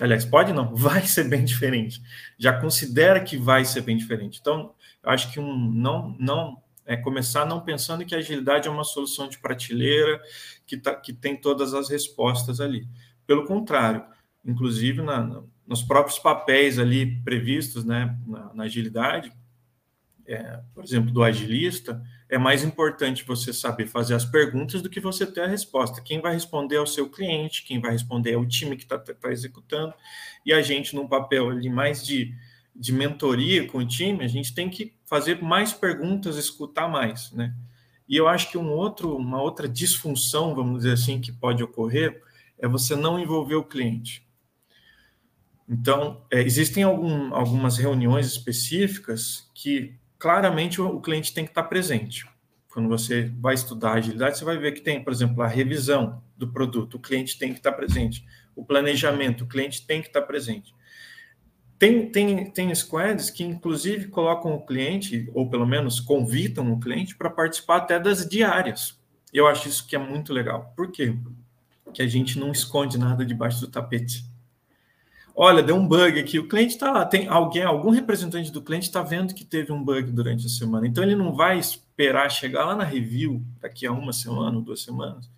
Aliás, 0.00 0.24
pode 0.24 0.52
não, 0.52 0.72
vai 0.76 1.02
ser 1.02 1.24
bem 1.24 1.44
diferente. 1.44 2.00
Já 2.38 2.58
considera 2.58 3.20
que 3.20 3.36
vai 3.36 3.64
ser 3.64 3.80
bem 3.80 3.96
diferente. 3.96 4.38
Então, 4.40 4.72
eu 5.02 5.10
acho 5.10 5.32
que 5.32 5.40
um 5.40 5.56
não 5.72 6.16
não 6.20 6.62
é 6.86 6.96
começar 6.96 7.44
não 7.44 7.60
pensando 7.60 8.04
que 8.04 8.14
a 8.14 8.18
agilidade 8.18 8.68
é 8.68 8.70
uma 8.70 8.84
solução 8.84 9.28
de 9.28 9.38
prateleira 9.38 10.22
que, 10.64 10.76
tá, 10.76 10.94
que 10.94 11.12
tem 11.12 11.36
todas 11.36 11.74
as 11.74 11.90
respostas 11.90 12.60
ali. 12.60 12.86
Pelo 13.26 13.44
contrário, 13.44 14.04
inclusive 14.44 15.02
na, 15.02 15.42
nos 15.66 15.82
próprios 15.82 16.20
papéis 16.20 16.78
ali 16.78 17.20
previstos 17.22 17.84
né, 17.84 18.16
na, 18.24 18.54
na 18.54 18.64
agilidade, 18.64 19.32
é, 20.24 20.60
por 20.72 20.84
exemplo, 20.84 21.10
do 21.10 21.24
agilista, 21.24 22.00
é 22.28 22.38
mais 22.38 22.64
importante 22.64 23.24
você 23.24 23.52
saber 23.52 23.86
fazer 23.86 24.14
as 24.14 24.24
perguntas 24.24 24.82
do 24.82 24.90
que 24.90 25.00
você 25.00 25.24
ter 25.26 25.42
a 25.42 25.46
resposta. 25.46 26.02
Quem 26.02 26.20
vai 26.20 26.34
responder 26.34 26.76
é 26.76 26.80
o 26.80 26.86
seu 26.86 27.08
cliente, 27.08 27.64
quem 27.64 27.80
vai 27.80 27.92
responder 27.92 28.32
é 28.32 28.36
o 28.36 28.46
time 28.46 28.76
que 28.76 28.82
está 28.82 28.98
tá 28.98 29.30
executando, 29.30 29.94
e 30.44 30.52
a 30.52 30.60
gente, 30.60 30.94
num 30.94 31.06
papel 31.06 31.50
ali 31.50 31.68
mais 31.68 32.04
de, 32.04 32.34
de 32.74 32.92
mentoria 32.92 33.66
com 33.68 33.78
o 33.78 33.86
time, 33.86 34.24
a 34.24 34.28
gente 34.28 34.54
tem 34.54 34.68
que 34.68 34.94
fazer 35.04 35.40
mais 35.42 35.72
perguntas, 35.72 36.36
escutar 36.36 36.88
mais, 36.88 37.30
né? 37.32 37.54
E 38.08 38.16
eu 38.16 38.28
acho 38.28 38.50
que 38.50 38.58
um 38.58 38.70
outro, 38.70 39.16
uma 39.16 39.40
outra 39.40 39.68
disfunção, 39.68 40.54
vamos 40.54 40.78
dizer 40.78 40.92
assim, 40.92 41.20
que 41.20 41.32
pode 41.32 41.62
ocorrer 41.62 42.22
é 42.58 42.68
você 42.68 42.94
não 42.94 43.18
envolver 43.18 43.56
o 43.56 43.64
cliente. 43.64 44.24
Então, 45.68 46.24
é, 46.30 46.40
existem 46.40 46.84
algum, 46.84 47.34
algumas 47.34 47.76
reuniões 47.76 48.26
específicas 48.26 49.50
que 49.52 49.98
claramente 50.26 50.82
o, 50.82 51.00
cliente 51.00 51.32
tem 51.32 51.44
que 51.44 51.52
estar 51.52 51.62
presente. 51.62 52.26
Quando 52.68 52.88
você 52.88 53.30
vai 53.38 53.54
estudar 53.54 53.92
agilidade, 53.92 54.36
você 54.36 54.44
vai 54.44 54.58
ver 54.58 54.72
que 54.72 54.80
tem, 54.80 55.00
por 55.00 55.12
exemplo, 55.12 55.40
a 55.40 55.46
revisão 55.46 56.20
do 56.36 56.48
produto, 56.48 56.94
o 56.94 56.98
cliente 56.98 57.38
tem 57.38 57.52
que 57.52 57.60
estar 57.60 57.70
presente. 57.70 58.24
O 58.56 58.64
planejamento, 58.64 59.44
o 59.44 59.46
cliente 59.46 59.86
tem 59.86 60.02
que 60.02 60.08
estar 60.08 60.22
presente. 60.22 60.74
Tem, 61.78 62.10
tem, 62.10 62.50
tem 62.50 62.74
squads 62.74 63.30
que, 63.30 63.44
inclusive, 63.44 64.08
colocam 64.08 64.52
o 64.52 64.66
cliente, 64.66 65.30
ou 65.32 65.48
pelo 65.48 65.64
menos 65.64 66.00
convidam 66.00 66.72
o 66.72 66.80
cliente 66.80 67.14
para 67.14 67.30
participar 67.30 67.76
até 67.76 68.00
das 68.00 68.28
diárias. 68.28 68.98
Eu 69.32 69.46
acho 69.46 69.68
isso 69.68 69.86
que 69.86 69.94
é 69.94 69.98
muito 70.00 70.32
legal. 70.32 70.72
Por 70.76 70.90
quê? 70.90 71.16
Porque 71.84 72.02
a 72.02 72.08
gente 72.08 72.36
não 72.36 72.50
esconde 72.50 72.98
nada 72.98 73.24
debaixo 73.24 73.60
do 73.60 73.68
tapete. 73.68 74.24
Olha, 75.38 75.62
deu 75.62 75.76
um 75.76 75.86
bug 75.86 76.18
aqui. 76.18 76.38
O 76.38 76.48
cliente 76.48 76.72
está 76.72 76.90
lá, 76.90 77.04
tem 77.04 77.28
alguém, 77.28 77.62
algum 77.62 77.90
representante 77.90 78.50
do 78.50 78.62
cliente 78.62 78.86
está 78.86 79.02
vendo 79.02 79.34
que 79.34 79.44
teve 79.44 79.70
um 79.70 79.82
bug 79.82 80.10
durante 80.10 80.46
a 80.46 80.48
semana. 80.48 80.86
Então 80.86 81.04
ele 81.04 81.14
não 81.14 81.34
vai 81.34 81.58
esperar 81.58 82.30
chegar 82.30 82.64
lá 82.64 82.74
na 82.74 82.84
review 82.84 83.42
daqui 83.60 83.86
a 83.86 83.92
uma 83.92 84.14
semana 84.14 84.56
ou 84.56 84.62
duas 84.62 84.82
semanas 84.82 85.28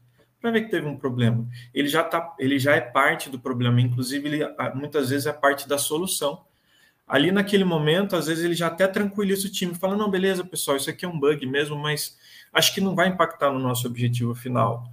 para 0.40 0.53
ver 0.53 0.62
que 0.62 0.70
teve 0.70 0.86
um 0.86 0.96
problema. 0.96 1.44
Ele 1.74 1.88
já 1.88 2.05
tá, 2.05 2.32
ele 2.38 2.61
já 2.61 2.76
é 2.76 2.80
parte 2.80 3.28
do 3.28 3.40
problema. 3.40 3.80
Inclusive 3.80 4.28
ele 4.28 4.55
muitas 4.72 5.11
vezes 5.11 5.26
é 5.26 5.32
parte 5.32 5.68
da 5.68 5.76
solução. 5.76 6.44
Ali 7.05 7.32
naquele 7.32 7.64
momento, 7.64 8.14
às 8.14 8.28
vezes 8.28 8.44
ele 8.44 8.55
já 8.55 8.68
até 8.68 8.86
tranquiliza 8.86 9.49
o 9.49 9.51
time, 9.51 9.74
fala 9.74 9.96
não, 9.96 10.09
beleza, 10.11 10.44
pessoal, 10.44 10.76
isso 10.76 10.90
aqui 10.90 11.07
é 11.07 11.09
um 11.09 11.18
bug 11.18 11.44
mesmo, 11.46 11.74
mas 11.74 12.16
acho 12.53 12.72
que 12.72 12.82
não 12.82 12.94
vai 12.94 13.09
impactar 13.09 13.51
no 13.51 13.59
nosso 13.59 13.86
objetivo 13.88 14.34
final 14.34 14.92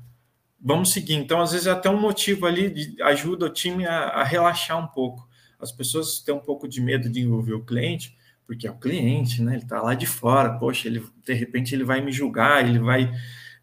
vamos 0.66 0.92
seguir. 0.92 1.14
Então, 1.14 1.40
às 1.40 1.52
vezes, 1.52 1.68
é 1.68 1.72
até 1.72 1.88
um 1.92 2.02
motivo 2.02 2.48
ali 2.48 2.72
de 2.72 3.00
ajuda 3.04 3.46
o 3.46 3.50
time 3.50 3.86
a, 3.86 4.08
a, 4.08 4.24
relaxar 4.24 4.84
um 4.84 4.88
pouco. 4.88 5.30
As 5.60 5.72
pessoas 5.72 6.20
têm 6.20 6.34
um 6.34 6.40
pouco 6.40 6.68
de 6.68 6.82
medo 6.82 7.08
de 7.08 7.22
envolver 7.22 7.54
o 7.54 7.64
cliente, 7.64 8.18
porque 8.48 8.68
é 8.68 8.72
o 8.72 8.80
cliente, 8.80 9.44
né? 9.44 9.54
Ele 9.54 9.64
está 9.64 9.80
lá 9.80 9.94
de 9.94 10.08
fora, 10.08 10.58
poxa, 10.58 10.88
ele 10.88 11.06
de 11.24 11.34
repente 11.34 11.76
ele 11.76 11.84
vai 11.84 12.02
me 12.02 12.12
julgar, 12.12 12.68
ele 12.68 12.80
vai 12.80 13.14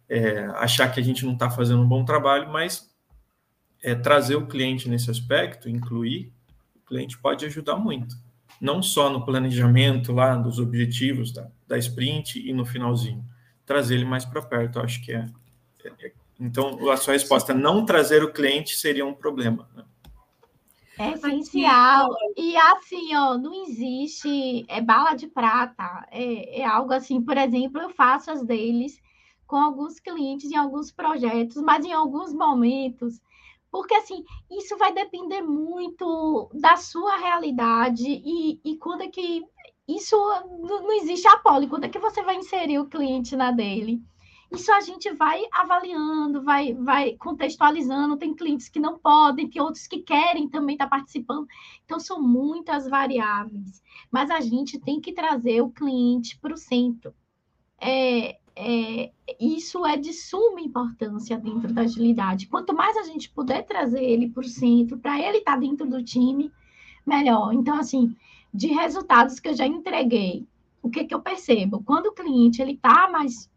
é, 0.07 0.45
achar 0.55 0.89
que 0.89 0.99
a 0.99 1.03
gente 1.03 1.25
não 1.25 1.33
está 1.33 1.49
fazendo 1.49 1.81
um 1.81 1.87
bom 1.87 2.05
trabalho, 2.05 2.49
mas 2.49 2.89
é, 3.81 3.93
trazer 3.93 4.35
o 4.35 4.47
cliente 4.47 4.87
nesse 4.87 5.11
aspecto, 5.11 5.69
incluir, 5.69 6.31
o 6.75 6.87
cliente 6.87 7.17
pode 7.17 7.45
ajudar 7.45 7.75
muito. 7.75 8.15
Não 8.61 8.81
só 8.81 9.09
no 9.09 9.25
planejamento 9.25 10.13
lá 10.13 10.35
dos 10.37 10.57
objetivos 10.57 11.33
da, 11.33 11.49
da 11.67 11.77
sprint 11.77 12.39
e 12.39 12.53
no 12.53 12.65
finalzinho. 12.65 13.25
Trazer 13.65 13.95
ele 13.95 14.05
mais 14.05 14.23
para 14.23 14.41
perto, 14.41 14.79
acho 14.79 15.03
que 15.03 15.11
é, 15.11 15.25
é 15.85 16.13
então, 16.39 16.89
a 16.89 16.97
sua 16.97 17.13
resposta, 17.13 17.53
não 17.53 17.85
trazer 17.85 18.23
o 18.23 18.33
cliente 18.33 18.75
seria 18.75 19.05
um 19.05 19.13
problema. 19.13 19.69
Né? 19.75 19.83
É 20.97 21.11
essencial. 21.13 22.09
E 22.37 22.55
assim, 22.55 23.15
ó, 23.15 23.37
não 23.37 23.53
existe 23.65 24.65
é 24.67 24.79
bala 24.81 25.15
de 25.15 25.27
prata. 25.27 26.07
É, 26.11 26.61
é 26.61 26.65
algo 26.65 26.93
assim, 26.93 27.21
por 27.21 27.37
exemplo, 27.37 27.81
eu 27.81 27.89
faço 27.89 28.31
as 28.31 28.43
deles 28.43 29.01
com 29.47 29.57
alguns 29.57 29.99
clientes 29.99 30.51
em 30.51 30.55
alguns 30.55 30.91
projetos, 30.91 31.57
mas 31.57 31.85
em 31.85 31.93
alguns 31.93 32.33
momentos, 32.33 33.21
porque 33.71 33.93
assim, 33.95 34.23
isso 34.51 34.77
vai 34.77 34.93
depender 34.93 35.41
muito 35.41 36.49
da 36.53 36.75
sua 36.75 37.17
realidade 37.17 38.07
e, 38.07 38.59
e 38.63 38.77
quando 38.77 39.01
é 39.01 39.07
que 39.07 39.43
isso 39.87 40.15
não 40.59 40.93
existe 40.93 41.27
a 41.27 41.37
poli, 41.37 41.67
quando 41.67 41.83
é 41.83 41.89
que 41.89 41.99
você 41.99 42.21
vai 42.23 42.35
inserir 42.35 42.79
o 42.79 42.87
cliente 42.87 43.35
na 43.35 43.51
dele. 43.51 44.01
Isso 44.53 44.71
a 44.71 44.81
gente 44.81 45.11
vai 45.13 45.41
avaliando, 45.51 46.43
vai, 46.43 46.75
vai 46.75 47.15
contextualizando. 47.17 48.17
Tem 48.17 48.35
clientes 48.35 48.69
que 48.69 48.79
não 48.79 48.99
podem, 48.99 49.49
tem 49.49 49.59
outros 49.59 49.87
que 49.87 49.99
querem 50.03 50.47
também 50.47 50.75
estar 50.75 50.85
tá 50.85 50.91
participando. 50.91 51.47
Então, 51.83 51.99
são 51.99 52.21
muitas 52.21 52.87
variáveis. 52.87 53.81
Mas 54.11 54.29
a 54.29 54.39
gente 54.41 54.79
tem 54.79 55.01
que 55.01 55.11
trazer 55.11 55.61
o 55.61 55.71
cliente 55.71 56.37
para 56.37 56.53
o 56.53 56.57
centro. 56.57 57.15
É, 57.81 58.37
é, 58.55 59.11
isso 59.39 59.83
é 59.87 59.97
de 59.97 60.13
suma 60.13 60.61
importância 60.61 61.35
dentro 61.37 61.73
da 61.73 61.81
agilidade. 61.81 62.47
Quanto 62.47 62.75
mais 62.75 62.95
a 62.95 63.03
gente 63.03 63.31
puder 63.31 63.65
trazer 63.65 64.03
ele 64.03 64.29
para 64.29 64.41
o 64.41 64.47
centro, 64.47 64.99
para 64.99 65.19
ele 65.19 65.39
estar 65.39 65.53
tá 65.53 65.57
dentro 65.57 65.89
do 65.89 66.03
time, 66.03 66.51
melhor. 67.03 67.53
Então, 67.53 67.75
assim, 67.79 68.15
de 68.53 68.67
resultados 68.67 69.39
que 69.39 69.49
eu 69.49 69.55
já 69.55 69.65
entreguei, 69.65 70.47
o 70.79 70.91
que, 70.91 71.05
que 71.05 71.15
eu 71.15 71.21
percebo? 71.21 71.81
Quando 71.83 72.07
o 72.07 72.13
cliente 72.13 72.61
ele 72.61 72.73
está 72.73 73.09
mais 73.09 73.49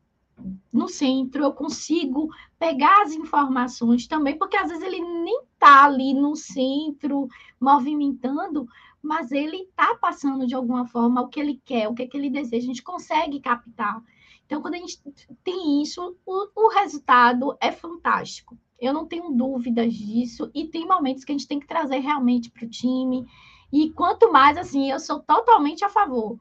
no 0.73 0.89
centro, 0.89 1.43
eu 1.43 1.53
consigo 1.53 2.29
pegar 2.59 3.03
as 3.03 3.13
informações 3.13 4.07
também, 4.07 4.37
porque 4.37 4.57
às 4.57 4.69
vezes 4.69 4.85
ele 4.85 5.01
nem 5.01 5.43
está 5.53 5.85
ali 5.85 6.13
no 6.13 6.37
centro 6.37 7.29
movimentando, 7.61 8.69
mas 9.03 9.33
ele 9.33 9.63
está 9.63 9.95
passando 9.95 10.47
de 10.47 10.55
alguma 10.55 10.87
forma 10.87 11.23
o 11.23 11.29
que 11.29 11.41
ele 11.41 11.61
quer, 11.65 11.89
o 11.89 11.95
que, 11.95 12.03
é 12.03 12.07
que 12.07 12.17
ele 12.17 12.31
deseja, 12.31 12.65
a 12.65 12.67
gente 12.67 12.83
consegue 12.83 13.41
captar. 13.41 14.03
Então, 14.45 14.61
quando 14.61 14.75
a 14.75 14.79
gente 14.79 15.01
tem 15.43 15.83
isso, 15.83 16.17
o, 16.25 16.49
o 16.55 16.69
resultado 16.69 17.57
é 17.61 17.73
fantástico. 17.73 18.57
Eu 18.79 18.93
não 18.93 19.07
tenho 19.07 19.31
dúvidas 19.31 19.93
disso, 19.93 20.51
e 20.55 20.67
tem 20.67 20.87
momentos 20.87 21.25
que 21.25 21.33
a 21.33 21.35
gente 21.35 21.49
tem 21.49 21.59
que 21.59 21.67
trazer 21.67 21.99
realmente 21.99 22.51
para 22.51 22.65
o 22.65 22.69
time. 22.69 23.27
E 23.73 23.91
quanto 23.91 24.31
mais 24.31 24.57
assim, 24.57 24.91
eu 24.91 25.01
sou 25.01 25.21
totalmente 25.21 25.85
a 25.85 25.89
favor 25.89 26.39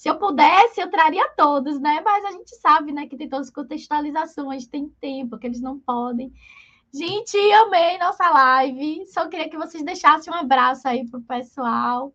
se 0.00 0.08
eu 0.08 0.16
pudesse, 0.16 0.80
eu 0.80 0.90
traria 0.90 1.28
todos, 1.36 1.78
né? 1.78 2.00
Mas 2.02 2.24
a 2.24 2.30
gente 2.30 2.56
sabe, 2.56 2.90
né, 2.90 3.06
que 3.06 3.18
tem 3.18 3.28
todas 3.28 3.48
as 3.48 3.52
contextualizações, 3.52 4.66
tem 4.66 4.88
tempo 4.98 5.36
que 5.36 5.46
eles 5.46 5.60
não 5.60 5.78
podem. 5.78 6.32
Gente, 6.90 7.36
amei 7.52 7.98
nossa 7.98 8.30
live. 8.30 9.04
Só 9.08 9.28
queria 9.28 9.50
que 9.50 9.58
vocês 9.58 9.84
deixassem 9.84 10.32
um 10.32 10.36
abraço 10.36 10.88
aí 10.88 11.06
pro 11.06 11.20
pessoal. 11.20 12.14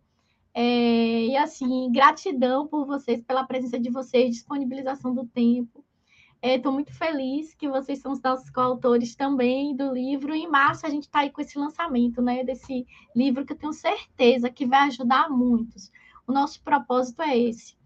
É, 0.52 1.26
e 1.26 1.36
assim, 1.36 1.88
gratidão 1.92 2.66
por 2.66 2.86
vocês, 2.86 3.22
pela 3.22 3.44
presença 3.44 3.78
de 3.78 3.88
vocês, 3.88 4.34
disponibilização 4.34 5.14
do 5.14 5.24
tempo. 5.24 5.84
Estou 6.42 6.72
é, 6.72 6.74
muito 6.74 6.92
feliz 6.92 7.54
que 7.54 7.68
vocês 7.68 8.00
são 8.00 8.10
os 8.10 8.20
nossos 8.20 8.50
coautores 8.50 9.14
também 9.14 9.76
do 9.76 9.92
livro. 9.94 10.34
Em 10.34 10.48
março 10.48 10.84
a 10.86 10.90
gente 10.90 11.04
está 11.04 11.20
aí 11.20 11.30
com 11.30 11.40
esse 11.40 11.56
lançamento, 11.56 12.20
né? 12.20 12.42
Desse 12.42 12.84
livro 13.14 13.46
que 13.46 13.52
eu 13.52 13.56
tenho 13.56 13.72
certeza 13.72 14.50
que 14.50 14.66
vai 14.66 14.88
ajudar 14.88 15.30
muitos. 15.30 15.92
O 16.26 16.32
nosso 16.32 16.62
propósito 16.62 17.22
é 17.22 17.38
esse 17.38 17.76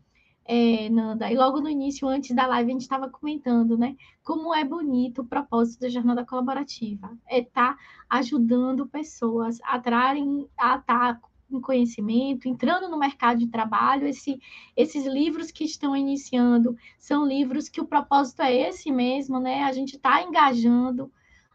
é, 0.52 0.88
Nanda, 0.88 1.30
e 1.30 1.36
logo 1.36 1.60
no 1.60 1.68
início, 1.68 2.08
antes 2.08 2.34
da 2.34 2.44
live, 2.44 2.70
a 2.70 2.72
gente 2.72 2.82
estava 2.82 3.08
comentando, 3.08 3.78
né? 3.78 3.94
Como 4.24 4.52
é 4.52 4.64
bonito 4.64 5.22
o 5.22 5.24
propósito 5.24 5.82
da 5.82 5.88
jornada 5.88 6.26
colaborativa. 6.26 7.16
É 7.28 7.38
estar 7.38 7.76
tá 7.76 7.78
ajudando 8.08 8.88
pessoas 8.88 9.60
a 9.62 9.78
trarem, 9.78 10.48
a 10.58 10.74
estar 10.74 11.20
tá 11.20 11.20
em 11.52 11.60
conhecimento, 11.60 12.48
entrando 12.48 12.88
no 12.88 12.98
mercado 12.98 13.38
de 13.38 13.46
trabalho. 13.46 14.08
Esse, 14.08 14.40
esses 14.76 15.06
livros 15.06 15.52
que 15.52 15.62
estão 15.62 15.96
iniciando 15.96 16.76
são 16.98 17.24
livros 17.24 17.68
que 17.68 17.80
o 17.80 17.86
propósito 17.86 18.42
é 18.42 18.52
esse 18.52 18.90
mesmo, 18.90 19.38
né? 19.38 19.62
A 19.62 19.72
gente 19.72 19.94
está 19.94 20.20
engajando 20.20 21.12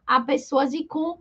a 0.07 0.21
pessoas 0.21 0.73
e 0.73 0.85
com 0.85 1.19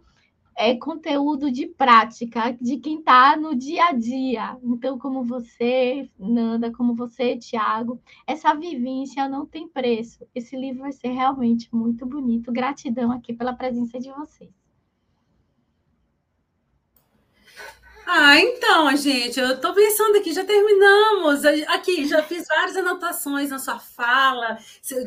é 0.56 0.76
conteúdo 0.76 1.50
de 1.50 1.66
prática, 1.66 2.56
de 2.60 2.78
quem 2.78 2.98
está 2.98 3.36
no 3.36 3.54
dia 3.54 3.86
a 3.86 3.92
dia. 3.92 4.56
Então, 4.62 4.98
como 4.98 5.24
você, 5.24 6.08
Nanda, 6.18 6.72
como 6.72 6.94
você, 6.94 7.36
Tiago, 7.36 8.00
essa 8.26 8.54
vivência 8.54 9.28
não 9.28 9.46
tem 9.46 9.68
preço. 9.68 10.26
Esse 10.34 10.56
livro 10.56 10.82
vai 10.82 10.92
ser 10.92 11.08
realmente 11.08 11.68
muito 11.74 12.06
bonito. 12.06 12.52
Gratidão 12.52 13.10
aqui 13.10 13.32
pela 13.32 13.52
presença 13.52 13.98
de 13.98 14.10
vocês. 14.10 14.63
Ah, 18.06 18.38
então, 18.38 18.94
gente, 18.96 19.40
eu 19.40 19.54
estou 19.54 19.72
pensando 19.72 20.18
aqui, 20.18 20.32
já 20.34 20.44
terminamos. 20.44 21.42
Aqui, 21.68 22.06
já 22.06 22.22
fiz 22.22 22.46
várias 22.46 22.76
anotações 22.76 23.48
na 23.48 23.58
sua 23.58 23.78
fala, 23.78 24.58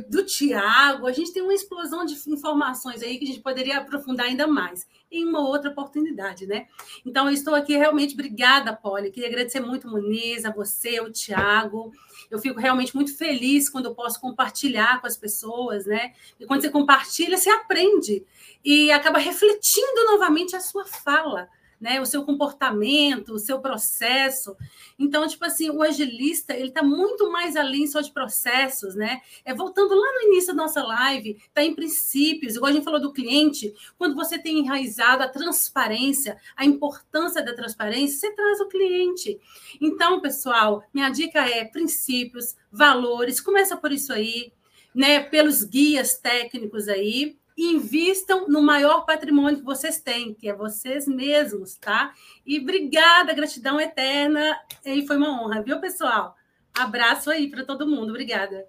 do 0.09 0.23
Tiago. 0.25 1.05
A 1.05 1.11
gente 1.11 1.31
tem 1.31 1.43
uma 1.43 1.53
explosão 1.53 2.05
de 2.05 2.15
informações 2.27 3.03
aí 3.03 3.19
que 3.19 3.25
a 3.25 3.27
gente 3.27 3.39
poderia 3.39 3.77
aprofundar 3.77 4.25
ainda 4.25 4.47
mais 4.47 4.87
em 5.11 5.25
uma 5.25 5.47
outra 5.47 5.69
oportunidade, 5.69 6.47
né? 6.47 6.65
Então, 7.05 7.27
eu 7.27 7.33
estou 7.33 7.53
aqui 7.53 7.77
realmente, 7.77 8.15
obrigada, 8.15 8.75
Polly. 8.75 9.11
Queria 9.11 9.29
agradecer 9.29 9.59
muito, 9.59 9.87
Muniz, 9.87 10.43
a 10.43 10.51
você, 10.51 10.99
o 10.99 11.11
Tiago. 11.11 11.91
Eu 12.31 12.39
fico 12.39 12.59
realmente 12.59 12.95
muito 12.95 13.15
feliz 13.15 13.69
quando 13.69 13.85
eu 13.85 13.95
posso 13.95 14.19
compartilhar 14.19 14.99
com 14.99 15.07
as 15.07 15.15
pessoas, 15.15 15.85
né? 15.85 16.13
E 16.39 16.47
quando 16.47 16.61
você 16.61 16.69
compartilha, 16.71 17.37
você 17.37 17.49
aprende 17.51 18.25
e 18.65 18.91
acaba 18.91 19.19
refletindo 19.19 20.05
novamente 20.05 20.55
a 20.55 20.59
sua 20.59 20.83
fala 20.83 21.47
né? 21.79 22.01
O 22.01 22.05
seu 22.05 22.23
comportamento, 22.23 23.33
o 23.33 23.39
seu 23.39 23.59
processo. 23.59 24.55
Então, 24.97 25.27
tipo 25.27 25.45
assim, 25.45 25.69
o 25.69 25.81
agilista, 25.81 26.53
ele 26.53 26.69
está 26.69 26.83
muito 26.83 27.31
mais 27.31 27.55
além 27.55 27.87
só 27.87 28.01
de 28.01 28.11
processos, 28.11 28.95
né? 28.95 29.21
É 29.45 29.53
voltando 29.53 29.93
lá 29.95 30.13
no 30.13 30.27
início 30.29 30.55
da 30.55 30.63
nossa 30.63 30.83
live, 30.83 31.37
está 31.47 31.63
em 31.63 31.75
princípios, 31.75 32.55
igual 32.55 32.71
a 32.71 32.73
gente 32.73 32.83
falou 32.83 32.99
do 32.99 33.13
cliente, 33.13 33.73
quando 33.97 34.15
você 34.15 34.39
tem 34.39 34.59
enraizado 34.59 35.23
a 35.23 35.27
transparência, 35.27 36.37
a 36.55 36.65
importância 36.65 37.43
da 37.43 37.53
transparência, 37.53 38.17
você 38.17 38.35
traz 38.35 38.59
o 38.59 38.67
cliente. 38.67 39.39
Então, 39.79 40.19
pessoal, 40.21 40.83
minha 40.93 41.09
dica 41.09 41.39
é 41.47 41.65
princípios, 41.65 42.55
valores, 42.71 43.39
começa 43.39 43.77
por 43.77 43.91
isso 43.91 44.11
aí, 44.11 44.51
né? 44.93 45.19
Pelos 45.19 45.63
guias 45.63 46.17
técnicos 46.17 46.87
aí, 46.87 47.37
invistam 47.57 48.47
no 48.47 48.61
maior 48.61 49.05
patrimônio 49.05 49.57
que 49.57 49.65
vocês 49.65 49.99
têm, 49.99 50.33
que 50.33 50.47
é 50.47 50.53
vocês 50.53 51.07
mesmos, 51.07 51.75
tá? 51.75 52.13
E 52.45 52.59
obrigada, 52.59 53.33
gratidão 53.33 53.81
eterna. 53.81 54.55
E 54.85 55.05
foi 55.07 55.17
uma 55.17 55.41
honra, 55.41 55.63
viu, 55.63 55.79
pessoal? 55.79 56.35
Abraço 56.77 57.31
aí 57.31 57.49
para 57.49 57.65
todo 57.65 57.87
mundo. 57.87 58.09
Obrigada. 58.09 58.65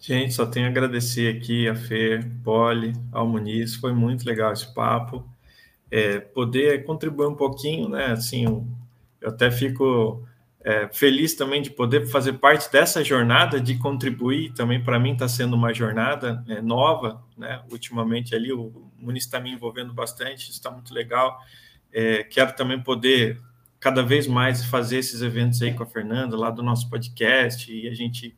Gente, 0.00 0.34
só 0.34 0.44
tenho 0.46 0.66
a 0.66 0.68
agradecer 0.68 1.36
aqui 1.36 1.68
a 1.68 1.74
Fê, 1.74 2.20
Poli, 2.44 2.92
ao 3.12 3.26
Muniz. 3.26 3.76
Foi 3.76 3.92
muito 3.92 4.26
legal 4.26 4.52
esse 4.52 4.72
papo. 4.74 5.24
É, 5.90 6.18
poder 6.18 6.84
contribuir 6.84 7.28
um 7.28 7.34
pouquinho, 7.34 7.88
né? 7.88 8.06
Assim, 8.06 8.44
eu 9.20 9.28
até 9.28 9.50
fico 9.50 10.26
é, 10.66 10.88
feliz 10.92 11.32
também 11.34 11.62
de 11.62 11.70
poder 11.70 12.08
fazer 12.08 12.32
parte 12.32 12.72
dessa 12.72 13.04
jornada, 13.04 13.60
de 13.60 13.78
contribuir. 13.78 14.52
Também 14.52 14.82
para 14.82 14.98
mim 14.98 15.12
está 15.12 15.28
sendo 15.28 15.54
uma 15.54 15.72
jornada 15.72 16.44
é, 16.48 16.60
nova, 16.60 17.24
né? 17.38 17.62
Ultimamente 17.70 18.34
ali 18.34 18.52
o 18.52 18.90
Muniz 18.98 19.22
está 19.22 19.38
me 19.38 19.52
envolvendo 19.52 19.94
bastante, 19.94 20.50
está 20.50 20.68
muito 20.68 20.92
legal. 20.92 21.38
É, 21.92 22.24
quero 22.24 22.52
também 22.56 22.82
poder 22.82 23.40
cada 23.78 24.02
vez 24.02 24.26
mais 24.26 24.64
fazer 24.64 24.98
esses 24.98 25.22
eventos 25.22 25.62
aí 25.62 25.72
com 25.72 25.84
a 25.84 25.86
Fernanda, 25.86 26.36
lá 26.36 26.50
do 26.50 26.64
nosso 26.64 26.90
podcast, 26.90 27.72
e 27.72 27.86
a 27.86 27.94
gente 27.94 28.36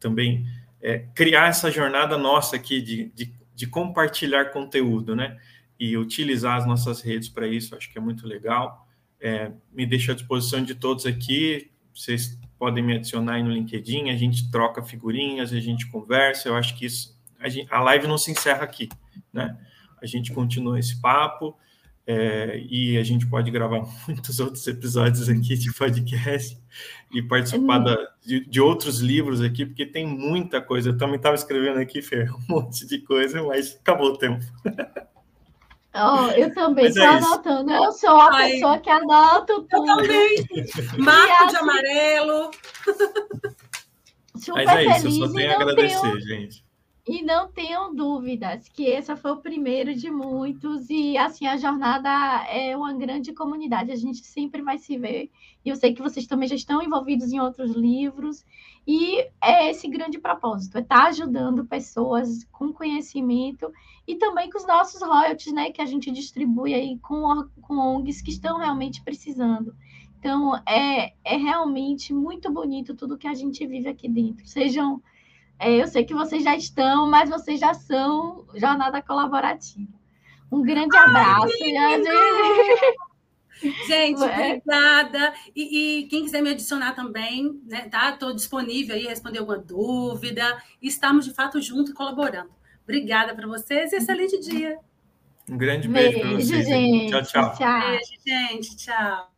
também 0.00 0.46
é, 0.80 1.00
criar 1.14 1.48
essa 1.48 1.70
jornada 1.70 2.16
nossa 2.16 2.56
aqui 2.56 2.80
de, 2.80 3.12
de, 3.14 3.34
de 3.54 3.66
compartilhar 3.66 4.46
conteúdo, 4.46 5.14
né? 5.14 5.36
E 5.78 5.94
utilizar 5.98 6.56
as 6.56 6.66
nossas 6.66 7.02
redes 7.02 7.28
para 7.28 7.46
isso, 7.46 7.76
acho 7.76 7.92
que 7.92 7.98
é 7.98 8.00
muito 8.00 8.26
legal. 8.26 8.85
É, 9.20 9.50
me 9.72 9.86
deixo 9.86 10.12
à 10.12 10.14
disposição 10.14 10.62
de 10.62 10.74
todos 10.74 11.06
aqui. 11.06 11.70
Vocês 11.94 12.38
podem 12.58 12.82
me 12.82 12.94
adicionar 12.94 13.34
aí 13.34 13.42
no 13.42 13.50
LinkedIn, 13.50 14.10
a 14.10 14.16
gente 14.16 14.50
troca 14.50 14.82
figurinhas, 14.82 15.52
a 15.52 15.60
gente 15.60 15.86
conversa. 15.88 16.48
Eu 16.48 16.56
acho 16.56 16.76
que 16.76 16.86
isso, 16.86 17.18
a, 17.38 17.48
gente, 17.48 17.72
a 17.72 17.80
live 17.80 18.06
não 18.06 18.18
se 18.18 18.30
encerra 18.30 18.64
aqui, 18.64 18.88
né? 19.32 19.56
A 20.00 20.06
gente 20.06 20.32
continua 20.32 20.78
esse 20.78 21.00
papo 21.00 21.56
é, 22.06 22.62
e 22.70 22.96
a 22.96 23.02
gente 23.02 23.26
pode 23.26 23.50
gravar 23.50 23.82
muitos 24.06 24.38
outros 24.38 24.66
episódios 24.66 25.28
aqui 25.28 25.56
de 25.56 25.72
podcast 25.72 26.56
e 27.12 27.22
participar 27.22 27.78
da, 27.78 27.96
de, 28.24 28.46
de, 28.46 28.60
outros 28.60 29.00
livros 29.00 29.40
aqui, 29.40 29.66
porque 29.66 29.84
tem 29.84 30.06
muita 30.06 30.60
coisa. 30.60 30.90
Eu 30.90 30.96
também 30.96 31.16
estava 31.16 31.34
escrevendo 31.34 31.78
aqui, 31.78 32.00
Fer, 32.00 32.32
um 32.48 32.54
monte 32.54 32.86
de 32.86 32.98
coisa, 32.98 33.42
mas 33.42 33.74
acabou 33.74 34.12
o 34.12 34.16
tempo. 34.16 34.44
Oh, 35.98 36.30
eu 36.32 36.52
também 36.52 36.86
estou 36.86 37.02
é 37.02 37.06
anotando. 37.06 37.72
Eu 37.72 37.92
sou 37.92 38.20
a 38.20 38.34
Ai. 38.34 38.52
pessoa 38.52 38.78
que 38.78 38.90
anota 38.90 39.54
tudo. 39.54 39.68
Eu 39.72 39.96
também. 39.96 40.46
Marco 40.98 41.32
assim, 41.32 41.48
de 41.48 41.56
amarelo. 41.56 42.50
Super 44.36 44.66
Mas 44.66 44.76
é 44.76 44.84
isso, 44.84 45.06
eu 45.06 45.12
só 45.12 45.32
tenho 45.32 45.50
a 45.50 45.54
agradecer, 45.54 46.00
tenho, 46.00 46.20
gente. 46.20 46.65
E 47.08 47.22
não 47.22 47.46
tenham 47.46 47.94
dúvidas 47.94 48.68
que 48.68 48.86
esse 48.86 49.14
foi 49.14 49.30
o 49.30 49.36
primeiro 49.36 49.94
de 49.94 50.10
muitos. 50.10 50.90
E 50.90 51.16
assim, 51.16 51.46
a 51.46 51.56
jornada 51.56 52.08
é 52.48 52.76
uma 52.76 52.92
grande 52.94 53.32
comunidade. 53.32 53.92
A 53.92 53.96
gente 53.96 54.24
sempre 54.26 54.60
vai 54.60 54.76
se 54.76 54.98
ver. 54.98 55.30
E 55.64 55.68
eu 55.68 55.76
sei 55.76 55.94
que 55.94 56.02
vocês 56.02 56.26
também 56.26 56.48
já 56.48 56.56
estão 56.56 56.82
envolvidos 56.82 57.32
em 57.32 57.38
outros 57.38 57.70
livros. 57.76 58.44
E 58.84 59.20
é 59.40 59.70
esse 59.70 59.86
grande 59.86 60.18
propósito: 60.18 60.78
é 60.78 60.80
estar 60.80 61.02
tá 61.02 61.06
ajudando 61.06 61.64
pessoas 61.64 62.42
com 62.50 62.72
conhecimento 62.72 63.72
e 64.06 64.16
também 64.16 64.50
com 64.50 64.58
os 64.58 64.66
nossos 64.66 65.00
royalties, 65.00 65.52
né, 65.52 65.70
que 65.70 65.82
a 65.82 65.86
gente 65.86 66.10
distribui 66.10 66.74
aí 66.74 66.98
com, 66.98 67.48
com 67.60 67.74
ONGs 67.74 68.22
que 68.22 68.30
estão 68.30 68.58
realmente 68.58 69.02
precisando. 69.02 69.74
Então, 70.18 70.56
é, 70.66 71.12
é 71.24 71.36
realmente 71.36 72.12
muito 72.12 72.50
bonito 72.50 72.94
tudo 72.94 73.18
que 73.18 73.28
a 73.28 73.34
gente 73.34 73.66
vive 73.66 73.88
aqui 73.88 74.08
dentro. 74.08 74.46
Sejam, 74.46 75.02
é, 75.58 75.82
eu 75.82 75.86
sei 75.86 76.04
que 76.04 76.14
vocês 76.14 76.42
já 76.44 76.54
estão, 76.54 77.08
mas 77.08 77.30
vocês 77.30 77.58
já 77.58 77.72
são 77.74 78.46
jornada 78.54 79.00
colaborativa. 79.02 79.92
Um 80.50 80.62
grande 80.62 80.96
abraço. 80.96 81.48
Gente, 83.86 84.22
é. 84.22 84.26
obrigada. 84.26 85.34
E, 85.54 86.02
e, 86.02 86.06
quem 86.08 86.24
quiser 86.24 86.42
me 86.42 86.50
adicionar 86.50 86.94
também, 86.94 87.58
né, 87.66 87.88
tá? 87.88 88.10
Estou 88.10 88.34
disponível 88.34 88.94
aí, 88.94 89.06
responder 89.06 89.38
alguma 89.38 89.58
dúvida. 89.58 90.62
Estamos 90.80 91.24
de 91.24 91.32
fato 91.32 91.60
juntos 91.60 91.94
colaborando. 91.94 92.50
Obrigada 92.84 93.34
para 93.34 93.46
vocês 93.46 93.92
e 93.92 93.96
excelente 93.96 94.38
dia. 94.40 94.78
Um 95.50 95.56
grande 95.56 95.88
beijo, 95.88 96.18
beijo 96.18 96.28
para 96.28 96.38
vocês. 96.38 96.66
Gente. 96.66 97.10
Tchau, 97.10 97.22
tchau. 97.22 97.56
tchau. 97.56 97.80
Beijo, 97.80 98.12
gente. 98.24 98.76
Tchau. 98.76 99.35